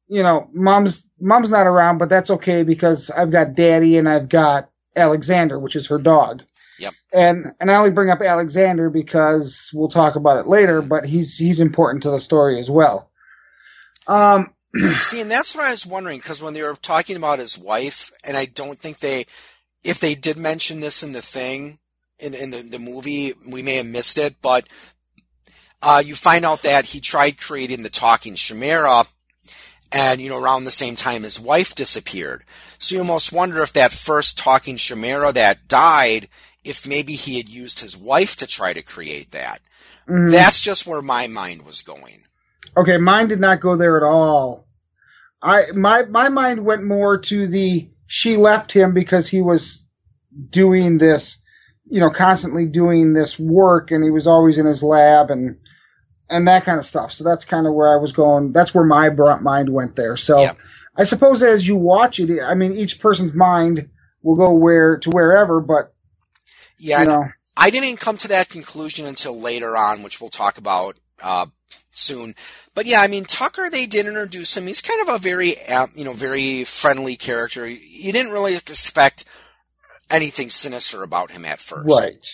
you 0.10 0.24
know, 0.24 0.50
mom's 0.52 1.10
mom's 1.22 1.52
not 1.52 1.68
around, 1.68 2.00
but 2.00 2.10
that's 2.10 2.32
okay 2.32 2.64
because 2.64 3.10
I've 3.10 3.32
got 3.32 3.56
daddy 3.56 3.98
and 3.98 4.10
I've 4.10 4.28
got 4.28 4.70
Alexander, 4.94 5.58
which 5.58 5.78
is 5.78 5.88
her 5.88 6.00
dog." 6.00 6.44
Yep. 6.80 6.94
And 7.14 7.52
and 7.60 7.72
I 7.72 7.76
only 7.76 7.92
bring 7.92 8.10
up 8.10 8.22
Alexander 8.22 8.90
because 8.90 9.70
we'll 9.74 9.90
talk 9.90 10.16
about 10.16 10.38
it 10.38 10.48
later, 10.48 10.82
but 10.82 11.06
he's 11.06 11.38
he's 11.38 11.60
important 11.60 12.04
to 12.04 12.10
the 12.10 12.20
story 12.20 12.60
as 12.60 12.70
well. 12.70 13.12
Um 14.08 14.54
See, 14.98 15.22
and 15.22 15.30
that's 15.30 15.54
what 15.54 15.66
I 15.66 15.72
was 15.72 15.86
wondering 15.86 16.20
because 16.20 16.42
when 16.42 16.54
they 16.54 16.64
were 16.64 16.76
talking 16.76 17.16
about 17.16 17.40
his 17.40 17.58
wife, 17.58 18.12
and 18.24 18.36
I 18.36 18.46
don't 18.46 18.80
think 18.80 19.00
they, 19.00 19.28
if 19.84 20.00
they 20.00 20.16
did 20.16 20.38
mention 20.38 20.80
this 20.80 21.04
in 21.04 21.12
the 21.12 21.22
thing, 21.22 21.78
in, 22.18 22.34
in 22.34 22.50
the, 22.50 22.62
the 22.64 22.80
movie, 22.80 23.34
we 23.46 23.62
may 23.62 23.76
have 23.76 23.86
missed 23.86 24.18
it, 24.18 24.36
but 24.42 24.66
uh, 25.82 26.02
you 26.04 26.16
find 26.16 26.44
out 26.44 26.64
that 26.64 26.86
he 26.86 27.00
tried 27.00 27.38
creating 27.38 27.84
the 27.84 27.90
talking 27.90 28.34
chimera, 28.34 29.06
and 29.92 30.20
you 30.20 30.30
know 30.30 30.40
around 30.40 30.64
the 30.64 30.72
same 30.72 30.96
time 30.96 31.22
his 31.22 31.40
wife 31.40 31.76
disappeared. 31.76 32.44
So 32.80 32.96
you 32.96 33.02
almost 33.02 33.32
wonder 33.32 33.62
if 33.62 33.74
that 33.74 33.92
first 33.92 34.40
talking 34.40 34.78
chimera 34.78 35.32
that 35.34 35.68
died 35.68 36.30
if 36.64 36.88
maybe 36.88 37.16
he 37.16 37.38
had 37.38 37.50
used 37.50 37.80
his 37.80 37.98
wife 37.98 38.36
to 38.38 38.48
try 38.48 38.74
to 38.74 38.82
create 38.82 39.32
that. 39.32 39.62
Mm. 40.08 40.32
That's 40.32 40.62
just 40.62 40.88
where 40.88 41.02
my 41.02 41.28
mind 41.28 41.66
was 41.66 41.82
going. 41.82 42.24
Okay, 42.76 42.98
mine 42.98 43.28
did 43.28 43.40
not 43.40 43.60
go 43.60 43.76
there 43.76 43.98
at 43.98 44.04
all. 44.04 44.68
I 45.42 45.64
my 45.76 46.04
my 46.04 46.30
mind 46.30 46.66
went 46.66 46.84
more 46.84 47.18
to 47.18 47.48
the 47.48 47.90
she 48.08 48.38
left 48.38 48.72
him 48.72 48.94
because 48.94 49.28
he 49.28 49.42
was 49.42 49.88
doing 50.50 50.98
this, 50.98 51.38
you 51.86 52.00
know, 52.00 52.10
constantly 52.10 52.66
doing 52.66 53.14
this 53.14 53.38
work 53.38 53.92
and 53.92 54.04
he 54.04 54.10
was 54.10 54.28
always 54.28 54.58
in 54.58 54.66
his 54.66 54.84
lab 54.84 55.30
and 55.30 55.58
and 56.30 56.48
that 56.48 56.64
kind 56.64 56.80
of 56.80 56.86
stuff. 56.86 57.12
So 57.12 57.24
that's 57.24 57.46
kind 57.46 57.68
of 57.68 57.74
where 57.74 57.94
I 57.94 57.98
was 58.02 58.12
going. 58.12 58.54
That's 58.54 58.74
where 58.74 58.86
my 58.86 59.10
mind 59.10 59.70
went 59.70 59.96
there. 59.96 60.16
So 60.16 60.42
Yeah. 60.42 60.54
I 60.98 61.04
suppose 61.04 61.44
as 61.44 61.68
you 61.68 61.76
watch 61.76 62.20
it, 62.20 62.42
I 62.42 62.54
mean, 62.56 62.72
each 62.74 63.00
person's 63.00 63.34
mind 63.34 63.90
will 64.22 64.36
go 64.36 64.54
where 64.54 64.98
to 64.98 65.10
wherever, 65.10 65.60
but 65.60 65.93
Yeah, 66.84 67.02
you 67.02 67.08
know, 67.08 67.30
I 67.56 67.70
didn't 67.70 67.98
come 68.02 68.18
to 68.18 68.28
that 68.28 68.50
conclusion 68.50 69.06
until 69.06 69.40
later 69.40 69.78
on, 69.78 70.04
which 70.04 70.20
we'll 70.20 70.30
talk 70.30 70.58
about 70.58 70.98
uh, 71.22 71.46
soon. 71.94 72.36
But 72.76 72.86
yeah, 72.86 73.00
I 73.02 73.08
mean 73.08 73.24
Tucker, 73.24 73.70
they 73.70 73.86
did 73.86 74.06
introduce 74.06 74.58
him. 74.58 74.68
He's 74.68 74.82
kind 74.82 75.02
of 75.02 75.16
a 75.16 75.18
very, 75.18 75.56
uh, 75.68 75.88
you 75.96 76.04
know, 76.04 76.12
very 76.14 76.66
friendly 76.66 77.16
character. 77.16 77.66
You 77.68 78.12
didn't 78.12 78.34
really 78.34 78.56
expect 78.56 79.24
anything 80.10 80.50
sinister 80.50 81.04
about 81.04 81.32
him 81.32 81.46
at 81.46 81.60
first, 81.62 81.88
right? 81.88 82.28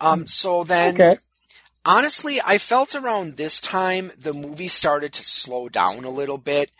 Um, 0.00 0.28
so 0.28 0.62
then, 0.62 0.94
Okay. 0.94 1.16
honestly, 1.84 2.38
I 2.46 2.58
felt 2.58 2.94
around 2.94 3.36
this 3.36 3.60
time 3.60 4.12
the 4.16 4.32
movie 4.32 4.68
started 4.68 5.12
to 5.14 5.24
slow 5.24 5.68
down 5.68 6.04
a 6.04 6.10
little 6.10 6.38
bit. 6.38 6.70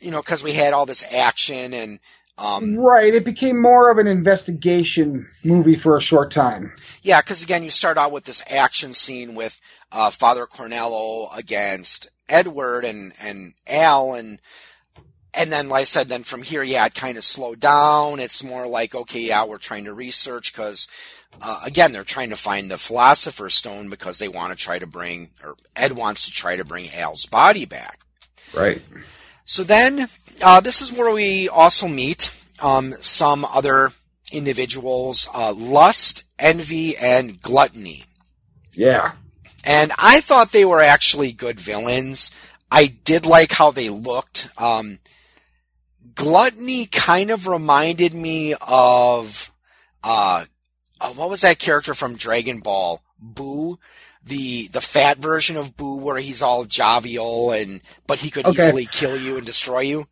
You 0.00 0.10
know, 0.12 0.20
because 0.22 0.44
we 0.44 0.52
had 0.52 0.74
all 0.74 0.86
this 0.86 1.02
action 1.12 1.72
and 1.74 1.98
um, 2.38 2.76
Right. 2.76 3.12
It 3.12 3.24
became 3.24 3.60
more 3.60 3.90
of 3.90 3.98
an 3.98 4.06
investigation 4.06 5.28
movie 5.44 5.76
for 5.76 5.96
a 5.96 6.00
short 6.00 6.30
time. 6.30 6.72
Yeah, 7.02 7.20
because 7.20 7.42
again, 7.42 7.64
you 7.64 7.70
start 7.70 7.98
out 7.98 8.12
with 8.12 8.24
this 8.24 8.44
action 8.50 8.94
scene 8.94 9.34
with 9.34 9.60
uh, 9.92 10.10
Father 10.10 10.46
Cornello 10.46 11.36
against 11.36 12.08
Edward 12.28 12.84
and 12.84 13.12
and 13.20 13.54
Al, 13.66 14.14
and 14.14 14.40
and 15.34 15.52
then, 15.52 15.68
like 15.68 15.82
I 15.82 15.84
said, 15.84 16.08
then 16.08 16.24
from 16.24 16.42
here, 16.42 16.62
yeah, 16.62 16.86
it 16.86 16.94
kind 16.94 17.18
of 17.18 17.24
slowed 17.24 17.60
down. 17.60 18.18
It's 18.18 18.42
more 18.42 18.66
like, 18.66 18.94
okay, 18.94 19.20
yeah, 19.20 19.44
we're 19.44 19.58
trying 19.58 19.84
to 19.84 19.92
research 19.92 20.52
because, 20.52 20.88
uh, 21.40 21.60
again, 21.64 21.92
they're 21.92 22.02
trying 22.02 22.30
to 22.30 22.36
find 22.36 22.70
the 22.70 22.78
Philosopher's 22.78 23.54
Stone 23.54 23.88
because 23.88 24.18
they 24.18 24.28
want 24.28 24.50
to 24.50 24.56
try 24.56 24.78
to 24.78 24.86
bring, 24.86 25.30
or 25.44 25.54
Ed 25.76 25.92
wants 25.92 26.24
to 26.24 26.32
try 26.32 26.56
to 26.56 26.64
bring 26.64 26.88
Al's 26.92 27.26
body 27.26 27.66
back. 27.66 28.00
Right. 28.52 28.82
So 29.44 29.62
then, 29.62 30.08
uh, 30.42 30.60
this 30.60 30.80
is 30.80 30.92
where 30.92 31.12
we 31.14 31.48
also 31.48 31.88
meet 31.88 32.30
um, 32.60 32.94
some 33.00 33.44
other 33.44 33.92
individuals: 34.32 35.28
uh, 35.34 35.52
lust, 35.52 36.24
envy, 36.38 36.96
and 36.96 37.40
gluttony. 37.40 38.04
Yeah. 38.74 39.12
And 39.64 39.92
I 39.98 40.20
thought 40.20 40.52
they 40.52 40.64
were 40.64 40.80
actually 40.80 41.32
good 41.32 41.58
villains. 41.60 42.30
I 42.70 42.86
did 42.86 43.26
like 43.26 43.52
how 43.52 43.70
they 43.70 43.90
looked. 43.90 44.48
Um, 44.56 44.98
gluttony 46.14 46.86
kind 46.86 47.30
of 47.30 47.46
reminded 47.46 48.14
me 48.14 48.54
of 48.60 49.52
uh, 50.04 50.44
uh, 51.00 51.08
what 51.10 51.30
was 51.30 51.40
that 51.42 51.58
character 51.58 51.94
from 51.94 52.16
Dragon 52.16 52.60
Ball? 52.60 53.02
Boo. 53.18 53.78
The 54.22 54.68
the 54.68 54.80
fat 54.80 55.18
version 55.18 55.56
of 55.56 55.76
Boo, 55.76 55.96
where 55.96 56.18
he's 56.18 56.42
all 56.42 56.64
jovial 56.64 57.50
and 57.50 57.80
but 58.06 58.18
he 58.18 58.30
could 58.30 58.46
Okay. 58.46 58.66
easily 58.66 58.86
kill 58.86 59.16
you 59.16 59.36
and 59.36 59.46
destroy 59.46 59.80
you. 59.80 60.06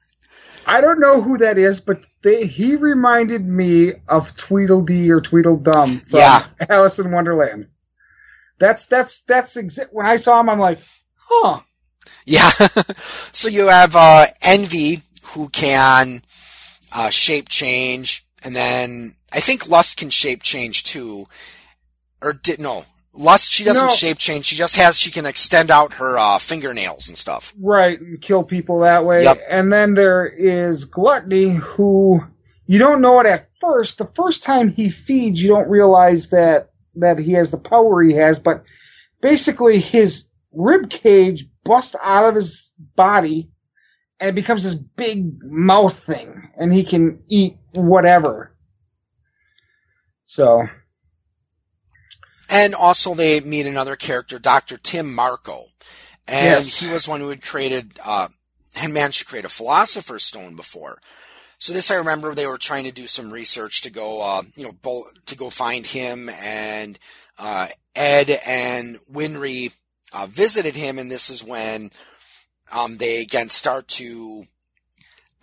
I 0.68 0.80
don't 0.80 0.98
know 1.00 1.22
who 1.22 1.38
that 1.38 1.58
is, 1.58 1.80
but 1.80 2.04
they, 2.22 2.44
he 2.46 2.74
reminded 2.74 3.48
me 3.48 3.92
of 4.08 4.36
Tweedledee 4.36 5.10
or 5.12 5.20
Tweedledum 5.20 6.00
from 6.00 6.18
Yeah. 6.18 6.44
Alice 6.68 6.98
in 6.98 7.12
Wonderland. 7.12 7.68
That's 8.58 8.86
that's 8.86 9.22
that's 9.22 9.56
exa- 9.56 9.92
when 9.92 10.06
I 10.06 10.16
saw 10.16 10.40
him, 10.40 10.48
I'm 10.48 10.58
like, 10.58 10.80
huh. 11.16 11.60
Yeah. 12.24 12.50
so 13.32 13.48
you 13.48 13.68
have 13.68 13.94
uh, 13.94 14.26
Envy, 14.42 15.02
who 15.22 15.48
can 15.50 16.22
uh, 16.92 17.10
shape 17.10 17.48
change, 17.48 18.26
and 18.42 18.56
then 18.56 19.14
I 19.32 19.40
think 19.40 19.68
Lust 19.68 19.96
can 19.98 20.10
shape 20.10 20.42
change 20.42 20.84
too. 20.84 21.28
Or 22.22 22.32
did 22.32 22.58
no 22.58 22.86
Lust? 23.16 23.50
She 23.50 23.64
doesn't 23.64 23.86
No. 23.86 23.92
shape 23.92 24.18
change. 24.18 24.46
She 24.46 24.56
just 24.56 24.76
has. 24.76 24.96
She 24.96 25.10
can 25.10 25.26
extend 25.26 25.70
out 25.70 25.94
her 25.94 26.18
uh, 26.18 26.38
fingernails 26.38 27.08
and 27.08 27.16
stuff. 27.16 27.54
Right, 27.60 28.00
and 28.00 28.20
kill 28.20 28.44
people 28.44 28.80
that 28.80 29.04
way. 29.04 29.24
Yep. 29.24 29.38
And 29.48 29.72
then 29.72 29.94
there 29.94 30.26
is 30.26 30.84
Gluttony, 30.84 31.54
who 31.54 32.24
you 32.66 32.78
don't 32.78 33.00
know 33.00 33.20
it 33.20 33.26
at 33.26 33.48
first. 33.60 33.98
The 33.98 34.06
first 34.06 34.42
time 34.42 34.68
he 34.68 34.88
feeds, 34.90 35.42
you 35.42 35.48
don't 35.48 35.68
realize 35.68 36.30
that 36.30 36.70
that 36.96 37.18
he 37.18 37.32
has 37.32 37.50
the 37.50 37.58
power 37.58 38.02
he 38.02 38.14
has, 38.14 38.38
but 38.38 38.64
basically 39.20 39.78
his 39.78 40.28
rib 40.52 40.88
cage 40.88 41.46
busts 41.64 41.94
out 42.02 42.28
of 42.28 42.34
his 42.34 42.72
body 42.94 43.50
and 44.20 44.30
it 44.30 44.34
becomes 44.34 44.62
this 44.62 44.74
big 44.74 45.42
mouth 45.42 45.94
thing, 45.94 46.50
and 46.56 46.72
he 46.72 46.84
can 46.84 47.22
eat 47.28 47.56
whatever. 47.72 48.54
So 50.24 50.66
And 52.48 52.74
also 52.74 53.14
they 53.14 53.40
meet 53.40 53.66
another 53.66 53.96
character, 53.96 54.38
Dr. 54.38 54.76
Tim 54.76 55.14
Marcoh. 55.14 55.68
And 56.28 56.64
Yes. 56.64 56.80
he 56.80 56.88
was 56.90 57.08
one 57.08 57.20
who 57.20 57.28
had 57.28 57.42
created, 57.42 57.98
uh, 58.04 58.28
had 58.74 58.90
managed 58.90 59.20
to 59.20 59.24
create 59.24 59.44
a 59.44 59.48
philosopher's 59.50 60.24
stone 60.24 60.54
before. 60.54 61.00
So 61.58 61.72
this, 61.72 61.90
I 61.90 61.94
remember 61.94 62.34
they 62.34 62.46
were 62.46 62.58
trying 62.58 62.84
to 62.84 62.92
do 62.92 63.06
some 63.06 63.32
research 63.32 63.80
to 63.82 63.90
go, 63.90 64.20
uh, 64.20 64.42
you 64.56 64.64
know, 64.64 64.72
bo- 64.72 65.06
to 65.26 65.36
go 65.36 65.50
find 65.50 65.86
him 65.86 66.28
and, 66.28 66.98
uh, 67.38 67.68
Ed 67.94 68.30
and 68.44 68.98
Winry, 69.10 69.72
uh, 70.12 70.26
visited 70.26 70.76
him. 70.76 70.98
And 70.98 71.10
this 71.10 71.30
is 71.30 71.42
when, 71.42 71.90
um, 72.70 72.98
they 72.98 73.20
again 73.20 73.48
start 73.48 73.88
to, 73.88 74.46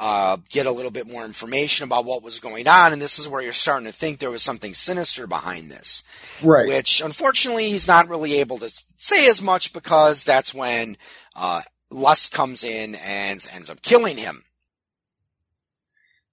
uh, 0.04 0.36
get 0.50 0.66
a 0.66 0.72
little 0.72 0.92
bit 0.92 1.08
more 1.08 1.24
information 1.24 1.86
about 1.86 2.04
what 2.04 2.22
was 2.22 2.42
going 2.42 2.68
on. 2.68 2.92
And 2.92 3.02
this 3.02 3.20
is 3.20 3.30
where 3.30 3.42
you're 3.42 3.54
starting 3.54 3.88
to 3.88 3.94
think 3.94 4.20
there 4.20 4.30
was 4.30 4.44
something 4.44 4.74
sinister 4.74 5.28
behind 5.28 5.72
this 5.72 6.04
right, 6.44 6.68
which 6.68 7.00
unfortunately 7.00 7.70
he's 7.70 7.88
not 7.88 8.10
really 8.10 8.34
able 8.34 8.58
to 8.58 8.84
say 8.98 9.30
as 9.30 9.42
much 9.42 9.72
because 9.72 10.26
that's 10.26 10.54
when 10.54 10.98
uh, 11.38 11.62
Lust 11.90 12.34
comes 12.34 12.66
in 12.66 12.96
and 12.96 13.48
ends 13.54 13.70
up 13.70 13.82
killing 13.82 14.18
him. 14.18 14.44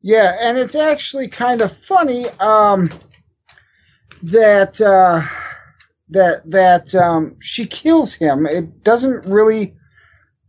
Yeah, 0.03 0.37
and 0.41 0.59
it's 0.59 0.75
actually 0.75 1.29
kind 1.29 1.61
of 1.61 1.71
funny 1.71 2.29
um, 2.41 2.91
that 4.25 4.81
uh, 4.81 5.23
that 6.09 6.43
that 6.51 6.93
um, 6.97 7.37
she 7.39 7.67
kills 7.67 8.15
him. 8.15 8.47
It 8.47 8.83
doesn't 8.83 9.27
really 9.27 9.77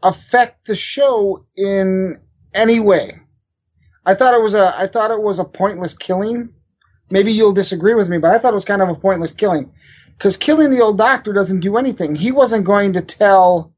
affect 0.01 0.65
the 0.65 0.75
show 0.75 1.45
in 1.55 2.17
any 2.53 2.79
way. 2.79 3.19
I 4.05 4.13
thought 4.15 4.33
it 4.33 4.41
was 4.41 4.55
a 4.55 4.73
I 4.77 4.87
thought 4.87 5.11
it 5.11 5.21
was 5.21 5.39
a 5.39 5.45
pointless 5.45 5.93
killing. 5.93 6.49
Maybe 7.09 7.33
you'll 7.33 7.53
disagree 7.53 7.93
with 7.93 8.09
me, 8.09 8.17
but 8.17 8.31
I 8.31 8.37
thought 8.39 8.53
it 8.53 8.55
was 8.55 8.65
kind 8.65 8.81
of 8.81 8.89
a 8.89 8.95
pointless 8.95 9.31
killing 9.31 9.71
because 10.17 10.37
killing 10.37 10.71
the 10.71 10.81
old 10.81 10.97
doctor 10.97 11.33
doesn't 11.33 11.59
do 11.59 11.77
anything. 11.77 12.15
He 12.15 12.31
wasn't 12.31 12.65
going 12.65 12.93
to 12.93 13.01
tell 13.01 13.73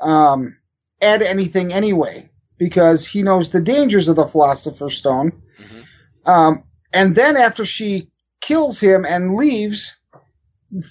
um, 0.00 0.56
Ed 1.00 1.22
anything 1.22 1.72
anyway 1.72 2.30
because 2.58 3.06
he 3.06 3.22
knows 3.22 3.50
the 3.50 3.60
dangers 3.60 4.08
of 4.08 4.16
the 4.16 4.26
Philosopher's 4.26 4.96
Stone. 4.96 5.32
Mhm. 5.58 6.28
Um, 6.28 6.64
and 6.92 7.14
then 7.14 7.36
after 7.36 7.64
she 7.64 8.10
kills 8.40 8.78
him 8.78 9.04
and 9.04 9.34
leaves, 9.36 9.96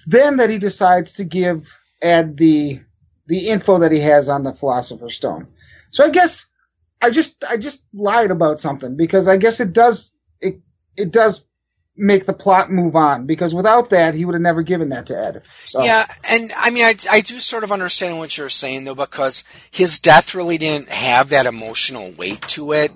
then 0.07 0.37
that 0.37 0.49
he 0.49 0.57
decides 0.57 1.13
to 1.13 1.23
give 1.23 1.73
Ed 2.01 2.37
the 2.37 2.81
the 3.27 3.47
info 3.47 3.79
that 3.79 3.91
he 3.91 3.99
has 3.99 4.27
on 4.27 4.43
the 4.43 4.53
Philosopher's 4.53 5.15
Stone. 5.15 5.47
So 5.91 6.03
I 6.03 6.09
guess 6.09 6.47
I 7.01 7.09
just 7.09 7.43
I 7.43 7.57
just 7.57 7.85
lied 7.93 8.31
about 8.31 8.59
something 8.59 8.95
because 8.95 9.27
I 9.27 9.37
guess 9.37 9.59
it 9.59 9.73
does 9.73 10.11
it 10.39 10.59
it 10.95 11.11
does 11.11 11.45
make 11.97 12.25
the 12.25 12.33
plot 12.33 12.71
move 12.71 12.95
on 12.95 13.25
because 13.25 13.53
without 13.53 13.89
that 13.89 14.15
he 14.15 14.23
would 14.25 14.33
have 14.33 14.41
never 14.41 14.63
given 14.63 14.89
that 14.89 15.07
to 15.07 15.17
Ed. 15.17 15.43
So 15.65 15.83
Yeah, 15.83 16.05
and 16.29 16.51
I 16.57 16.69
mean, 16.71 16.85
I, 16.85 16.95
I 17.09 17.21
do 17.21 17.39
sort 17.39 17.63
of 17.63 17.71
understand 17.71 18.17
what 18.17 18.37
you're 18.37 18.49
saying 18.49 18.85
though, 18.85 18.95
because 18.95 19.43
his 19.69 19.99
death 19.99 20.33
really 20.33 20.57
didn't 20.57 20.89
have 20.89 21.29
that 21.29 21.45
emotional 21.45 22.11
weight 22.13 22.41
to 22.49 22.71
it. 22.73 22.91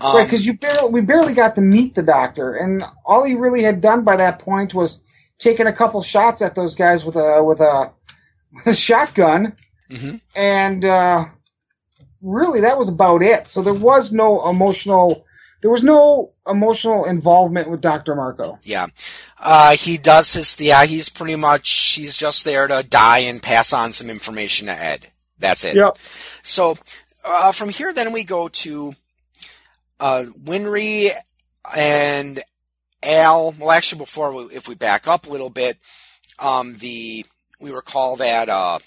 Um, 0.00 0.16
Right, 0.16 0.24
because 0.24 0.46
you 0.46 0.56
barely 0.58 0.90
we 0.90 1.00
barely 1.02 1.34
got 1.34 1.54
to 1.54 1.60
meet 1.60 1.94
the 1.94 2.02
doctor, 2.02 2.54
and 2.54 2.82
all 3.04 3.22
he 3.24 3.34
really 3.34 3.62
had 3.62 3.80
done 3.80 4.02
by 4.04 4.16
that 4.16 4.38
point 4.38 4.74
was 4.74 5.02
taking 5.38 5.66
a 5.66 5.72
couple 5.72 6.02
shots 6.02 6.40
at 6.42 6.54
those 6.54 6.74
guys 6.74 7.04
with 7.04 7.16
a 7.16 7.42
with 7.44 7.60
a, 7.60 7.92
with 8.54 8.66
a 8.66 8.74
shotgun, 8.74 9.56
Mhm. 9.90 10.20
and 10.34 10.84
uh, 10.84 11.26
really 12.22 12.60
that 12.60 12.78
was 12.78 12.88
about 12.88 13.22
it. 13.22 13.48
So 13.48 13.62
there 13.62 13.74
was 13.74 14.12
no 14.12 14.48
emotional 14.48 15.26
there 15.62 15.70
was 15.70 15.84
no 15.84 16.32
emotional 16.48 17.04
involvement 17.04 17.70
with 17.70 17.80
Doctor 17.80 18.16
Marcoh. 18.16 18.58
yeah, 18.64 18.88
uh, 19.38 19.76
he 19.76 19.96
does 19.96 20.32
his. 20.32 20.60
Yeah, 20.60 20.84
he's 20.86 21.08
pretty 21.08 21.36
much 21.36 21.94
he's 21.94 22.16
just 22.16 22.44
there 22.44 22.66
to 22.66 22.82
die 22.82 23.18
and 23.18 23.40
pass 23.40 23.72
on 23.72 23.92
some 23.92 24.10
information 24.10 24.66
to 24.66 24.72
Ed. 24.72 25.12
That's 25.38 25.64
it. 25.64 25.76
Yep. 25.76 25.98
So 26.42 26.76
uh, 27.24 27.52
from 27.52 27.68
here, 27.68 27.92
then 27.92 28.12
we 28.12 28.24
go 28.24 28.48
to 28.48 28.94
uh, 30.00 30.24
Winry 30.42 31.10
and 31.76 32.42
Al. 33.04 33.52
Well, 33.52 33.70
actually, 33.70 33.98
before 34.00 34.32
we, 34.32 34.54
if 34.54 34.66
we 34.66 34.74
back 34.74 35.06
up 35.06 35.26
a 35.26 35.30
little 35.30 35.50
bit, 35.50 35.78
um, 36.40 36.76
the 36.78 37.24
we 37.60 37.70
recall 37.70 38.16
that 38.16 38.48
uh, 38.48 38.80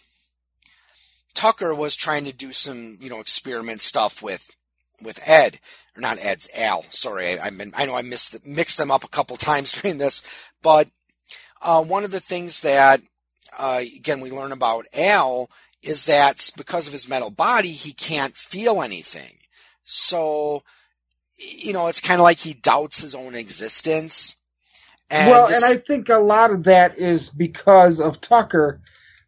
Tucker 1.36 1.74
was 1.76 1.96
trying 1.96 2.26
to 2.26 2.34
do 2.34 2.52
some 2.52 2.98
you 3.00 3.10
know 3.10 3.20
experiment 3.20 3.82
stuff 3.82 4.24
with 4.24 4.52
with 5.02 5.20
Ed 5.26 5.60
or 5.96 6.02
not 6.02 6.20
Ed 6.20 6.46
Al. 6.56 6.86
Sorry, 6.90 7.40
I, 7.40 7.48
I've 7.48 7.58
been 7.58 7.74
I 7.76 7.86
know 7.86 7.96
I 7.96 8.02
missed 8.02 8.46
mixed 8.46 8.78
them 8.78 8.92
up 8.92 9.04
a 9.04 9.10
couple 9.10 9.38
times 9.38 9.72
during 9.72 9.98
this, 9.98 10.24
but 10.62 10.88
uh, 11.62 11.84
one 11.84 12.04
of 12.04 12.12
the 12.12 12.20
things 12.20 12.62
that 12.62 13.02
uh, 13.58 13.82
again 13.82 14.22
we 14.22 14.32
learn 14.32 14.52
about 14.52 14.86
Al 14.94 15.50
is 15.86 16.06
that 16.06 16.50
because 16.58 16.88
of 16.88 16.94
his 16.94 17.08
metal 17.08 17.30
body, 17.30 17.72
he 17.72 17.94
can't 17.94 18.36
feel 18.36 18.82
anything. 18.82 19.38
So, 19.84 20.64
you 21.38 21.74
know, 21.74 21.88
it's 21.88 22.02
kind 22.02 22.20
of 22.20 22.24
like 22.24 22.40
he 22.40 22.54
doubts 22.54 23.02
his 23.02 23.14
own 23.14 23.36
existence. 23.36 24.38
And 25.10 25.30
well, 25.30 25.48
this, 25.48 25.64
and 25.64 25.66
I 25.66 25.78
think 25.78 26.10
a 26.10 26.18
lot 26.18 26.52
of 26.52 26.64
that 26.64 26.98
is 26.98 27.30
because 27.30 28.02
of 28.02 28.20
Tucker, 28.20 28.82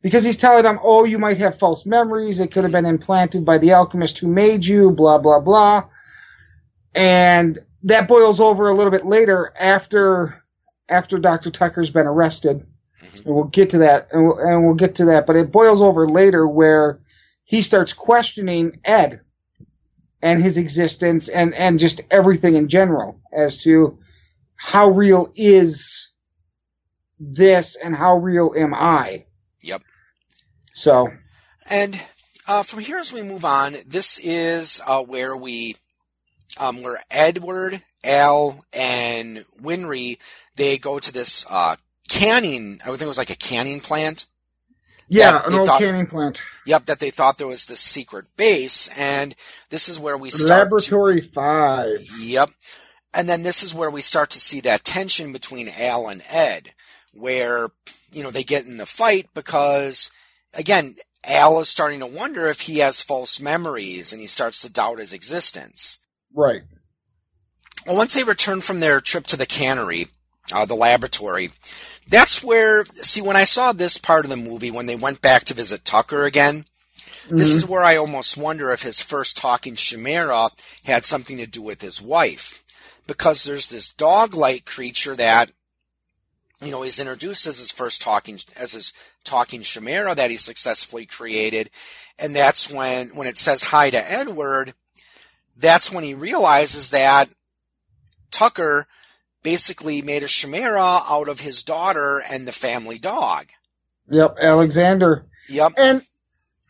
because 0.08 0.24
he's 0.24 0.38
telling 0.38 0.64
them, 0.64 0.80
"Oh, 0.82 1.04
you 1.04 1.20
might 1.20 1.38
have 1.40 1.60
false 1.60 1.86
memories. 1.86 2.40
It 2.40 2.50
could 2.50 2.64
have 2.64 2.72
been 2.72 2.86
implanted 2.86 3.44
by 3.44 3.58
the 3.58 3.74
alchemist 3.74 4.18
who 4.20 4.30
made 4.30 4.66
you." 4.66 4.90
Blah 4.90 5.18
blah 5.18 5.42
blah, 5.42 5.84
and 6.96 7.60
that 7.84 8.08
boils 8.08 8.40
over 8.40 8.70
a 8.70 8.74
little 8.74 8.90
bit 8.90 9.06
later 9.06 9.54
after 9.60 10.42
after 10.88 11.18
Doctor 11.20 11.52
Tucker's 11.52 11.90
been 11.90 12.08
arrested, 12.08 12.66
mm-hmm. 13.04 13.28
and 13.28 13.36
we'll 13.36 13.44
get 13.44 13.72
to 13.72 13.80
that, 13.80 14.08
and 14.14 14.26
we'll, 14.26 14.38
and 14.38 14.66
we'll 14.66 14.76
get 14.76 14.96
to 14.96 15.06
that. 15.08 15.28
But 15.28 15.36
it 15.36 15.52
boils 15.52 15.82
over 15.82 16.08
later 16.08 16.48
where 16.48 17.02
he 17.44 17.62
starts 17.62 17.92
questioning 17.92 18.80
Ed 18.86 19.20
and 20.22 20.42
his 20.42 20.58
existence 20.58 21.28
and 21.28 21.54
and 21.54 21.80
just 21.80 22.00
everything 22.12 22.56
in 22.56 22.70
general 22.70 23.20
as 23.34 23.62
to 23.64 24.00
how 24.56 24.88
real 24.88 25.30
is 25.36 26.12
this 27.20 27.76
and 27.76 27.94
how 27.94 28.16
real 28.20 28.54
am 28.56 28.74
I? 28.74 29.26
Yep. 29.64 29.84
So, 30.78 31.10
and 31.68 32.00
uh, 32.48 32.62
from 32.62 32.82
here 32.82 32.98
as 32.98 33.12
we 33.12 33.24
move 33.24 33.44
on, 33.44 33.78
this 33.88 34.20
is 34.20 34.80
uh, 34.86 35.02
where 35.02 35.36
we, 35.36 35.76
um, 36.60 36.84
where 36.84 37.04
Edward, 37.10 37.82
Al, 38.04 38.64
and 38.72 39.44
Winry 39.60 40.20
they 40.56 40.78
go 40.78 41.00
to 41.00 41.12
this 41.12 41.48
uh, 41.50 41.78
canning. 42.10 42.80
I 42.86 42.92
would 42.92 43.00
think 43.00 43.08
it 43.08 43.10
was 43.10 43.18
like 43.18 43.32
a 43.32 43.36
canning 43.36 43.80
plant. 43.80 44.28
Yeah, 45.10 45.42
an 45.48 45.56
old 45.56 45.68
thought, 45.68 45.80
canning 45.80 46.06
plant. 46.06 46.44
Yep, 46.68 46.86
that 46.86 47.00
they 47.00 47.10
thought 47.10 47.40
there 47.40 47.48
was 47.48 47.66
this 47.66 47.80
secret 47.80 48.26
base, 48.38 48.88
and 48.96 49.34
this 49.72 49.90
is 49.90 49.98
where 49.98 50.16
we 50.16 50.30
start. 50.30 50.70
Laboratory 50.70 51.22
to, 51.22 51.28
Five. 51.28 51.98
Yep, 52.20 52.52
and 53.16 53.28
then 53.28 53.42
this 53.42 53.64
is 53.64 53.74
where 53.74 53.90
we 53.90 54.02
start 54.02 54.30
to 54.30 54.40
see 54.40 54.62
that 54.62 54.84
tension 54.84 55.32
between 55.32 55.70
Al 55.70 56.08
and 56.08 56.22
Ed, 56.30 56.74
where, 57.14 57.70
you 58.12 58.22
know, 58.22 58.30
they 58.30 58.44
get 58.44 58.66
in 58.66 58.78
the 58.78 58.86
fight 58.86 59.28
because, 59.34 60.12
again, 60.54 60.96
Al 61.24 61.60
is 61.60 61.70
starting 61.70 62.00
to 62.00 62.06
wonder 62.06 62.48
if 62.48 62.62
he 62.62 62.80
has 62.80 63.02
false 63.02 63.40
memories 63.40 64.12
and 64.12 64.22
he 64.22 64.28
starts 64.28 64.62
to 64.62 64.72
doubt 64.72 65.00
his 65.00 65.14
existence. 65.14 66.00
Right. 66.34 66.62
Well, 67.86 67.98
once 67.98 68.14
they 68.14 68.24
return 68.24 68.62
from 68.62 68.80
their 68.80 69.02
trip 69.02 69.26
to 69.28 69.38
the 69.38 69.46
cannery, 69.46 70.08
uh, 70.52 70.66
the 70.66 70.76
laboratory, 70.76 71.52
that's 72.08 72.44
where, 72.44 72.86
see, 72.86 73.22
when 73.22 73.36
I 73.36 73.44
saw 73.44 73.72
this 73.72 73.98
part 73.98 74.26
of 74.26 74.30
the 74.30 74.38
movie, 74.38 74.72
when 74.72 74.86
they 74.86 74.96
went 74.96 75.22
back 75.22 75.44
to 75.46 75.54
visit 75.54 75.84
Tucker 75.84 76.24
again, 76.24 76.66
mm-hmm. 77.26 77.38
this 77.38 77.52
is 77.52 77.68
where 77.68 77.84
I 77.84 77.98
almost 77.98 78.38
wonder 78.38 78.72
if 78.72 78.84
his 78.84 79.02
first 79.02 79.38
talking 79.38 79.76
Chimera 79.76 80.50
had 80.86 81.06
something 81.06 81.38
to 81.38 81.46
do 81.46 81.62
with 81.62 81.82
his 81.82 82.02
wife 82.02 82.64
because 83.06 83.44
there's 83.44 83.68
this 83.68 83.92
dog-like 83.92 84.66
creature 84.66 85.16
that 85.16 85.52
you 86.62 86.72
know 86.72 86.84
is 86.84 87.00
introduced 87.00 87.48
as 87.48 87.60
his 87.60 87.72
first 87.72 88.02
talking 88.02 88.40
as 88.56 88.74
his 88.74 88.94
talking 89.24 89.62
chimera 89.62 90.16
that 90.16 90.32
he 90.32 90.38
successfully 90.38 91.06
created 91.06 91.70
and 92.18 92.36
that's 92.36 92.70
when 92.70 93.10
when 93.10 93.28
it 93.28 93.38
says 93.38 93.64
hi 93.64 93.90
to 93.90 94.12
Edward 94.12 94.74
that's 95.56 95.92
when 95.92 96.04
he 96.04 96.14
realizes 96.14 96.92
that 96.92 97.30
Tucker 98.32 98.88
basically 99.44 100.02
made 100.02 100.24
a 100.24 100.28
chimera 100.28 101.02
out 101.10 101.30
of 101.30 101.40
his 101.40 101.64
daughter 101.64 102.22
and 102.30 102.48
the 102.48 102.52
family 102.52 103.00
dog. 103.00 103.48
Yep, 104.10 104.38
Alexander. 104.42 105.26
Yep. 105.50 105.74
And 105.78 106.06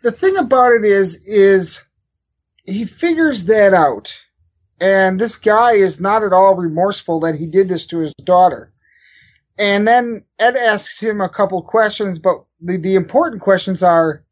the 0.03 0.11
thing 0.11 0.38
about 0.38 0.73
it 0.73 0.85
is 0.85 1.15
is 1.27 1.83
he 2.65 2.85
figures 2.85 3.45
that 3.45 3.73
out 3.73 4.23
and 4.79 5.19
this 5.19 5.38
guy 5.38 5.73
is 5.73 5.99
not 5.99 6.23
at 6.23 6.33
all 6.33 6.55
remorseful 6.55 7.21
that 7.21 7.35
he 7.35 7.47
did 7.47 7.67
this 7.67 7.88
to 7.88 7.99
his 7.99 8.13
daughter. 8.13 8.71
And 9.58 9.88
then 9.88 10.24
Ed 10.38 10.55
asks 10.55 10.99
him 10.99 11.22
a 11.22 11.30
couple 11.30 11.62
questions, 11.62 12.20
but 12.20 12.43
the, 12.62 12.78
the 12.78 12.95
important 12.95 13.41
questions 13.41 13.82
are, 13.82 14.24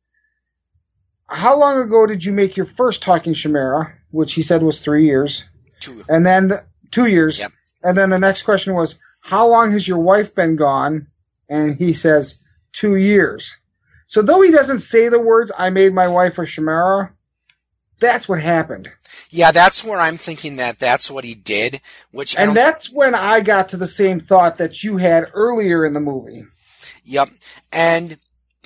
how 1.27 1.59
long 1.59 1.81
ago 1.81 2.05
did 2.05 2.23
you 2.23 2.31
make 2.31 2.55
your 2.55 2.67
first 2.67 3.01
talking 3.01 3.33
chimera? 3.33 3.93
Which 4.11 4.33
he 4.33 4.43
said 4.43 4.61
was 4.61 4.79
three 4.79 5.05
years. 5.05 5.43
Two. 5.79 6.05
And 6.07 6.25
then 6.25 6.49
the, 6.49 6.63
two 6.91 7.07
years. 7.07 7.39
Yep. 7.39 7.51
And 7.83 7.97
then 7.97 8.09
the 8.09 8.19
next 8.19 8.43
question 8.43 8.73
was, 8.73 8.99
how 9.19 9.47
long 9.49 9.71
has 9.71 9.87
your 9.87 9.97
wife 9.97 10.35
been 10.35 10.55
gone? 10.55 11.07
And 11.49 11.75
he 11.75 11.93
says, 11.93 12.39
two 12.71 12.95
years. 12.95 13.55
So 14.05 14.21
though 14.21 14.41
he 14.41 14.51
doesn't 14.51 14.79
say 14.79 15.09
the 15.09 15.21
words, 15.21 15.51
I 15.57 15.71
made 15.71 15.93
my 15.93 16.07
wife 16.07 16.37
a 16.37 16.45
chimera, 16.45 17.11
that's 17.99 18.29
what 18.29 18.39
happened. 18.39 18.91
Yeah, 19.29 19.51
that's 19.51 19.83
where 19.83 19.99
I'm 19.99 20.17
thinking 20.17 20.57
that 20.57 20.79
that's 20.79 21.09
what 21.09 21.23
he 21.23 21.35
did. 21.35 21.81
Which 22.11 22.37
and 22.37 22.55
that's 22.55 22.91
when 22.91 23.15
I 23.15 23.41
got 23.41 23.69
to 23.69 23.77
the 23.77 23.87
same 23.87 24.19
thought 24.19 24.57
that 24.57 24.83
you 24.83 24.97
had 24.97 25.29
earlier 25.33 25.85
in 25.85 25.93
the 25.93 25.99
movie. 25.99 26.45
Yep, 27.03 27.29
and 27.71 28.17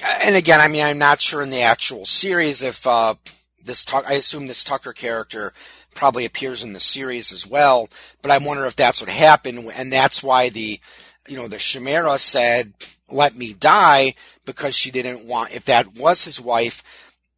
and 0.03 0.35
again, 0.35 0.61
I 0.61 0.67
mean, 0.67 0.85
I'm 0.85 0.97
not 0.97 1.21
sure 1.21 1.41
in 1.41 1.49
the 1.49 1.61
actual 1.61 2.05
series 2.05 2.63
if 2.63 2.85
uh, 2.87 3.15
this 3.63 3.83
talk. 3.83 4.05
I 4.07 4.13
assume 4.13 4.47
this 4.47 4.63
Tucker 4.63 4.93
character 4.93 5.53
probably 5.95 6.25
appears 6.25 6.63
in 6.63 6.73
the 6.73 6.79
series 6.79 7.31
as 7.31 7.45
well, 7.45 7.89
but 8.21 8.31
I 8.31 8.37
wonder 8.37 8.65
if 8.65 8.75
that's 8.75 9.01
what 9.01 9.09
happened, 9.09 9.71
and 9.75 9.91
that's 9.91 10.23
why 10.23 10.49
the 10.49 10.79
you 11.27 11.35
know 11.35 11.47
the 11.47 11.57
Chimera 11.57 12.17
said, 12.17 12.73
"Let 13.09 13.35
me 13.35 13.53
die," 13.53 14.15
because 14.45 14.75
she 14.75 14.91
didn't 14.91 15.25
want. 15.25 15.53
If 15.53 15.65
that 15.65 15.95
was 15.95 16.23
his 16.23 16.39
wife, 16.39 16.83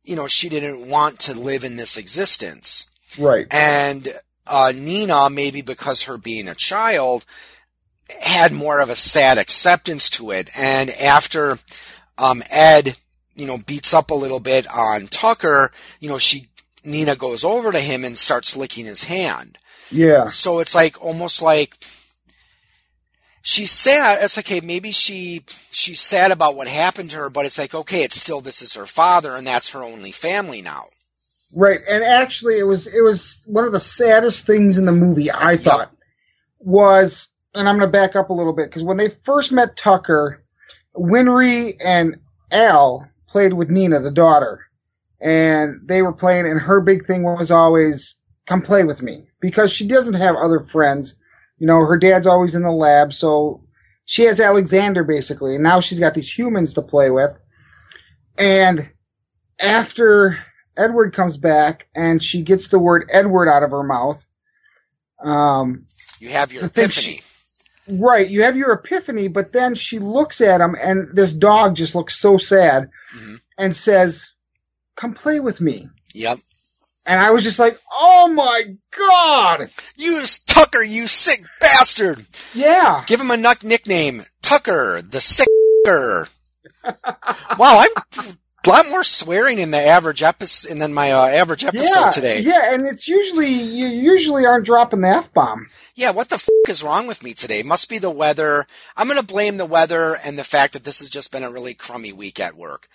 you 0.03 0.15
know, 0.15 0.27
she 0.27 0.49
didn't 0.49 0.87
want 0.87 1.19
to 1.21 1.33
live 1.33 1.63
in 1.63 1.75
this 1.75 1.97
existence. 1.97 2.90
Right. 3.17 3.47
And 3.51 4.07
uh, 4.47 4.73
Nina, 4.75 5.29
maybe 5.29 5.61
because 5.61 6.03
her 6.03 6.17
being 6.17 6.47
a 6.47 6.55
child, 6.55 7.25
had 8.19 8.51
more 8.51 8.79
of 8.79 8.89
a 8.89 8.95
sad 8.95 9.37
acceptance 9.37 10.09
to 10.11 10.31
it. 10.31 10.49
And 10.57 10.89
after 10.91 11.59
um, 12.17 12.43
Ed, 12.49 12.97
you 13.35 13.45
know, 13.45 13.57
beats 13.57 13.93
up 13.93 14.11
a 14.11 14.15
little 14.15 14.39
bit 14.39 14.67
on 14.67 15.07
Tucker, 15.07 15.71
you 15.99 16.09
know, 16.09 16.17
she 16.17 16.49
Nina 16.83 17.15
goes 17.15 17.43
over 17.43 17.71
to 17.71 17.79
him 17.79 18.03
and 18.03 18.17
starts 18.17 18.55
licking 18.55 18.85
his 18.85 19.05
hand. 19.05 19.57
Yeah. 19.91 20.29
So 20.29 20.59
it's 20.59 20.73
like 20.73 21.03
almost 21.03 21.41
like 21.41 21.75
she's 23.41 23.71
sad. 23.71 24.23
It's 24.23 24.37
okay. 24.37 24.61
Maybe 24.61 24.91
she 24.91 25.43
she's 25.71 26.01
sad 26.01 26.31
about 26.31 26.55
what 26.55 26.67
happened 26.67 27.11
to 27.11 27.17
her, 27.17 27.29
but 27.29 27.45
it's 27.45 27.57
like 27.57 27.75
okay, 27.75 28.03
it's 28.03 28.19
still 28.19 28.41
this 28.41 28.61
is 28.61 28.73
her 28.73 28.85
father, 28.85 29.35
and 29.35 29.45
that's 29.45 29.69
her 29.69 29.83
only 29.83 30.11
family 30.11 30.61
now. 30.61 30.87
Right, 31.53 31.79
and 31.89 32.03
actually, 32.03 32.57
it 32.57 32.67
was 32.67 32.87
it 32.87 33.01
was 33.01 33.45
one 33.47 33.65
of 33.65 33.71
the 33.71 33.79
saddest 33.79 34.45
things 34.45 34.77
in 34.77 34.85
the 34.85 34.91
movie. 34.91 35.29
I 35.31 35.57
thought 35.57 35.79
yep. 35.79 35.91
was, 36.59 37.29
and 37.53 37.67
I'm 37.67 37.77
going 37.77 37.87
to 37.87 37.91
back 37.91 38.15
up 38.15 38.29
a 38.29 38.33
little 38.33 38.53
bit 38.53 38.69
because 38.69 38.83
when 38.83 38.97
they 38.97 39.09
first 39.09 39.51
met 39.51 39.75
Tucker, 39.75 40.43
Winry 40.95 41.73
and 41.83 42.17
Al 42.51 43.09
played 43.27 43.53
with 43.53 43.69
Nina, 43.69 43.99
the 43.99 44.11
daughter, 44.11 44.65
and 45.19 45.81
they 45.83 46.01
were 46.01 46.13
playing, 46.13 46.47
and 46.47 46.59
her 46.59 46.79
big 46.79 47.05
thing 47.05 47.23
was 47.23 47.51
always 47.51 48.15
come 48.45 48.61
play 48.61 48.83
with 48.83 49.01
me 49.01 49.27
because 49.41 49.73
she 49.73 49.87
doesn't 49.87 50.15
have 50.15 50.35
other 50.35 50.61
friends 50.61 51.15
you 51.61 51.67
know, 51.67 51.85
her 51.85 51.95
dad's 51.95 52.25
always 52.25 52.55
in 52.55 52.63
the 52.63 52.71
lab, 52.71 53.13
so 53.13 53.63
she 54.05 54.23
has 54.23 54.39
Alexander 54.39 55.03
basically, 55.03 55.53
and 55.53 55.63
now 55.63 55.79
she's 55.79 55.99
got 55.99 56.15
these 56.15 56.35
humans 56.35 56.73
to 56.73 56.81
play 56.81 57.11
with. 57.11 57.37
And 58.35 58.91
after 59.59 60.43
Edward 60.77 61.13
comes 61.13 61.37
back 61.37 61.87
and 61.95 62.21
she 62.21 62.41
gets 62.41 62.69
the 62.69 62.79
word 62.79 63.09
Edward 63.11 63.49
out 63.49 63.63
of 63.63 63.71
her 63.71 63.83
mouth, 63.83 64.25
um, 65.19 65.85
you 66.19 66.29
have 66.29 66.51
your 66.51 66.65
epiphany. 66.65 67.17
She, 67.17 67.21
right, 67.87 68.29
you 68.29 68.43
have 68.43 68.57
your 68.57 68.73
epiphany, 68.73 69.27
but 69.27 69.51
then 69.51 69.75
she 69.75 69.99
looks 69.99 70.41
at 70.41 70.61
him, 70.61 70.75
and 70.79 71.15
this 71.15 71.33
dog 71.33 71.75
just 71.75 71.95
looks 71.95 72.15
so 72.15 72.37
sad 72.37 72.89
mm-hmm. 73.15 73.35
and 73.57 73.75
says, 73.75 74.33
"Come 74.95 75.13
play 75.13 75.39
with 75.39 75.61
me." 75.61 75.87
Yep. 76.13 76.39
And 77.03 77.19
I 77.19 77.31
was 77.31 77.43
just 77.43 77.57
like, 77.57 77.79
oh 77.91 78.31
my 78.31 78.75
god! 78.95 79.71
You 79.95 80.23
Tucker, 80.45 80.83
you 80.83 81.07
sick 81.07 81.43
bastard! 81.59 82.25
Yeah. 82.53 83.03
Give 83.07 83.19
him 83.19 83.31
a 83.31 83.37
nickname. 83.37 84.23
Tucker, 84.43 85.01
the 85.01 85.19
sicker. 85.19 86.29
wow, 86.83 87.85
I'm 88.17 88.37
a 88.65 88.69
lot 88.69 88.89
more 88.89 89.03
swearing 89.03 89.59
in 89.59 89.71
the 89.71 89.79
average 89.81 90.21
episode 90.21 90.77
than 90.77 90.93
my 90.93 91.11
uh, 91.11 91.27
average 91.27 91.63
episode 91.63 91.99
yeah, 91.99 92.09
today. 92.09 92.39
Yeah, 92.39 92.73
and 92.73 92.87
it's 92.87 93.07
usually, 93.07 93.49
you 93.49 93.87
usually 93.87 94.45
aren't 94.45 94.65
dropping 94.65 95.01
the 95.01 95.09
F-bomb. 95.09 95.67
Yeah, 95.95 96.11
what 96.11 96.29
the 96.29 96.35
f- 96.35 96.47
is 96.67 96.83
wrong 96.83 97.07
with 97.07 97.23
me 97.23 97.33
today? 97.33 97.63
Must 97.63 97.89
be 97.89 97.97
the 97.97 98.09
weather. 98.09 98.67
I'm 98.95 99.07
gonna 99.07 99.23
blame 99.23 99.57
the 99.57 99.65
weather 99.65 100.15
and 100.15 100.37
the 100.37 100.43
fact 100.43 100.73
that 100.73 100.83
this 100.83 100.99
has 100.99 101.09
just 101.09 101.31
been 101.31 101.43
a 101.43 101.51
really 101.51 101.73
crummy 101.73 102.13
week 102.13 102.39
at 102.39 102.55
work. 102.55 102.87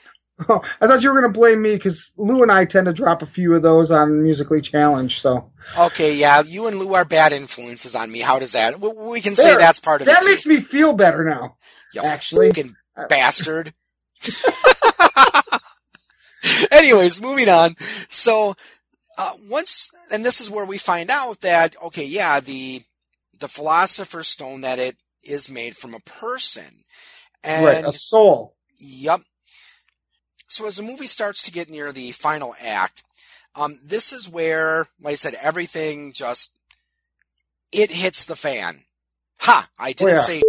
Oh, 0.48 0.62
I 0.80 0.86
thought 0.86 1.02
you 1.02 1.12
were 1.12 1.20
going 1.20 1.32
to 1.32 1.38
blame 1.38 1.62
me 1.62 1.74
because 1.74 2.12
Lou 2.16 2.42
and 2.42 2.52
I 2.52 2.64
tend 2.64 2.86
to 2.86 2.92
drop 2.92 3.22
a 3.22 3.26
few 3.26 3.54
of 3.54 3.62
those 3.62 3.90
on 3.90 4.22
Musically 4.22 4.60
Challenged. 4.60 5.20
So 5.20 5.50
okay, 5.78 6.14
yeah, 6.14 6.42
you 6.42 6.66
and 6.66 6.78
Lou 6.78 6.94
are 6.94 7.04
bad 7.04 7.32
influences 7.32 7.94
on 7.94 8.10
me. 8.10 8.20
How 8.20 8.38
does 8.38 8.52
that? 8.52 8.78
We 8.80 9.20
can 9.20 9.36
say 9.36 9.56
that's 9.56 9.80
part 9.80 10.02
of 10.02 10.06
that 10.06 10.18
it. 10.18 10.24
That 10.24 10.28
makes 10.28 10.44
too. 10.44 10.50
me 10.50 10.60
feel 10.60 10.92
better 10.92 11.24
now. 11.24 11.56
You 11.94 12.02
actually, 12.02 12.48
fucking 12.48 12.76
bastard. 13.08 13.72
Anyways, 16.70 17.20
moving 17.20 17.48
on. 17.48 17.74
So 18.08 18.56
uh, 19.18 19.32
once, 19.48 19.90
and 20.10 20.24
this 20.24 20.40
is 20.40 20.50
where 20.50 20.64
we 20.64 20.78
find 20.78 21.10
out 21.10 21.40
that 21.40 21.76
okay, 21.82 22.04
yeah, 22.04 22.40
the 22.40 22.82
the 23.38 23.48
philosopher's 23.48 24.28
stone 24.28 24.62
that 24.62 24.78
it 24.78 24.96
is 25.22 25.50
made 25.50 25.76
from 25.76 25.94
a 25.94 26.00
person, 26.00 26.84
and 27.42 27.64
right, 27.64 27.84
a 27.84 27.92
soul. 27.92 28.54
Yep. 28.78 29.22
So 30.48 30.66
as 30.66 30.76
the 30.76 30.82
movie 30.82 31.08
starts 31.08 31.42
to 31.44 31.52
get 31.52 31.68
near 31.68 31.92
the 31.92 32.12
final 32.12 32.54
act, 32.60 33.02
um, 33.54 33.78
this 33.82 34.12
is 34.12 34.28
where, 34.28 34.86
like 35.00 35.12
I 35.12 35.16
said, 35.16 35.34
everything 35.34 36.12
just 36.12 36.58
it 37.72 37.90
hits 37.90 38.26
the 38.26 38.36
fan. 38.36 38.84
Ha! 39.40 39.68
I 39.78 39.92
didn't 39.92 40.14
Where? 40.14 40.22
say 40.22 40.38
shit. 40.38 40.45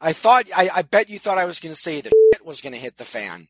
I 0.00 0.12
thought 0.12 0.46
I, 0.56 0.70
I 0.74 0.82
bet 0.82 1.08
you 1.08 1.18
thought 1.18 1.38
I 1.38 1.44
was 1.44 1.60
going 1.60 1.74
to 1.74 1.80
say 1.80 2.00
the 2.00 2.10
shit 2.32 2.44
was 2.44 2.60
going 2.60 2.72
to 2.72 2.78
hit 2.78 2.96
the 2.96 3.04
fan. 3.04 3.48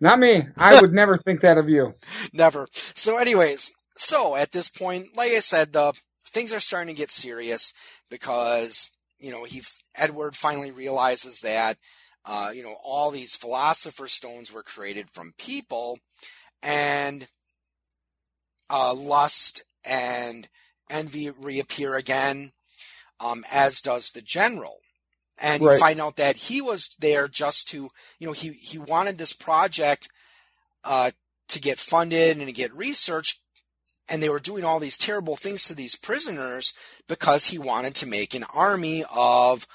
Not 0.00 0.18
me. 0.18 0.42
I 0.56 0.80
would 0.80 0.92
never 0.92 1.16
think 1.16 1.40
that 1.40 1.58
of 1.58 1.68
you. 1.68 1.94
Never. 2.32 2.66
So, 2.94 3.18
anyways, 3.18 3.70
so 3.96 4.34
at 4.34 4.52
this 4.52 4.68
point, 4.68 5.16
like 5.16 5.32
I 5.32 5.40
said, 5.40 5.72
the 5.72 5.92
things 6.24 6.52
are 6.52 6.60
starting 6.60 6.94
to 6.94 6.98
get 6.98 7.10
serious 7.10 7.72
because 8.10 8.90
you 9.18 9.30
know 9.30 9.44
he 9.44 9.62
Edward 9.94 10.36
finally 10.36 10.70
realizes 10.70 11.40
that 11.40 11.78
uh, 12.24 12.50
you 12.54 12.62
know 12.62 12.76
all 12.82 13.10
these 13.10 13.36
philosopher 13.36 14.08
stones 14.08 14.52
were 14.52 14.62
created 14.62 15.10
from 15.10 15.34
people, 15.38 15.98
and 16.62 17.28
uh, 18.70 18.94
lust 18.94 19.64
and 19.84 20.48
envy 20.90 21.30
reappear 21.30 21.94
again, 21.94 22.52
um, 23.22 23.44
as 23.52 23.80
does 23.80 24.10
the 24.10 24.22
general. 24.22 24.78
And 25.38 25.62
you 25.62 25.78
find 25.78 26.00
out 26.00 26.16
that 26.16 26.36
he 26.36 26.60
was 26.60 26.94
there 26.98 27.26
just 27.26 27.68
to, 27.68 27.90
you 28.18 28.26
know, 28.26 28.32
he, 28.32 28.50
he 28.52 28.78
wanted 28.78 29.18
this 29.18 29.32
project 29.32 30.08
uh, 30.84 31.12
to 31.48 31.60
get 31.60 31.78
funded 31.78 32.36
and 32.36 32.46
to 32.46 32.52
get 32.52 32.74
researched, 32.74 33.40
and 34.08 34.22
they 34.22 34.28
were 34.28 34.40
doing 34.40 34.64
all 34.64 34.78
these 34.78 34.98
terrible 34.98 35.36
things 35.36 35.64
to 35.64 35.74
these 35.74 35.96
prisoners 35.96 36.74
because 37.08 37.46
he 37.46 37.58
wanted 37.58 37.94
to 37.96 38.06
make 38.06 38.34
an 38.34 38.44
army 38.54 39.04
of, 39.14 39.66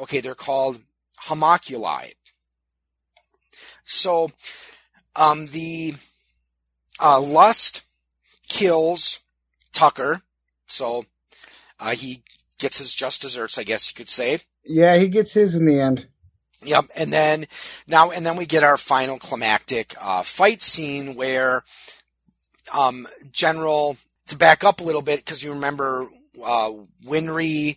okay, 0.00 0.20
they're 0.20 0.34
called 0.34 0.80
homoculi. 1.26 2.12
So, 3.84 4.30
um, 5.16 5.46
the 5.46 5.94
uh, 7.00 7.20
lust 7.20 7.84
kills 8.48 9.20
Tucker, 9.72 10.22
so 10.66 11.06
uh, 11.80 11.90
he 11.90 12.22
gets 12.58 12.78
his 12.78 12.94
just 12.94 13.22
desserts, 13.22 13.58
I 13.58 13.64
guess 13.64 13.90
you 13.90 13.96
could 13.96 14.08
say. 14.08 14.40
Yeah, 14.64 14.96
he 14.96 15.08
gets 15.08 15.32
his 15.32 15.54
in 15.54 15.66
the 15.66 15.80
end. 15.80 16.06
Yep, 16.64 16.86
and 16.96 17.12
then 17.12 17.46
now 17.86 18.10
and 18.10 18.26
then 18.26 18.36
we 18.36 18.44
get 18.44 18.64
our 18.64 18.76
final 18.76 19.18
climactic 19.18 19.94
uh, 20.00 20.22
fight 20.22 20.60
scene 20.60 21.14
where 21.14 21.62
um, 22.74 23.06
General 23.30 23.96
to 24.26 24.36
back 24.36 24.64
up 24.64 24.80
a 24.80 24.84
little 24.84 25.02
bit 25.02 25.20
because 25.20 25.42
you 25.42 25.52
remember 25.52 26.08
uh, 26.44 26.70
Winry, 27.04 27.76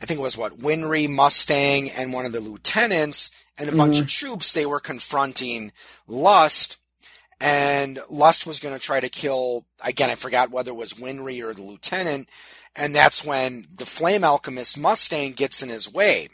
I 0.00 0.06
think 0.06 0.20
it 0.20 0.22
was 0.22 0.36
what 0.36 0.58
Winry, 0.58 1.08
Mustang, 1.08 1.90
and 1.90 2.12
one 2.12 2.26
of 2.26 2.32
the 2.32 2.40
lieutenants 2.40 3.30
and 3.56 3.70
a 3.70 3.76
bunch 3.76 3.98
of 4.00 4.08
troops. 4.08 4.52
They 4.52 4.66
were 4.66 4.80
confronting 4.80 5.72
Lust, 6.06 6.76
and 7.40 7.98
Lust 8.10 8.46
was 8.46 8.60
going 8.60 8.74
to 8.74 8.80
try 8.80 9.00
to 9.00 9.08
kill 9.08 9.66
again. 9.82 10.10
I 10.10 10.14
forgot 10.14 10.50
whether 10.50 10.70
it 10.72 10.76
was 10.76 10.94
Winry 10.94 11.42
or 11.42 11.54
the 11.54 11.62
lieutenant, 11.62 12.28
and 12.76 12.94
that's 12.94 13.24
when 13.24 13.66
the 13.74 13.86
Flame 13.86 14.24
Alchemist 14.24 14.78
Mustang 14.78 15.32
gets 15.32 15.62
in 15.62 15.68
his 15.68 15.92
way. 15.92 16.28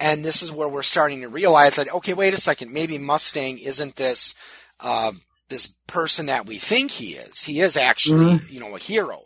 And 0.00 0.24
this 0.24 0.42
is 0.42 0.52
where 0.52 0.68
we're 0.68 0.82
starting 0.82 1.22
to 1.22 1.28
realize 1.28 1.76
that 1.76 1.92
okay, 1.94 2.14
wait 2.14 2.34
a 2.34 2.40
second, 2.40 2.72
maybe 2.72 2.98
Mustang 2.98 3.58
isn't 3.58 3.96
this 3.96 4.34
uh, 4.80 5.12
this 5.48 5.68
person 5.86 6.26
that 6.26 6.46
we 6.46 6.58
think 6.58 6.90
he 6.92 7.12
is. 7.14 7.44
He 7.44 7.60
is 7.60 7.76
actually, 7.76 8.40
you 8.48 8.60
know, 8.60 8.74
a 8.76 8.78
hero. 8.80 9.24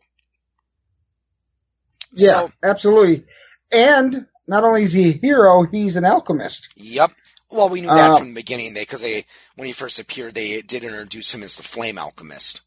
Yeah, 2.13 2.29
So, 2.31 2.53
absolutely. 2.63 3.25
And 3.73 4.27
not 4.49 4.65
only 4.65 4.83
is 4.83 4.93
he 4.93 5.11
a 5.11 5.13
hero, 5.13 5.65
he's 5.65 5.97
an 5.97 6.05
alchemist. 6.05 6.71
yep. 6.77 7.13
Well, 7.51 7.69
we 7.69 7.81
knew 7.81 7.89
that 7.89 8.13
Uh, 8.13 8.19
from 8.19 8.29
the 8.29 8.41
beginning. 8.41 8.75
They 8.75 8.83
because 8.83 9.01
they 9.01 9.27
when 9.57 9.67
he 9.67 9.73
first 9.73 9.99
appeared, 9.99 10.35
they 10.35 10.63
did 10.63 10.85
introduce 10.85 11.35
him 11.35 11.43
as 11.43 11.57
the 11.57 11.63
Flame 11.63 11.99
Alchemist. 11.99 12.63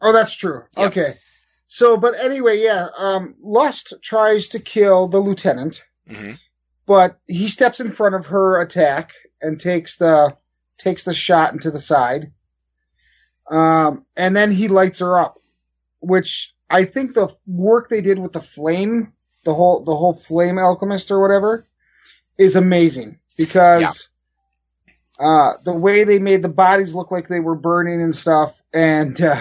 Oh, 0.00 0.12
that's 0.12 0.34
true. 0.34 0.64
Yep. 0.76 0.86
Okay. 0.88 1.14
So, 1.66 1.96
but 1.96 2.14
anyway, 2.18 2.60
yeah, 2.60 2.88
um, 2.98 3.34
Lust 3.40 3.94
tries 4.02 4.48
to 4.50 4.58
kill 4.58 5.08
the 5.08 5.20
lieutenant, 5.20 5.82
hmm 6.08 6.32
but 6.84 7.18
he 7.28 7.48
steps 7.48 7.78
in 7.78 7.90
front 7.90 8.14
of 8.14 8.26
her 8.26 8.60
attack 8.60 9.12
and 9.40 9.58
takes 9.58 9.96
the 9.98 10.36
takes 10.78 11.04
the 11.04 11.14
shot 11.14 11.52
into 11.52 11.70
the 11.70 11.78
side. 11.78 12.32
Um, 13.48 14.04
and 14.16 14.34
then 14.34 14.50
he 14.50 14.68
lights 14.68 14.98
her 14.98 15.18
up, 15.18 15.38
which 16.00 16.52
I 16.68 16.84
think 16.84 17.14
the 17.14 17.28
work 17.46 17.88
they 17.88 18.00
did 18.00 18.18
with 18.18 18.32
the 18.32 18.40
flame, 18.40 19.12
the 19.44 19.54
whole 19.54 19.84
the 19.84 19.94
whole 19.94 20.14
flame 20.14 20.58
alchemist 20.58 21.10
or 21.10 21.20
whatever, 21.20 21.66
is 22.36 22.56
amazing 22.56 23.18
because 23.36 24.08
uh, 25.18 25.54
the 25.64 25.74
way 25.74 26.04
they 26.04 26.18
made 26.18 26.42
the 26.42 26.48
bodies 26.48 26.94
look 26.94 27.10
like 27.10 27.28
they 27.28 27.40
were 27.40 27.54
burning 27.54 28.02
and 28.02 28.14
stuff, 28.14 28.62
and 28.72 29.20
uh, 29.20 29.40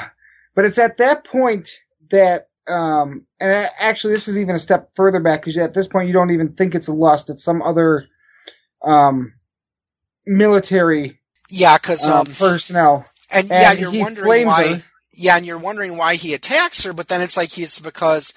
but 0.56 0.66
it's 0.66 0.80
at 0.80 0.98
that 0.98 1.24
point 1.24 1.70
that 2.10 2.50
um, 2.68 3.26
and 3.40 3.70
actually 3.80 4.14
this 4.14 4.28
is 4.28 4.38
even 4.38 4.56
a 4.56 4.60
step 4.60 4.92
further 4.96 5.20
back 5.20 5.42
because 5.42 5.58
at 5.58 5.74
this 5.74 5.88
point 5.88 6.08
you 6.08 6.14
don't 6.14 6.32
even 6.32 6.54
think 6.54 6.76
it's 6.76 6.88
a 6.88 6.94
lust; 6.94 7.30
it's 7.30 7.44
some 7.44 7.62
other 7.62 8.06
um, 8.82 9.34
military 10.26 11.20
Yeah, 11.50 11.78
because 11.78 12.08
um, 12.08 12.28
um, 12.28 12.34
personnel. 12.34 13.06
and 13.30 13.50
yeah, 13.50 13.72
you're 13.72 14.00
wondering 14.00 14.48
why. 14.48 14.68
her. 14.76 14.84
Yeah, 15.14 15.38
and 15.38 15.46
you're 15.46 15.58
wondering 15.58 15.98
why 15.98 16.16
he 16.16 16.34
attacks 16.34 16.84
her, 16.84 16.94
but 16.94 17.08
then 17.10 17.22
it's 17.22 17.36
like 17.36 17.52
he's 17.52 17.80
because, 17.80 18.34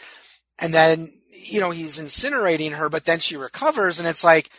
and 0.59 0.75
then 0.75 1.11
you 1.31 1.61
know 1.61 1.71
he's 1.71 1.99
incinerating 1.99 2.73
her, 2.73 2.89
but 2.89 3.05
then 3.05 3.19
she 3.19 3.37
recovers, 3.37 3.99
and 3.99 4.09
it's 4.09 4.25
like 4.25 4.51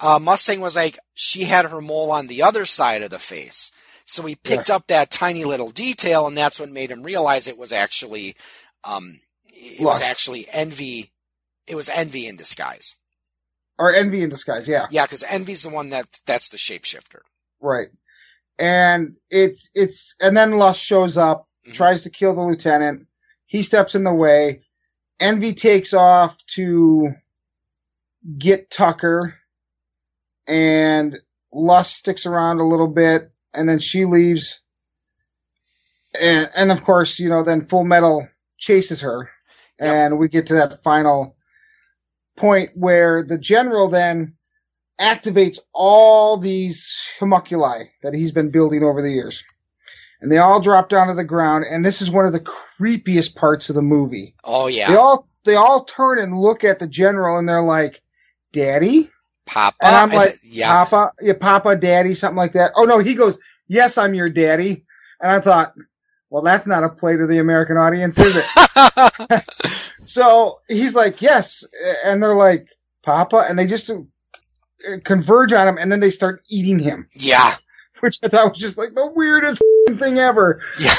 uh, 0.00 0.18
Mustang 0.18 0.60
was 0.60 0.76
like 0.76 0.98
she 1.14 1.44
had 1.44 1.66
her 1.66 1.80
mole 1.80 2.10
on 2.10 2.26
the 2.26 2.42
other 2.42 2.66
side 2.66 3.02
of 3.02 3.10
the 3.10 3.18
face, 3.18 3.70
so 4.04 4.22
he 4.24 4.34
picked 4.36 4.70
up 4.70 4.86
that 4.88 5.10
tiny 5.10 5.44
little 5.44 5.70
detail, 5.70 6.26
and 6.26 6.36
that's 6.36 6.60
what 6.60 6.70
made 6.70 6.90
him 6.90 7.02
realize 7.02 7.46
it 7.46 7.58
was 7.58 7.72
actually, 7.72 8.36
um, 8.84 9.20
it 9.46 9.80
was 9.84 10.02
actually 10.02 10.46
envy. 10.52 11.12
It 11.66 11.74
was 11.76 11.88
envy 11.88 12.26
in 12.26 12.36
disguise. 12.36 12.96
or 13.78 13.92
envy 13.94 14.22
in 14.22 14.30
disguise. 14.30 14.66
Yeah, 14.68 14.86
Yeah, 14.90 15.04
because 15.04 15.22
envy's 15.24 15.62
the 15.62 15.68
one 15.70 15.90
that 15.90 16.06
that's 16.26 16.48
the 16.48 16.56
shapeshifter. 16.56 17.20
right. 17.60 17.88
And 18.58 19.16
it's 19.30 19.68
it's 19.74 20.14
and 20.20 20.34
then 20.36 20.58
Lust 20.58 20.80
shows 20.80 21.18
up, 21.18 21.46
Mhm. 21.66 21.74
tries 21.74 22.04
to 22.04 22.10
kill 22.10 22.34
the 22.34 22.42
lieutenant. 22.42 23.06
He 23.46 23.62
steps 23.62 23.94
in 23.94 24.04
the 24.04 24.14
way. 24.14 24.62
Envy 25.20 25.52
takes 25.52 25.92
off 25.92 26.38
to 26.54 27.08
get 28.38 28.70
Tucker, 28.70 29.34
and 30.46 31.18
Lust 31.52 31.96
sticks 31.96 32.26
around 32.26 32.60
a 32.60 32.66
little 32.66 32.88
bit, 32.88 33.30
and 33.54 33.68
then 33.68 33.78
she 33.78 34.04
leaves. 34.04 34.60
And 36.20 36.50
and 36.56 36.72
of 36.72 36.82
course, 36.84 37.18
you 37.18 37.28
know, 37.28 37.42
then 37.42 37.66
Full 37.66 37.84
Metal 37.84 38.26
chases 38.58 39.00
her, 39.02 39.30
Yep. 39.80 39.88
and 39.94 40.18
we 40.18 40.28
get 40.28 40.46
to 40.46 40.54
that 40.54 40.82
final 40.82 41.36
point 42.36 42.70
where 42.74 43.22
the 43.22 43.38
general 43.38 43.88
then 43.88 44.34
activates 44.98 45.58
all 45.74 46.36
these 46.38 46.94
homunculi 47.20 47.84
that 48.02 48.14
he's 48.14 48.30
been 48.30 48.50
building 48.50 48.82
over 48.82 49.02
the 49.02 49.12
years. 49.12 49.42
And 50.22 50.32
they 50.32 50.38
all 50.38 50.60
drop 50.60 50.88
down 50.88 51.08
to 51.08 51.14
the 51.14 51.24
ground, 51.24 51.66
and 51.68 51.84
this 51.84 52.00
is 52.00 52.10
one 52.10 52.24
of 52.24 52.32
the 52.32 52.40
creepiest 52.40 53.34
parts 53.36 53.68
of 53.68 53.74
the 53.76 53.82
movie. 53.82 54.34
Oh 54.44 54.66
yeah, 54.66 54.88
They 54.90 54.96
all 54.96 55.28
they 55.44 55.54
all 55.56 55.84
turn 55.84 56.18
and 56.18 56.40
look 56.40 56.64
at 56.64 56.78
the 56.78 56.86
general 56.86 57.38
and 57.38 57.46
they're 57.48 57.62
like, 57.62 58.02
Daddy? 58.52 59.10
Papa. 59.46 59.76
And 59.80 59.94
I'm 59.94 60.10
like, 60.10 60.38
yeah, 60.42 60.68
Papa, 60.68 61.12
yeah, 61.20 61.34
Papa, 61.38 61.76
Daddy, 61.76 62.14
something 62.14 62.36
like 62.36 62.52
that. 62.52 62.72
Oh 62.76 62.84
no, 62.84 62.98
he 62.98 63.14
goes, 63.14 63.38
Yes, 63.68 63.98
I'm 63.98 64.14
your 64.14 64.30
daddy. 64.30 64.84
And 65.20 65.32
I 65.32 65.40
thought, 65.40 65.74
well, 66.30 66.42
that's 66.42 66.66
not 66.66 66.84
a 66.84 66.88
play 66.88 67.16
to 67.16 67.26
the 67.26 67.38
American 67.38 67.76
audience, 67.76 68.18
is 68.18 68.36
it? 68.36 69.42
So 70.02 70.60
he's 70.68 70.94
like, 70.94 71.20
yes. 71.20 71.64
And 72.04 72.22
they're 72.22 72.36
like, 72.36 72.68
Papa. 73.02 73.44
And 73.48 73.58
they 73.58 73.66
just 73.66 73.90
uh, 73.90 74.98
converge 75.04 75.52
on 75.52 75.66
him 75.66 75.78
and 75.78 75.90
then 75.90 76.00
they 76.00 76.10
start 76.10 76.42
eating 76.48 76.78
him, 76.78 77.08
yeah, 77.14 77.56
which 78.00 78.18
I 78.22 78.28
thought 78.28 78.50
was 78.50 78.58
just 78.58 78.78
like 78.78 78.94
the 78.94 79.06
weirdest 79.06 79.62
thing 79.98 80.18
ever. 80.18 80.62
yeah. 80.78 80.94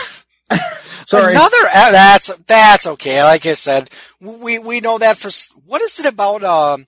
Sorry. 1.05 1.35
Another 1.35 1.57
uh, 1.73 1.91
that's 1.91 2.27
that's 2.47 2.87
okay. 2.87 3.23
Like 3.23 3.45
I 3.45 3.53
said, 3.53 3.89
we 4.19 4.59
we 4.59 4.81
know 4.81 4.97
that 4.97 5.17
for 5.17 5.29
what 5.65 5.81
is 5.81 5.99
it 6.01 6.05
about 6.05 6.43
um 6.43 6.85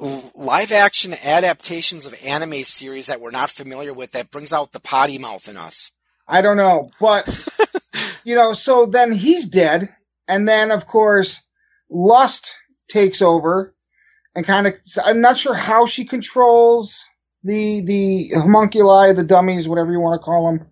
live 0.00 0.72
action 0.72 1.14
adaptations 1.22 2.06
of 2.06 2.14
anime 2.24 2.64
series 2.64 3.06
that 3.06 3.20
we're 3.20 3.30
not 3.30 3.50
familiar 3.50 3.92
with 3.92 4.12
that 4.12 4.30
brings 4.30 4.52
out 4.52 4.72
the 4.72 4.80
potty 4.80 5.18
mouth 5.18 5.48
in 5.48 5.56
us. 5.56 5.92
I 6.26 6.42
don't 6.42 6.56
know. 6.56 6.90
But, 7.00 7.28
you 8.24 8.34
know, 8.34 8.52
so 8.52 8.86
then 8.86 9.12
he's 9.12 9.48
dead. 9.48 9.88
And 10.26 10.48
then, 10.48 10.70
of 10.70 10.86
course, 10.86 11.42
Lust 11.90 12.54
takes 12.88 13.20
over 13.20 13.74
and 14.34 14.46
kind 14.46 14.66
of, 14.66 14.74
I'm 15.04 15.20
not 15.20 15.38
sure 15.38 15.54
how 15.54 15.86
she 15.86 16.04
controls 16.04 17.04
the 17.42 17.80
the 17.80 18.30
homunculi, 18.34 19.12
the 19.12 19.24
dummies, 19.24 19.68
whatever 19.68 19.92
you 19.92 20.00
want 20.00 20.20
to 20.20 20.24
call 20.24 20.46
them, 20.46 20.66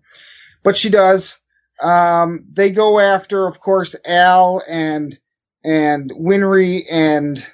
but 0.63 0.77
she 0.77 0.89
does. 0.89 1.39
Um, 1.81 2.45
they 2.51 2.71
go 2.71 2.99
after, 2.99 3.47
of 3.47 3.59
course, 3.59 3.95
Al 4.05 4.61
and 4.67 5.17
and 5.63 6.11
Winry 6.11 6.83
and 6.91 7.45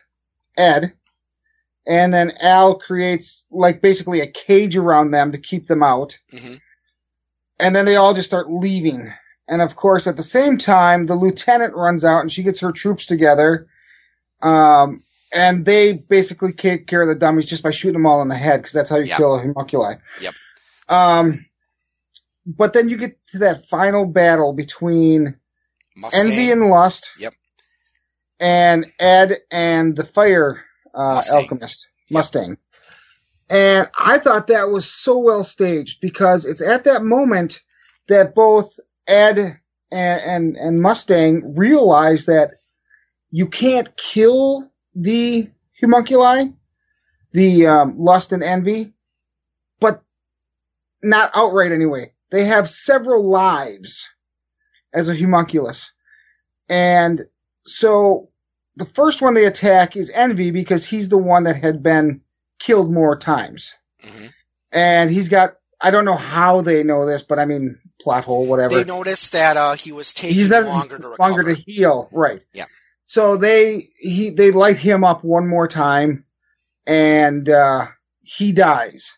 Ed, 0.58 0.94
and 1.88 2.14
then 2.14 2.32
Al 2.42 2.76
creates 2.76 3.46
like 3.52 3.82
basically 3.82 4.22
a 4.22 4.28
cage 4.28 4.76
around 4.76 5.12
them 5.12 5.32
to 5.32 5.38
keep 5.38 5.68
them 5.68 5.84
out, 5.84 6.18
Mhm. 6.32 6.60
and 7.60 7.76
then 7.76 7.86
they 7.86 7.96
all 7.96 8.14
just 8.14 8.28
start 8.30 8.52
leaving. 8.52 9.14
And 9.48 9.62
of 9.62 9.76
course, 9.76 10.08
at 10.08 10.18
the 10.18 10.24
same 10.24 10.58
time, 10.58 11.06
the 11.06 11.16
lieutenant 11.16 11.76
runs 11.76 12.04
out 12.04 12.22
and 12.22 12.32
she 12.32 12.42
gets 12.44 12.60
her 12.62 12.72
troops 12.72 13.06
together. 13.06 13.68
Um, 14.42 15.04
and 15.32 15.66
they 15.66 15.94
basically 15.94 16.52
take 16.54 16.88
care 16.88 17.02
of 17.04 17.08
the 17.08 17.16
dummies 17.16 17.46
just 17.46 17.62
by 17.62 17.70
shooting 17.72 17.94
them 17.94 18.06
all 18.08 18.22
in 18.24 18.28
the 18.28 18.36
head 18.36 18.58
because 18.58 18.74
that's 18.74 18.90
how 18.90 18.98
you 18.98 19.06
Yep. 19.06 19.18
kill 19.18 19.36
a 19.36 19.40
homunculi. 19.40 19.96
Yep. 20.22 20.34
Um, 20.90 21.46
but 22.48 22.74
then 22.74 22.90
you 22.90 22.98
get 22.98 23.18
to 23.34 23.38
that 23.40 23.66
final 23.68 24.06
battle 24.06 24.54
between 24.54 25.36
Mustang. 25.96 26.32
Envy 26.32 26.52
and 26.52 26.70
Lust. 26.70 27.12
Yep. 27.20 27.34
And 28.40 28.92
Ed 29.00 29.42
and 29.52 29.96
the 29.96 30.04
Fire 30.04 30.65
uh, 30.96 31.16
Mustang. 31.16 31.38
Alchemist 31.38 31.88
Mustang. 32.12 32.58
And 33.50 33.90
I 34.00 34.18
thought 34.18 34.48
that 34.48 34.70
was 34.70 34.92
so 34.92 35.18
well 35.20 35.44
staged 35.44 36.02
because 36.02 36.46
it's 36.46 36.62
at 36.62 36.86
that 36.86 37.04
moment 37.04 37.62
that 38.08 38.34
both 38.34 38.80
Ed 39.08 39.38
and 39.92 40.22
and, 40.22 40.56
and 40.58 40.82
Mustang 40.82 41.56
realize 41.56 42.26
that 42.26 42.56
you 43.32 43.48
can't 43.48 43.96
kill 43.98 44.72
the 44.96 45.50
homunculi, 45.82 46.54
the 47.34 47.68
um, 47.68 48.00
lust 48.00 48.32
and 48.32 48.44
envy, 48.44 48.94
but 49.80 50.02
not 51.04 51.32
outright 51.36 51.72
anyway. 51.72 52.14
They 52.32 52.46
have 52.46 52.68
several 52.68 53.30
lives 53.30 54.08
as 54.94 55.10
a 55.10 55.16
homunculus. 55.16 55.92
And 56.70 57.26
so 57.66 58.30
the 58.76 58.86
first 58.86 59.22
one 59.22 59.34
they 59.34 59.46
attack 59.46 59.96
is 59.96 60.12
Envy 60.14 60.52
because 60.52 60.86
he's 60.86 61.10
the 61.10 61.18
one 61.18 61.44
that 61.44 61.56
had 61.56 61.82
been 61.82 62.22
killed 62.60 62.92
more 62.92 63.18
times. 63.18 63.74
Mhm. 64.04 64.32
And 64.72 65.10
he's 65.10 65.30
got, 65.30 65.56
I 65.82 65.92
don't 65.92 66.06
know 66.06 66.16
how 66.16 66.62
they 66.62 66.84
know 66.84 67.06
this, 67.06 67.22
but 67.22 67.40
I 67.40 67.46
mean, 67.46 67.80
plot 68.02 68.26
hole, 68.26 68.46
whatever. 68.46 68.76
They 68.76 68.84
noticed 68.84 69.32
that 69.32 69.58
uh, 69.58 69.76
he 69.76 69.92
was 69.92 70.14
taking 70.14 70.36
he's 70.36 70.52
longer 70.52 70.98
to 70.98 71.08
recover. 71.10 71.16
longer 71.20 71.56
to 71.56 71.62
heal, 71.66 72.10
right? 72.12 72.44
Yeah. 72.54 72.66
So 73.06 73.38
they 73.38 73.84
he 74.00 74.32
they 74.32 74.52
light 74.52 74.78
him 74.78 75.04
up 75.04 75.24
one 75.24 75.48
more 75.48 75.68
time, 75.68 76.26
and 76.88 77.48
uh, 77.48 77.88
he 78.22 78.52
dies. 78.52 79.18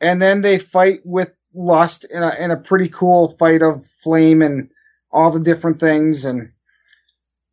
And 0.00 0.22
then 0.22 0.42
they 0.42 0.58
fight 0.58 1.00
with 1.04 1.32
lust 1.54 2.04
in 2.04 2.22
a 2.22 2.34
in 2.38 2.50
a 2.50 2.56
pretty 2.56 2.88
cool 2.88 3.28
fight 3.28 3.62
of 3.62 3.86
flame 3.86 4.42
and 4.42 4.70
all 5.10 5.30
the 5.30 5.40
different 5.40 5.80
things, 5.80 6.24
and 6.24 6.52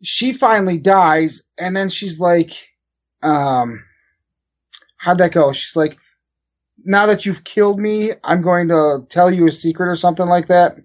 she 0.03 0.33
finally 0.33 0.77
dies, 0.77 1.43
and 1.57 1.75
then 1.75 1.89
she's 1.89 2.19
like, 2.19 2.69
um, 3.23 3.83
how'd 4.97 5.17
that 5.19 5.31
go? 5.31 5.53
She's 5.53 5.75
like, 5.75 5.97
now 6.83 7.05
that 7.07 7.25
you've 7.25 7.43
killed 7.43 7.79
me, 7.79 8.11
I'm 8.23 8.41
going 8.41 8.67
to 8.67 9.05
tell 9.09 9.31
you 9.31 9.47
a 9.47 9.51
secret 9.51 9.87
or 9.89 9.95
something 9.95 10.27
like 10.27 10.47
that. 10.47 10.77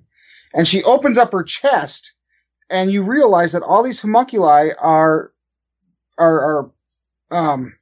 And 0.55 0.67
she 0.67 0.83
opens 0.85 1.19
up 1.19 1.33
her 1.33 1.43
chest, 1.43 2.15
and 2.71 2.91
you 2.91 3.03
realize 3.03 3.53
that 3.53 3.63
all 3.63 3.83
these 3.83 4.01
homunculi 4.01 4.71
are, 4.79 5.33
are, 6.17 6.41
are, 6.41 6.71
um, 7.31 7.75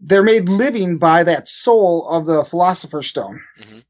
they're 0.00 0.22
made 0.22 0.48
living 0.48 0.98
by 0.98 1.24
that 1.24 1.48
soul 1.48 2.08
of 2.08 2.24
the 2.24 2.44
philosopher's 2.44 3.06
stone. 3.08 3.42
Mhm. 3.60 3.84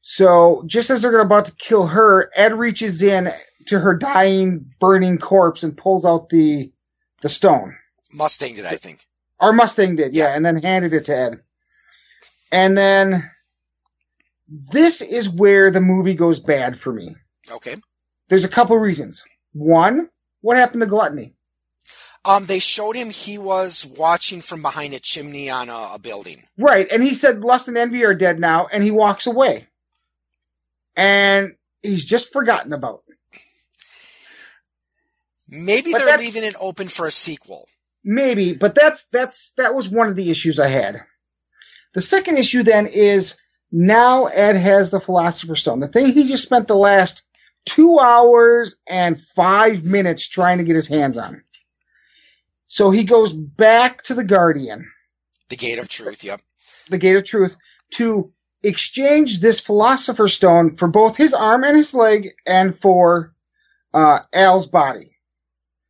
So 0.00 0.62
just 0.66 0.90
as 0.90 1.02
they're 1.02 1.20
about 1.20 1.46
to 1.46 1.56
kill 1.56 1.86
her, 1.88 2.30
Ed 2.34 2.54
reaches 2.54 3.02
in 3.02 3.32
to 3.66 3.78
her 3.80 3.94
dying, 3.94 4.70
burning 4.80 5.18
corpse 5.18 5.62
and 5.62 5.76
pulls 5.76 6.04
out 6.04 6.28
the, 6.28 6.70
the 7.22 7.28
stone. 7.28 7.76
Mustang 8.12 8.54
did, 8.54 8.64
I 8.66 8.76
think. 8.76 9.04
Our 9.40 9.52
Mustang 9.52 9.96
did, 9.96 10.14
yeah, 10.14 10.28
Yeah. 10.28 10.36
and 10.36 10.44
then 10.46 10.56
handed 10.62 10.94
it 10.94 11.06
to 11.06 11.16
Ed. 11.16 11.40
And 12.52 12.76
then 12.78 13.30
this 14.48 15.02
is 15.02 15.28
where 15.28 15.70
the 15.70 15.80
movie 15.80 16.14
goes 16.14 16.38
bad 16.40 16.78
for 16.78 16.92
me. 16.92 17.14
Okay. 17.50 17.76
There's 18.28 18.44
a 18.44 18.48
couple 18.48 18.76
reasons. 18.78 19.22
One, 19.52 20.08
what 20.40 20.56
happened 20.56 20.80
to 20.82 20.86
Gluttony? 20.86 21.34
Um, 22.24 22.46
they 22.46 22.58
showed 22.58 22.96
him 22.96 23.10
he 23.10 23.38
was 23.38 23.86
watching 23.86 24.40
from 24.40 24.60
behind 24.62 24.94
a 24.94 24.98
chimney 25.00 25.48
on 25.48 25.68
a, 25.68 25.90
a 25.94 25.98
building. 26.00 26.42
Right, 26.58 26.86
and 26.90 27.02
he 27.02 27.14
said 27.14 27.40
Lust 27.42 27.68
and 27.68 27.78
Envy 27.78 28.04
are 28.04 28.14
dead 28.14 28.40
now, 28.40 28.66
and 28.66 28.82
he 28.82 28.90
walks 28.90 29.26
away. 29.28 29.66
And 30.96 31.54
he's 31.82 32.04
just 32.04 32.32
forgotten 32.32 32.72
about. 32.72 33.02
Maybe 35.48 35.92
But 35.92 36.04
they're 36.04 36.18
leaving 36.18 36.44
it 36.44 36.56
open 36.58 36.88
for 36.88 37.06
a 37.06 37.10
sequel. 37.10 37.68
Maybe, 38.04 38.52
but 38.52 38.74
that's 38.74 39.08
that's 39.08 39.52
that 39.52 39.74
was 39.74 39.88
one 39.88 40.08
of 40.08 40.14
the 40.14 40.30
issues 40.30 40.60
I 40.60 40.68
had. 40.68 41.02
The 41.94 42.02
second 42.02 42.38
issue 42.38 42.62
then 42.62 42.86
is 42.86 43.36
now 43.72 44.26
Ed 44.26 44.56
has 44.56 44.90
the 44.90 45.00
Philosopher's 45.00 45.60
Stone. 45.60 45.80
The 45.80 45.88
thing 45.88 46.12
he 46.12 46.28
just 46.28 46.44
spent 46.44 46.68
the 46.68 46.76
last 46.76 47.26
two 47.64 47.98
hours 47.98 48.76
and 48.88 49.20
five 49.20 49.84
minutes 49.84 50.28
trying 50.28 50.58
to 50.58 50.64
get 50.64 50.76
his 50.76 50.88
hands 50.88 51.16
on. 51.16 51.42
So 52.68 52.90
he 52.90 53.04
goes 53.04 53.32
back 53.32 54.02
to 54.04 54.14
the 54.14 54.24
Guardian, 54.24 54.90
The 55.48 55.56
Gate 55.56 55.78
of 55.78 55.88
Truth. 55.88 56.24
Yep. 56.24 56.40
the 56.88 56.98
Gate 56.98 57.16
of 57.16 57.24
Truth, 57.24 57.56
to 57.94 58.32
exchange 58.62 59.40
this 59.40 59.60
Philosopher's 59.60 60.34
Stone 60.34 60.76
for 60.76 60.88
both 60.88 61.16
his 61.16 61.34
arm 61.34 61.64
and 61.64 61.76
his 61.76 61.94
leg 61.94 62.30
and 62.46 62.74
for 62.74 63.34
uh, 63.94 64.20
Al's 64.32 64.66
body. 64.66 65.15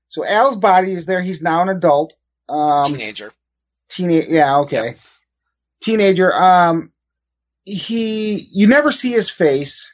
So 0.08 0.24
Al's 0.24 0.56
body 0.56 0.92
is 0.92 1.06
there. 1.06 1.22
He's 1.22 1.42
now 1.42 1.62
an 1.62 1.68
adult. 1.68 2.14
Um, 2.48 2.92
Teenager. 2.92 3.32
teenage 3.88 4.28
yeah 4.28 4.58
okay 4.58 4.94
teenager 5.82 6.32
um 6.34 6.92
he 7.64 8.48
you 8.52 8.66
never 8.68 8.92
see 8.92 9.10
his 9.12 9.28
face 9.30 9.92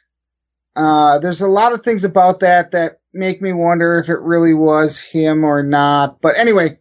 uh 0.75 1.17
there's 1.19 1.41
a 1.41 1.47
lot 1.47 1.73
of 1.73 1.83
things 1.83 2.03
about 2.03 2.39
that 2.41 2.71
that 2.71 2.99
make 3.13 3.41
me 3.41 3.53
wonder 3.53 3.97
if 3.99 4.09
it 4.09 4.19
really 4.19 4.53
was 4.53 4.99
him 4.99 5.43
or 5.43 5.63
not 5.63 6.21
but 6.21 6.37
anyway 6.37 6.77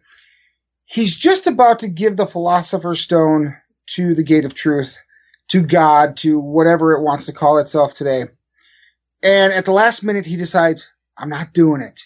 he's 0.85 1.17
just 1.17 1.47
about 1.47 1.79
to 1.79 1.89
give 1.89 2.17
the 2.19 2.27
philosopher's 2.27 3.01
stone 3.01 3.57
to 3.87 4.15
the 4.15 4.23
gate 4.23 4.45
of 4.45 4.55
truth 4.55 4.99
to 5.49 5.63
god 5.63 6.17
to 6.19 6.39
whatever 6.39 6.93
it 6.93 7.03
wants 7.03 7.27
to 7.27 7.33
call 7.33 7.57
itself 7.59 7.95
today 7.95 8.25
and 9.23 9.53
at 9.55 9.65
the 9.65 9.73
last 9.73 10.03
minute 10.03 10.27
he 10.27 10.37
decides 10.37 10.91
i'm 11.19 11.31
not 11.31 11.53
doing 11.55 11.81
it 11.81 12.01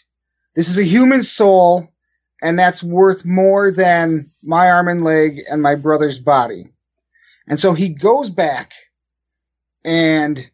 this 0.57 0.69
is 0.69 0.79
a 0.79 0.85
human 0.85 1.23
soul 1.23 1.93
and 2.43 2.59
that's 2.59 2.83
worth 2.83 3.25
more 3.25 3.71
than 3.71 4.31
my 4.43 4.71
arm 4.71 4.89
and 4.89 5.05
leg 5.05 5.43
and 5.51 5.63
my 5.63 5.75
brother's 5.75 6.19
body. 6.19 6.65
And 7.49 7.61
so 7.61 7.75
he 7.75 7.91
goes 7.91 8.31
back 8.31 8.73
and 9.85 10.51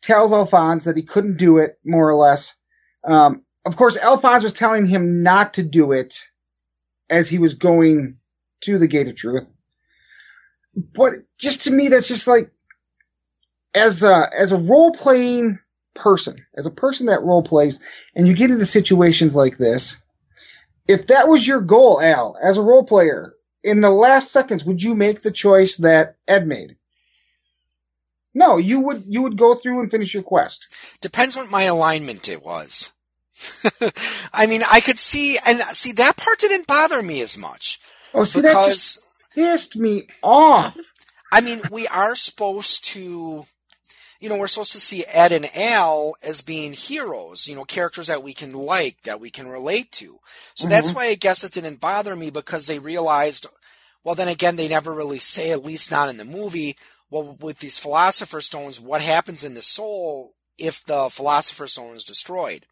tells 0.00 0.32
Alphonse 0.32 0.84
that 0.84 0.96
he 0.96 1.02
couldn't 1.02 1.38
do 1.38 1.58
it, 1.58 1.78
more 1.84 2.08
or 2.08 2.14
less. 2.14 2.56
Um, 3.04 3.42
of 3.64 3.76
course, 3.76 3.96
Alphonse 3.96 4.42
was 4.42 4.54
telling 4.54 4.86
him 4.86 5.22
not 5.22 5.54
to 5.54 5.62
do 5.62 5.92
it 5.92 6.20
as 7.10 7.28
he 7.28 7.38
was 7.38 7.54
going 7.54 8.16
to 8.62 8.78
the 8.78 8.88
Gate 8.88 9.08
of 9.08 9.16
Truth. 9.16 9.50
But 10.74 11.12
just 11.38 11.62
to 11.62 11.70
me, 11.70 11.88
that's 11.88 12.08
just 12.08 12.26
like, 12.26 12.50
as 13.74 14.02
a, 14.02 14.28
as 14.36 14.52
a 14.52 14.56
role 14.56 14.92
playing 14.92 15.58
person, 15.94 16.44
as 16.54 16.66
a 16.66 16.70
person 16.70 17.06
that 17.06 17.22
role 17.22 17.42
plays, 17.42 17.80
and 18.14 18.26
you 18.26 18.34
get 18.34 18.50
into 18.50 18.66
situations 18.66 19.36
like 19.36 19.58
this, 19.58 19.96
if 20.88 21.08
that 21.08 21.28
was 21.28 21.46
your 21.46 21.60
goal, 21.60 22.00
Al, 22.00 22.36
as 22.42 22.58
a 22.58 22.62
role 22.62 22.84
player, 22.84 23.34
in 23.62 23.80
the 23.80 23.90
last 23.90 24.32
seconds, 24.32 24.64
would 24.64 24.82
you 24.82 24.94
make 24.94 25.22
the 25.22 25.30
choice 25.30 25.76
that 25.78 26.16
Ed 26.26 26.46
made? 26.46 26.76
No, 28.34 28.56
you 28.56 28.80
would 28.80 29.04
you 29.06 29.22
would 29.22 29.36
go 29.36 29.54
through 29.54 29.80
and 29.80 29.90
finish 29.90 30.14
your 30.14 30.22
quest. 30.22 30.66
Depends 31.00 31.36
what 31.36 31.50
my 31.50 31.64
alignment 31.64 32.28
it 32.28 32.42
was. 32.42 32.92
I 34.32 34.46
mean, 34.46 34.62
I 34.70 34.80
could 34.80 34.98
see, 34.98 35.38
and 35.44 35.60
see, 35.72 35.92
that 35.92 36.16
part 36.16 36.38
didn't 36.38 36.66
bother 36.66 37.02
me 37.02 37.20
as 37.20 37.36
much. 37.36 37.80
Oh, 38.14 38.24
see 38.24 38.40
that 38.40 38.64
just 38.64 39.00
pissed 39.34 39.76
me 39.76 40.04
off. 40.22 40.78
I 41.30 41.40
mean, 41.40 41.62
we 41.70 41.86
are 41.88 42.14
supposed 42.14 42.84
to, 42.86 43.46
you 44.22 44.28
know, 44.28 44.36
we're 44.36 44.46
supposed 44.46 44.70
to 44.70 44.78
see 44.78 45.04
Ed 45.08 45.32
and 45.32 45.50
Al 45.56 46.14
as 46.22 46.42
being 46.42 46.74
heroes, 46.74 47.48
you 47.48 47.56
know, 47.56 47.64
characters 47.64 48.06
that 48.06 48.22
we 48.22 48.32
can 48.32 48.52
like, 48.52 49.02
that 49.02 49.18
we 49.18 49.30
can 49.30 49.48
relate 49.48 49.90
to. 49.92 50.20
So 50.54 50.68
that's 50.68 50.94
why 50.94 51.06
I 51.06 51.16
guess 51.16 51.42
it 51.42 51.50
didn't 51.50 51.80
bother 51.80 52.14
me 52.14 52.30
because 52.30 52.68
they 52.68 52.78
realized, 52.78 53.48
well, 54.04 54.14
then 54.14 54.28
again, 54.28 54.54
they 54.54 54.68
never 54.68 54.92
really 54.94 55.18
say, 55.18 55.50
at 55.50 55.64
least 55.64 55.90
not 55.90 56.08
in 56.08 56.18
the 56.18 56.24
movie, 56.24 56.76
well, 57.10 57.36
with 57.40 57.58
these 57.58 57.80
Philosopher's 57.80 58.46
Stones, 58.46 58.78
what 58.78 59.00
happens 59.00 59.42
in 59.42 59.54
the 59.54 59.60
soul 59.60 60.34
if 60.56 60.84
the 60.84 61.10
Philosopher's 61.10 61.72
Stone 61.72 61.96
is 61.96 62.04
destroyed? 62.04 62.64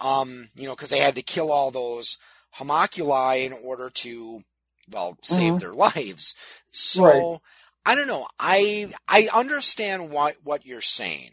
Um, 0.00 0.48
you 0.56 0.66
know, 0.66 0.74
because 0.74 0.90
they 0.90 0.98
had 0.98 1.14
to 1.14 1.22
kill 1.22 1.52
all 1.52 1.70
those 1.70 2.18
homunculi 2.50 3.44
in 3.44 3.52
order 3.52 3.90
to 3.90 4.42
well, 4.90 5.16
saved 5.22 5.58
Mhm. 5.58 5.60
their 5.60 5.72
lives. 5.72 6.34
So 6.72 7.04
Right. 7.04 7.40
I 7.86 7.94
don't 7.94 8.06
know. 8.06 8.26
I 8.38 8.92
I 9.08 9.28
understand 9.34 10.10
what 10.10 10.36
what 10.42 10.66
you're 10.66 10.80
saying. 10.80 11.32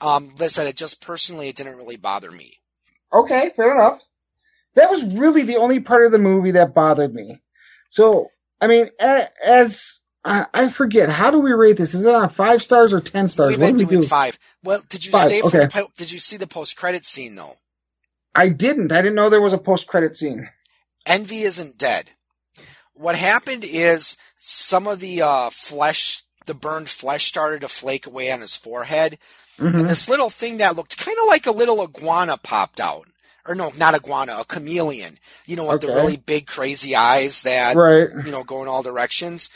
Um, 0.00 0.34
listen, 0.38 0.66
it 0.66 0.76
just 0.76 1.00
personally 1.00 1.48
it 1.48 1.56
didn't 1.56 1.76
really 1.76 1.96
bother 1.96 2.30
me. 2.30 2.58
Okay, 3.12 3.50
fair 3.56 3.72
enough. 3.72 4.02
That 4.76 4.90
was 4.90 5.04
really 5.16 5.42
the 5.42 5.56
only 5.56 5.80
part 5.80 6.06
of 6.06 6.12
the 6.12 6.18
movie 6.18 6.52
that 6.52 6.74
bothered 6.74 7.14
me. 7.14 7.40
So, 7.88 8.28
I 8.60 8.66
mean, 8.66 8.88
as 9.46 10.00
I, 10.24 10.46
I 10.52 10.68
forget, 10.68 11.08
how 11.08 11.30
do 11.30 11.40
we 11.40 11.52
rate 11.52 11.76
this? 11.76 11.94
Is 11.94 12.06
it 12.06 12.14
on 12.14 12.28
five 12.28 12.62
stars 12.62 12.92
or 12.92 13.00
ten 13.00 13.28
stars? 13.28 13.56
We've 13.56 13.60
What 13.60 13.66
been 13.68 13.76
do 13.76 13.86
we 13.86 13.96
do? 13.96 14.02
five. 14.02 14.38
Well, 14.62 14.82
did 14.88 15.04
you 15.04 15.12
Five, 15.12 15.26
stay 15.28 15.42
for 15.42 15.48
okay. 15.48 15.58
the 15.58 15.88
did 15.96 16.10
you 16.10 16.18
see 16.18 16.36
the 16.36 16.46
post 16.46 16.76
credit 16.76 17.04
scene 17.04 17.34
though? 17.36 17.56
I 18.34 18.48
didn't. 18.48 18.92
I 18.92 19.02
didn't 19.02 19.14
know 19.16 19.30
there 19.30 19.40
was 19.42 19.52
a 19.52 19.58
post 19.58 19.86
credit 19.86 20.16
scene. 20.16 20.48
Envy 21.06 21.42
isn't 21.42 21.78
dead. 21.78 22.12
What 22.94 23.16
happened 23.16 23.64
is 23.64 24.16
some 24.38 24.86
of 24.86 25.00
the 25.00 25.22
uh, 25.22 25.50
flesh, 25.50 26.22
the 26.46 26.54
burned 26.54 26.88
flesh, 26.88 27.26
started 27.26 27.60
to 27.62 27.68
flake 27.68 28.06
away 28.06 28.30
on 28.30 28.40
his 28.40 28.56
forehead, 28.56 29.18
Mhm. 29.58 29.80
and 29.80 29.88
this 29.90 30.08
little 30.08 30.30
thing 30.30 30.56
that 30.58 30.74
looked 30.76 30.98
kind 30.98 31.16
of 31.20 31.26
like 31.28 31.46
a 31.46 31.52
little 31.52 31.80
iguana 31.80 32.36
popped 32.36 32.80
out. 32.80 33.06
Or 33.46 33.54
no, 33.54 33.70
not 33.76 33.94
iguana, 33.94 34.38
a 34.40 34.44
chameleon. 34.44 35.18
You 35.44 35.56
know, 35.56 35.64
with 35.66 35.82
the 35.82 35.88
really 35.88 36.16
big, 36.16 36.46
crazy 36.46 36.96
eyes 36.96 37.42
that 37.42 37.76
Right. 37.76 38.08
you 38.24 38.32
know 38.32 38.42
go 38.42 38.62
in 38.62 38.68
all 38.68 38.82
directions. 38.82 39.50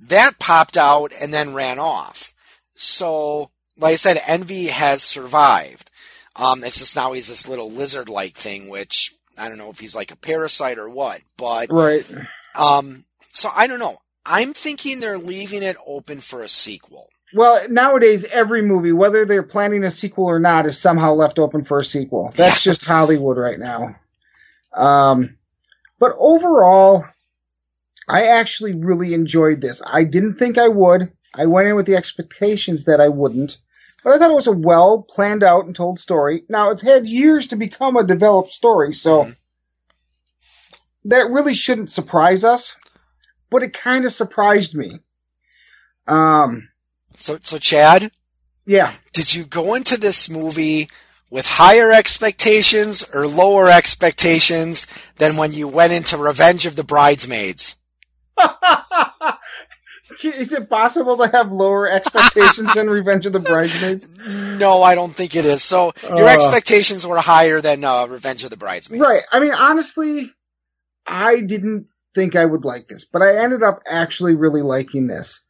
That 0.00 0.38
popped 0.38 0.76
out 0.76 1.12
and 1.20 1.32
then 1.34 1.54
ran 1.54 1.78
off. 1.78 2.32
So, 2.74 3.50
like 3.78 3.92
I 3.92 3.96
said, 3.96 4.22
Envy 4.26 4.66
has 4.68 5.02
survived. 5.02 5.90
Um, 6.34 6.64
it's 6.64 6.78
just 6.78 6.96
now 6.96 7.12
he's 7.12 7.28
this 7.28 7.46
little 7.48 7.70
lizard-like 7.70 8.36
thing, 8.36 8.68
which 8.68 9.14
I 9.38 9.48
don't 9.48 9.58
know 9.58 9.70
if 9.70 9.80
he's 9.80 9.94
like 9.94 10.10
a 10.12 10.16
parasite 10.16 10.78
or 10.78 10.88
what, 10.88 11.20
but 11.36 11.70
Right. 11.70 12.06
Um, 12.56 13.04
so 13.32 13.50
I 13.54 13.66
don't 13.66 13.78
know. 13.78 13.98
I'm 14.24 14.54
thinking 14.54 15.00
they're 15.00 15.18
leaving 15.18 15.62
it 15.62 15.76
open 15.86 16.20
for 16.20 16.42
a 16.42 16.48
sequel. 16.48 17.08
Well, 17.34 17.60
nowadays, 17.68 18.24
every 18.24 18.62
movie, 18.62 18.92
whether 18.92 19.24
they're 19.24 19.42
planning 19.42 19.84
a 19.84 19.90
sequel 19.90 20.26
or 20.26 20.38
not, 20.38 20.66
is 20.66 20.80
somehow 20.80 21.14
left 21.14 21.38
open 21.38 21.64
for 21.64 21.78
a 21.78 21.84
sequel. 21.84 22.32
That's 22.34 22.62
just 22.62 22.84
Hollywood 22.84 23.36
right 23.36 23.58
now. 23.58 23.96
Um, 24.72 25.36
but 25.98 26.12
overall, 26.18 27.04
I 28.08 28.26
actually 28.26 28.74
really 28.74 29.14
enjoyed 29.14 29.60
this. 29.60 29.82
I 29.84 30.04
didn't 30.04 30.34
think 30.34 30.58
I 30.58 30.68
would. 30.68 31.12
I 31.34 31.46
went 31.46 31.68
in 31.68 31.74
with 31.74 31.86
the 31.86 31.96
expectations 31.96 32.84
that 32.84 33.00
I 33.00 33.08
wouldn't. 33.08 33.58
But 34.04 34.14
I 34.14 34.18
thought 34.18 34.30
it 34.30 34.34
was 34.34 34.46
a 34.46 34.52
well 34.52 35.02
planned 35.02 35.42
out 35.42 35.66
and 35.66 35.74
told 35.74 35.98
story. 35.98 36.44
Now, 36.48 36.70
it's 36.70 36.82
had 36.82 37.08
years 37.08 37.48
to 37.48 37.56
become 37.56 37.96
a 37.96 38.04
developed 38.04 38.52
story, 38.52 38.92
so 38.92 39.24
Mhm. 39.24 39.36
That 41.08 41.30
really 41.30 41.54
shouldn't 41.54 41.90
surprise 41.90 42.44
us. 42.44 42.74
But 43.50 43.62
it 43.62 43.72
kind 43.72 44.04
of 44.04 44.12
surprised 44.12 44.74
me. 44.74 44.98
Um, 46.08 46.68
So, 47.16 47.38
so 47.42 47.58
Chad, 47.58 48.10
yeah. 48.66 48.92
did 49.12 49.34
you 49.34 49.44
go 49.44 49.74
into 49.74 49.96
this 49.96 50.28
movie 50.28 50.88
with 51.30 51.46
higher 51.46 51.90
expectations 51.92 53.04
or 53.14 53.26
lower 53.26 53.70
expectations 53.70 54.86
than 55.16 55.36
when 55.36 55.52
you 55.52 55.66
went 55.68 55.92
into 55.92 56.16
Revenge 56.16 56.66
of 56.66 56.76
the 56.76 56.84
Bridesmaids? 56.84 57.76
Is 60.22 60.52
it 60.52 60.70
possible 60.70 61.16
to 61.18 61.28
have 61.28 61.50
lower 61.52 61.88
expectations 61.90 62.72
than 62.74 62.88
Revenge 62.88 63.26
of 63.26 63.32
the 63.32 63.40
Bridesmaids? 63.40 64.08
No, 64.56 64.82
I 64.82 64.94
don't 64.94 65.14
think 65.14 65.36
it 65.36 65.44
is. 65.44 65.62
So 65.62 65.92
your 66.02 66.24
Uh. 66.28 66.32
expectations 66.34 67.06
were 67.06 67.18
higher 67.18 67.60
than 67.60 67.84
uh, 67.84 68.06
Revenge 68.06 68.42
of 68.42 68.48
the 68.50 68.56
Bridesmaids. 68.56 69.02
Right. 69.02 69.20
I 69.30 69.38
mean, 69.40 69.52
honestly, 69.52 70.30
I 71.06 71.40
didn't 71.40 71.86
think 72.14 72.34
I 72.36 72.44
would 72.44 72.64
like 72.64 72.88
this, 72.88 73.04
but 73.04 73.22
I 73.22 73.36
ended 73.36 73.62
up 73.62 73.82
actually 73.88 74.34
really 74.34 74.62
liking 74.62 75.06
this. 75.06 75.42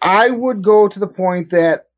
I 0.00 0.30
would 0.30 0.62
go 0.62 0.88
to 0.88 0.98
the 0.98 1.06
point 1.06 1.50
that 1.50 1.88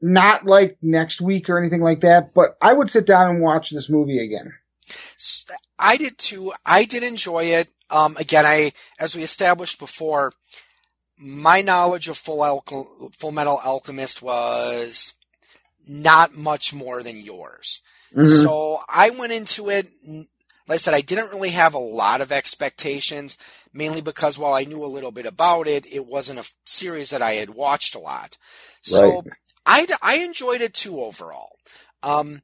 not 0.00 0.44
like 0.44 0.76
next 0.82 1.20
week 1.20 1.48
or 1.48 1.58
anything 1.58 1.80
like 1.80 2.00
that, 2.00 2.34
but 2.34 2.56
I 2.60 2.72
would 2.72 2.90
sit 2.90 3.06
down 3.06 3.30
and 3.30 3.42
watch 3.42 3.70
this 3.70 3.88
movie 3.88 4.18
again. 4.18 4.52
I 5.78 5.96
did 5.96 6.18
too. 6.18 6.52
I 6.64 6.84
did 6.84 7.02
enjoy 7.02 7.44
it. 7.44 7.68
Um, 7.90 8.16
again, 8.18 8.44
I, 8.44 8.72
as 8.98 9.16
we 9.16 9.22
established 9.22 9.78
before, 9.78 10.32
my 11.18 11.62
knowledge 11.62 12.08
of 12.08 12.18
Full, 12.18 13.10
Full 13.12 13.32
Metal 13.32 13.60
Alchemist 13.64 14.20
was 14.20 15.14
not 15.86 16.36
much 16.36 16.74
more 16.74 17.02
than 17.02 17.18
yours. 17.18 17.80
Mhm. 18.14 18.42
So 18.42 18.80
I 18.88 19.10
went 19.10 19.32
into 19.32 19.70
it, 19.70 19.88
like 20.66 20.76
I 20.76 20.78
said, 20.78 20.94
I 20.94 21.00
didn't 21.02 21.30
really 21.30 21.50
have 21.50 21.74
a 21.74 21.78
lot 21.78 22.20
of 22.20 22.32
expectations, 22.32 23.36
mainly 23.72 24.00
because 24.00 24.38
while 24.38 24.54
I 24.54 24.64
knew 24.64 24.82
a 24.82 24.86
little 24.86 25.12
bit 25.12 25.26
about 25.26 25.66
it, 25.66 25.86
it 25.92 26.06
wasn't 26.06 26.38
a 26.40 26.50
series 26.64 27.10
that 27.10 27.22
I 27.22 27.32
had 27.32 27.50
watched 27.50 27.94
a 27.94 27.98
lot. 27.98 28.38
So 28.82 29.24
I, 29.66 29.86
I 30.02 30.18
enjoyed 30.18 30.60
it 30.60 30.74
too 30.74 31.02
overall. 31.02 31.56
Um, 32.02 32.42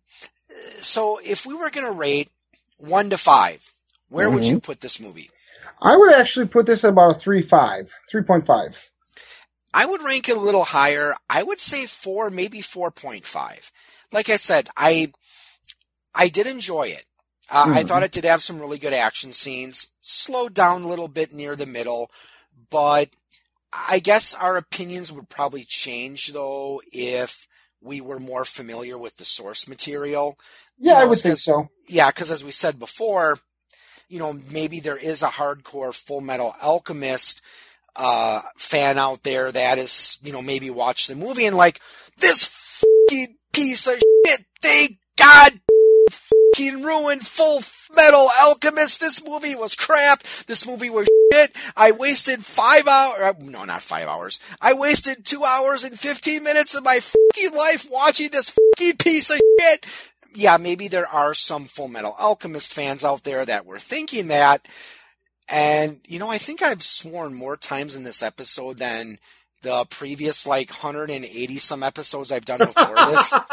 so 0.76 1.18
if 1.24 1.46
we 1.46 1.54
were 1.54 1.70
going 1.70 1.86
to 1.86 1.92
rate 1.92 2.30
one 2.78 3.10
to 3.10 3.18
five, 3.18 3.70
where 4.08 4.28
would 4.30 4.44
you 4.44 4.60
put 4.60 4.80
this 4.80 5.00
movie? 5.00 5.30
I 5.80 5.96
would 5.96 6.12
actually 6.12 6.46
put 6.48 6.66
this 6.66 6.84
at 6.84 6.90
about 6.90 7.12
a 7.12 7.28
3.5, 7.28 7.90
3.5. 8.12 8.88
I 9.72 9.86
would 9.86 10.02
rank 10.02 10.28
it 10.28 10.36
a 10.36 10.40
little 10.40 10.64
higher. 10.64 11.14
I 11.28 11.42
would 11.42 11.60
say 11.60 11.86
four, 11.86 12.28
maybe 12.28 12.60
4.5. 12.60 13.70
Like 14.12 14.28
I 14.28 14.36
said, 14.36 14.68
I, 14.76 15.12
I 16.14 16.28
did 16.28 16.46
enjoy 16.46 16.88
it. 16.88 17.04
Uh, 17.50 17.66
I 17.68 17.82
Mhm. 17.82 17.88
thought 17.88 18.02
it 18.02 18.12
did 18.12 18.24
have 18.24 18.42
some 18.42 18.60
really 18.60 18.78
good 18.78 18.92
action 18.92 19.32
scenes, 19.32 19.88
slowed 20.00 20.54
down 20.54 20.82
a 20.82 20.88
little 20.88 21.08
bit 21.08 21.32
near 21.32 21.56
the 21.56 21.66
middle, 21.66 22.10
but 22.70 23.10
I 23.72 23.98
guess 23.98 24.34
our 24.34 24.56
opinions 24.56 25.12
would 25.12 25.28
probably 25.28 25.64
change 25.64 26.28
though 26.28 26.80
if 26.92 27.46
we 27.80 28.00
were 28.00 28.20
more 28.20 28.44
familiar 28.44 28.98
with 28.98 29.16
the 29.16 29.24
source 29.24 29.66
material. 29.68 30.38
Yeah, 30.78 30.94
I 30.94 31.02
know, 31.02 31.08
would 31.08 31.18
think 31.20 31.38
so. 31.38 31.70
Yeah, 31.88 32.10
because 32.10 32.30
as 32.30 32.44
we 32.44 32.50
said 32.52 32.78
before, 32.78 33.38
you 34.08 34.18
know, 34.18 34.32
maybe 34.50 34.80
there 34.80 34.96
is 34.96 35.22
a 35.22 35.28
hardcore 35.28 35.94
Full 35.94 36.20
Metal 36.20 36.54
Alchemist 36.62 37.40
uh, 37.96 38.40
fan 38.56 38.98
out 38.98 39.22
there 39.22 39.50
that 39.52 39.78
is, 39.78 40.18
you 40.22 40.32
know, 40.32 40.42
maybe 40.42 40.70
watch 40.70 41.06
the 41.06 41.14
movie 41.14 41.46
and 41.46 41.56
like 41.56 41.80
this 42.18 42.44
fucking 42.44 43.36
piece 43.52 43.86
of 43.86 44.02
shit. 44.26 44.46
Thank 44.62 44.98
God, 45.16 45.60
fucking 46.54 46.82
ruined 46.82 47.26
Full 47.26 47.62
Metal 47.94 48.28
Alchemist. 48.40 49.00
This 49.00 49.24
movie 49.24 49.54
was 49.54 49.74
crap. 49.74 50.22
This 50.46 50.66
movie 50.66 50.90
was 50.90 51.08
shit. 51.32 51.54
I 51.76 51.90
wasted 51.90 52.44
five 52.44 52.86
hours. 52.86 53.20
Uh, 53.20 53.32
no, 53.40 53.64
not 53.64 53.82
five 53.82 54.08
hours. 54.08 54.40
I 54.60 54.74
wasted 54.74 55.24
two 55.24 55.44
hours 55.44 55.84
and 55.84 55.98
fifteen 55.98 56.44
minutes 56.44 56.74
of 56.74 56.84
my 56.84 57.00
fucking 57.00 57.56
life 57.56 57.86
watching 57.90 58.30
this 58.30 58.50
fucking 58.50 58.96
piece 58.98 59.30
of 59.30 59.40
shit 59.60 59.86
yeah, 60.34 60.56
maybe 60.56 60.88
there 60.88 61.08
are 61.08 61.34
some 61.34 61.64
Full 61.64 61.88
Metal 61.88 62.14
Alchemist 62.18 62.72
fans 62.72 63.04
out 63.04 63.24
there 63.24 63.44
that 63.44 63.66
were 63.66 63.78
thinking 63.78 64.28
that. 64.28 64.66
And, 65.48 66.00
you 66.06 66.18
know, 66.18 66.30
I 66.30 66.38
think 66.38 66.62
I've 66.62 66.82
sworn 66.82 67.34
more 67.34 67.56
times 67.56 67.96
in 67.96 68.04
this 68.04 68.22
episode 68.22 68.78
than 68.78 69.18
the 69.62 69.84
previous 69.86 70.46
like 70.46 70.70
180 70.70 71.58
some 71.58 71.82
episodes 71.82 72.30
I've 72.30 72.44
done 72.44 72.60
before 72.60 72.94
this. 72.94 73.34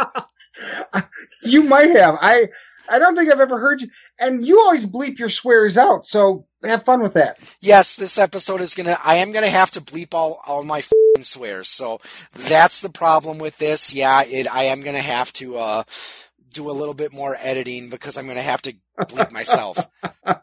You 1.43 1.63
might 1.63 1.91
have. 1.91 2.17
I 2.19 2.47
I 2.89 2.99
don't 2.99 3.15
think 3.15 3.31
I've 3.31 3.39
ever 3.39 3.59
heard 3.59 3.81
you. 3.81 3.87
And 4.19 4.45
you 4.45 4.59
always 4.61 4.85
bleep 4.85 5.17
your 5.19 5.29
swears 5.29 5.77
out, 5.77 6.05
so 6.05 6.45
have 6.63 6.83
fun 6.83 7.01
with 7.01 7.13
that. 7.13 7.37
yes, 7.61 7.95
this 7.95 8.17
episode 8.17 8.61
is 8.61 8.73
gonna, 8.75 8.97
I 9.03 9.15
am 9.15 9.31
gonna 9.31 9.47
have 9.49 9.71
to 9.71 9.81
bleep 9.81 10.13
all, 10.13 10.41
all 10.47 10.63
my 10.63 10.81
fing 10.81 11.21
swears. 11.21 11.67
So 11.69 11.99
that's 12.33 12.81
the 12.81 12.89
problem 12.89 13.37
with 13.37 13.57
this. 13.57 13.93
Yeah, 13.93 14.23
it, 14.23 14.47
I 14.53 14.63
am 14.63 14.81
gonna 14.81 15.01
have 15.01 15.31
to, 15.33 15.57
uh, 15.57 15.83
do 16.53 16.69
a 16.69 16.73
little 16.73 16.95
bit 16.95 17.13
more 17.13 17.35
editing 17.39 17.89
because 17.89 18.17
I'm 18.17 18.25
gonna 18.27 18.41
have 18.41 18.63
to 18.63 18.73
bleep 19.01 19.31
myself. 19.31 19.77
All 20.25 20.33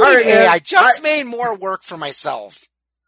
right, 0.00 0.24
Hey. 0.24 0.46
I 0.48 0.58
just 0.58 1.00
made 1.02 1.24
more 1.24 1.54
work 1.54 1.84
for 1.84 1.96
myself. 1.96 2.64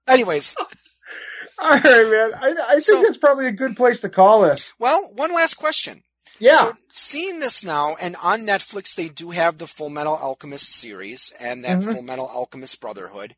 Anyways, 0.07 0.55
All 1.59 1.71
right, 1.71 1.83
man. 1.83 2.31
I, 2.41 2.55
I 2.69 2.73
think 2.75 2.83
So- 2.85 3.03
that's 3.03 3.17
probably 3.17 3.49
a 3.49 3.53
good 3.53 3.77
place 3.77 4.03
to 4.03 4.09
call 4.09 4.43
this. 4.43 4.75
well, 4.79 5.11
one 5.15 5.35
last 5.35 5.55
question. 5.55 6.04
Yeah. 6.39 6.57
So 6.57 6.73
seeing 6.89 7.41
this 7.41 7.65
now, 7.65 7.97
and 7.97 8.17
on 8.17 8.43
Netflix 8.47 8.95
they 8.95 9.09
do 9.09 9.31
have 9.31 9.59
the 9.59 9.67
Full 9.67 9.91
Metal 9.91 10.17
Alchemist 10.17 10.71
series 10.73 11.33
and 11.41 11.65
that 11.65 11.81
Mhm. 11.81 11.93
Full 11.93 12.03
Metal 12.03 12.27
Alchemist 12.29 12.81
Brotherhood. 12.81 13.37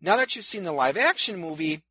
Now 0.00 0.16
that 0.16 0.36
you've 0.36 0.44
seen 0.44 0.64
the 0.64 0.72
live 0.72 0.96
action 0.96 1.38
movie, 1.40 1.82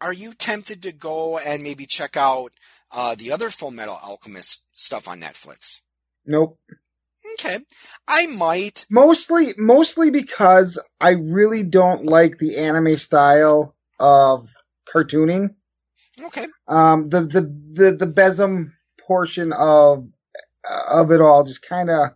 are 0.00 0.12
you 0.12 0.34
tempted 0.34 0.82
to 0.82 0.92
go 0.92 1.38
and 1.38 1.62
maybe 1.62 1.86
check 1.86 2.16
out 2.16 2.52
uh, 2.90 3.14
the 3.14 3.32
other 3.32 3.48
Full 3.48 3.70
Metal 3.70 3.98
Alchemist 4.02 4.66
stuff 4.74 5.08
on 5.08 5.20
Netflix? 5.20 5.80
nope. 6.26 6.58
Okay, 7.34 7.60
I 8.06 8.26
might. 8.26 8.84
Mostly, 8.90 9.54
mostly 9.56 10.10
because 10.10 10.78
I 11.00 11.12
really 11.12 11.62
don't 11.62 12.04
like 12.04 12.36
the 12.36 12.58
anime 12.58 12.96
style 12.98 13.74
of 13.98 14.50
cartooning. 14.86 15.54
Okay, 16.20 16.46
Um, 16.68 17.06
the 17.06 17.22
the 17.22 17.40
the 17.40 17.96
the 17.96 18.06
BESM 18.06 18.70
portion 19.06 19.52
of 19.52 20.08
of 20.90 21.10
it 21.10 21.20
all 21.20 21.44
just 21.44 21.62
kind 21.62 21.90
of. 21.90 22.10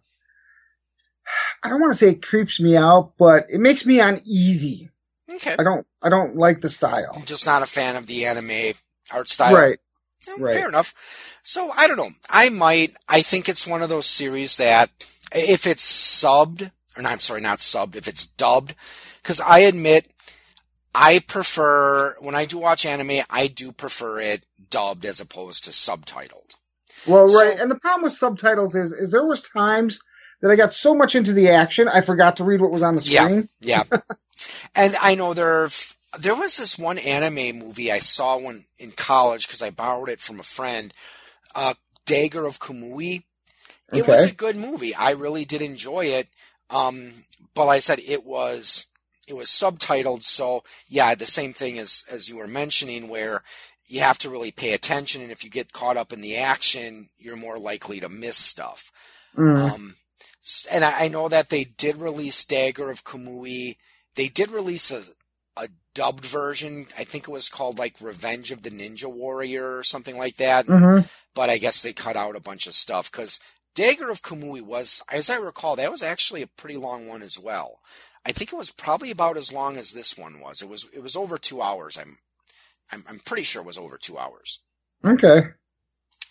I 1.62 1.68
don't 1.68 1.80
want 1.80 1.92
to 1.92 1.98
say 1.98 2.10
it 2.10 2.22
creeps 2.22 2.60
me 2.60 2.76
out, 2.76 3.14
but 3.18 3.46
it 3.48 3.58
makes 3.58 3.84
me 3.84 3.98
uneasy. 4.00 4.90
Okay. 5.32 5.56
I 5.58 5.62
don't 5.62 5.86
I 6.02 6.08
don't 6.08 6.36
like 6.36 6.60
the 6.60 6.68
style. 6.68 7.12
I'm 7.16 7.24
just 7.24 7.46
not 7.46 7.62
a 7.62 7.66
fan 7.66 7.96
of 7.96 8.06
the 8.06 8.26
anime 8.26 8.74
art 9.12 9.28
style. 9.28 9.54
Right. 9.54 9.78
Yeah, 10.28 10.34
right. 10.38 10.54
Fair 10.54 10.68
enough. 10.68 10.94
So 11.42 11.70
I 11.76 11.86
don't 11.86 11.96
know. 11.96 12.10
I 12.30 12.48
might. 12.48 12.96
I 13.08 13.22
think 13.22 13.48
it's 13.48 13.66
one 13.66 13.82
of 13.82 13.88
those 13.88 14.06
series 14.06 14.56
that 14.56 14.90
if 15.32 15.66
it's 15.66 15.84
subbed, 15.84 16.70
or 16.96 17.02
not, 17.02 17.12
I'm 17.12 17.20
sorry, 17.20 17.40
not 17.40 17.58
subbed, 17.58 17.96
if 17.96 18.08
it's 18.08 18.26
dubbed, 18.26 18.74
because 19.22 19.40
I 19.40 19.60
admit 19.60 20.10
I 20.94 21.18
prefer 21.18 22.16
when 22.20 22.34
I 22.34 22.44
do 22.44 22.58
watch 22.58 22.86
anime, 22.86 23.24
I 23.28 23.48
do 23.48 23.72
prefer 23.72 24.18
it 24.20 24.46
dubbed 24.70 25.04
as 25.04 25.20
opposed 25.20 25.64
to 25.64 25.70
subtitled. 25.70 26.56
Well, 27.06 27.28
So- 27.28 27.38
right. 27.38 27.58
And 27.58 27.70
the 27.70 27.78
problem 27.78 28.02
with 28.04 28.12
subtitles 28.12 28.74
is 28.74 28.92
is 28.92 29.10
there 29.10 29.26
was 29.26 29.42
times 29.42 30.00
that 30.42 30.50
I 30.50 30.56
got 30.56 30.72
so 30.72 30.94
much 30.94 31.14
into 31.14 31.32
the 31.32 31.48
action 31.48 31.88
I 31.88 32.00
forgot 32.02 32.36
to 32.36 32.44
read 32.44 32.60
what 32.60 32.70
was 32.70 32.82
on 32.82 32.94
the 32.94 33.00
screen. 33.00 33.48
Yeah. 33.60 33.84
and 34.74 34.96
I 35.00 35.14
know 35.14 35.34
there 35.34 35.68
there 36.18 36.34
was 36.34 36.56
this 36.56 36.78
one 36.78 36.98
anime 36.98 37.58
movie 37.58 37.90
I 37.92 37.98
saw 37.98 38.38
when 38.38 38.64
in 38.78 38.92
college 38.92 39.46
because 39.46 39.62
I 39.62 39.70
borrowed 39.70 40.08
it 40.08 40.20
from 40.20 40.40
a 40.40 40.44
friend, 40.44 40.92
uh, 41.54 41.74
Dagger 42.06 42.46
of 42.46 42.58
Kamui. 42.58 43.24
It 43.92 44.06
was 44.06 44.30
a 44.30 44.34
good 44.34 44.56
movie. 44.56 44.94
I 44.94 45.10
really 45.10 45.44
did 45.44 45.62
enjoy 45.62 46.06
it. 46.06 46.28
Um, 46.70 47.24
but 47.54 47.66
like 47.66 47.76
I 47.76 47.80
said 47.80 48.00
it 48.06 48.24
was 48.24 48.86
it 49.28 49.34
was 49.36 49.48
subtitled, 49.48 50.22
so 50.22 50.62
yeah, 50.88 51.14
the 51.14 51.26
same 51.26 51.52
thing 51.52 51.78
as 51.78 52.04
as 52.10 52.28
you 52.28 52.36
were 52.36 52.46
mentioning, 52.48 53.08
where 53.08 53.42
you 53.88 54.00
have 54.00 54.18
to 54.18 54.30
really 54.30 54.50
pay 54.50 54.72
attention, 54.72 55.22
and 55.22 55.30
if 55.30 55.44
you 55.44 55.50
get 55.50 55.72
caught 55.72 55.96
up 55.96 56.12
in 56.12 56.20
the 56.20 56.36
action, 56.36 57.08
you're 57.18 57.36
more 57.36 57.58
likely 57.58 58.00
to 58.00 58.08
miss 58.08 58.36
stuff. 58.36 58.90
Mm. 59.36 59.70
Um, 59.70 59.96
and 60.70 60.84
I, 60.84 61.04
I 61.04 61.08
know 61.08 61.28
that 61.28 61.50
they 61.50 61.64
did 61.64 61.96
release 61.96 62.44
Dagger 62.44 62.90
of 62.90 63.04
Kamui. 63.04 63.76
They 64.14 64.28
did 64.28 64.50
release 64.50 64.90
a, 64.90 65.02
a 65.56 65.68
dubbed 65.94 66.24
version. 66.24 66.86
I 66.98 67.04
think 67.04 67.24
it 67.24 67.32
was 67.32 67.48
called 67.48 67.78
like 67.78 68.00
Revenge 68.00 68.50
of 68.50 68.62
the 68.62 68.70
Ninja 68.70 69.12
Warrior 69.12 69.76
or 69.76 69.82
something 69.82 70.18
like 70.18 70.36
that. 70.36 70.66
hmm 70.66 71.00
But 71.34 71.50
I 71.50 71.58
guess 71.58 71.82
they 71.82 71.92
cut 71.92 72.16
out 72.16 72.36
a 72.36 72.40
bunch 72.40 72.66
of 72.66 72.74
stuff 72.74 73.10
because 73.10 73.40
Dagger 73.74 74.10
of 74.10 74.22
Kamui 74.22 74.62
was, 74.62 75.02
as 75.12 75.28
I 75.28 75.36
recall, 75.36 75.76
that 75.76 75.92
was 75.92 76.02
actually 76.02 76.42
a 76.42 76.46
pretty 76.46 76.76
long 76.76 77.06
one 77.06 77.22
as 77.22 77.38
well. 77.38 77.80
I 78.24 78.32
think 78.32 78.52
it 78.52 78.56
was 78.56 78.72
probably 78.72 79.10
about 79.12 79.36
as 79.36 79.52
long 79.52 79.76
as 79.76 79.92
this 79.92 80.16
one 80.18 80.40
was. 80.40 80.60
It 80.60 80.68
was 80.68 80.88
it 80.92 81.02
was 81.02 81.14
over 81.14 81.38
two 81.38 81.62
hours. 81.62 81.96
I'm 81.96 82.18
I'm, 82.92 83.04
I'm 83.08 83.18
pretty 83.20 83.42
sure 83.42 83.62
it 83.62 83.66
was 83.66 83.78
over 83.78 83.98
two 83.98 84.18
hours. 84.18 84.62
Okay. 85.04 85.40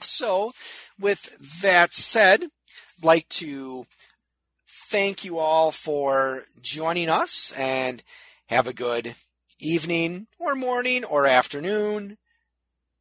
So, 0.02 0.52
with 1.00 1.38
that 1.62 1.94
said, 1.94 2.44
I'd 2.44 3.04
like 3.04 3.30
to 3.30 3.86
thank 4.90 5.24
you 5.24 5.38
all 5.38 5.72
for 5.72 6.44
joining 6.62 7.10
us 7.10 7.54
and 7.58 8.04
have 8.48 8.68
a 8.68 8.74
good 8.74 9.16
evening 9.60 10.28
or 10.38 10.56
morning 10.56 11.04
or 11.04 11.26
afternoon, 11.26 12.18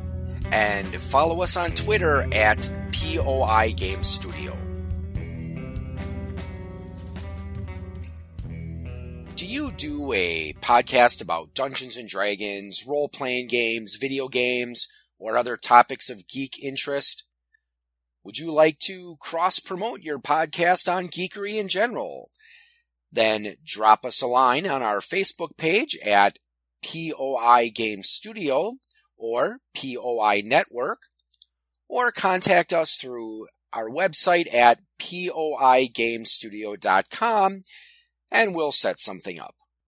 and 0.51 0.93
follow 0.93 1.41
us 1.41 1.55
on 1.55 1.71
Twitter 1.71 2.27
at 2.33 2.69
POI 2.91 3.71
Game 3.77 4.03
Studio. 4.03 4.57
Do 9.37 9.45
you 9.45 9.71
do 9.71 10.11
a 10.11 10.51
podcast 10.61 11.21
about 11.21 11.53
Dungeons 11.53 11.95
and 11.95 12.09
Dragons, 12.09 12.85
role 12.85 13.07
playing 13.07 13.47
games, 13.47 13.95
video 13.95 14.27
games, 14.27 14.89
or 15.19 15.37
other 15.37 15.57
topics 15.57 16.09
of 16.09 16.27
geek 16.27 16.53
interest? 16.63 17.25
Would 18.23 18.39
you 18.39 18.51
like 18.51 18.79
to 18.79 19.17
cross 19.19 19.59
promote 19.59 20.01
your 20.01 20.19
podcast 20.19 20.91
on 20.91 21.07
geekery 21.07 21.55
in 21.55 21.67
general? 21.67 22.31
Then 23.11 23.55
drop 23.65 24.05
us 24.05 24.21
a 24.21 24.27
line 24.27 24.67
on 24.67 24.81
our 24.81 24.99
Facebook 24.99 25.57
page 25.57 25.97
at 26.05 26.39
POI 26.83 27.69
Game 27.73 28.03
Studio 28.03 28.75
or 29.17 29.57
POI 29.75 30.41
Network, 30.45 30.99
or 31.87 32.11
contact 32.11 32.71
us 32.71 32.95
through 32.95 33.47
our 33.73 33.89
website 33.89 34.53
at 34.53 34.79
poigamestudio.com 34.99 37.63
and 38.31 38.55
we'll 38.55 38.71
set 38.71 38.99
something 38.99 39.39
up. 39.39 39.55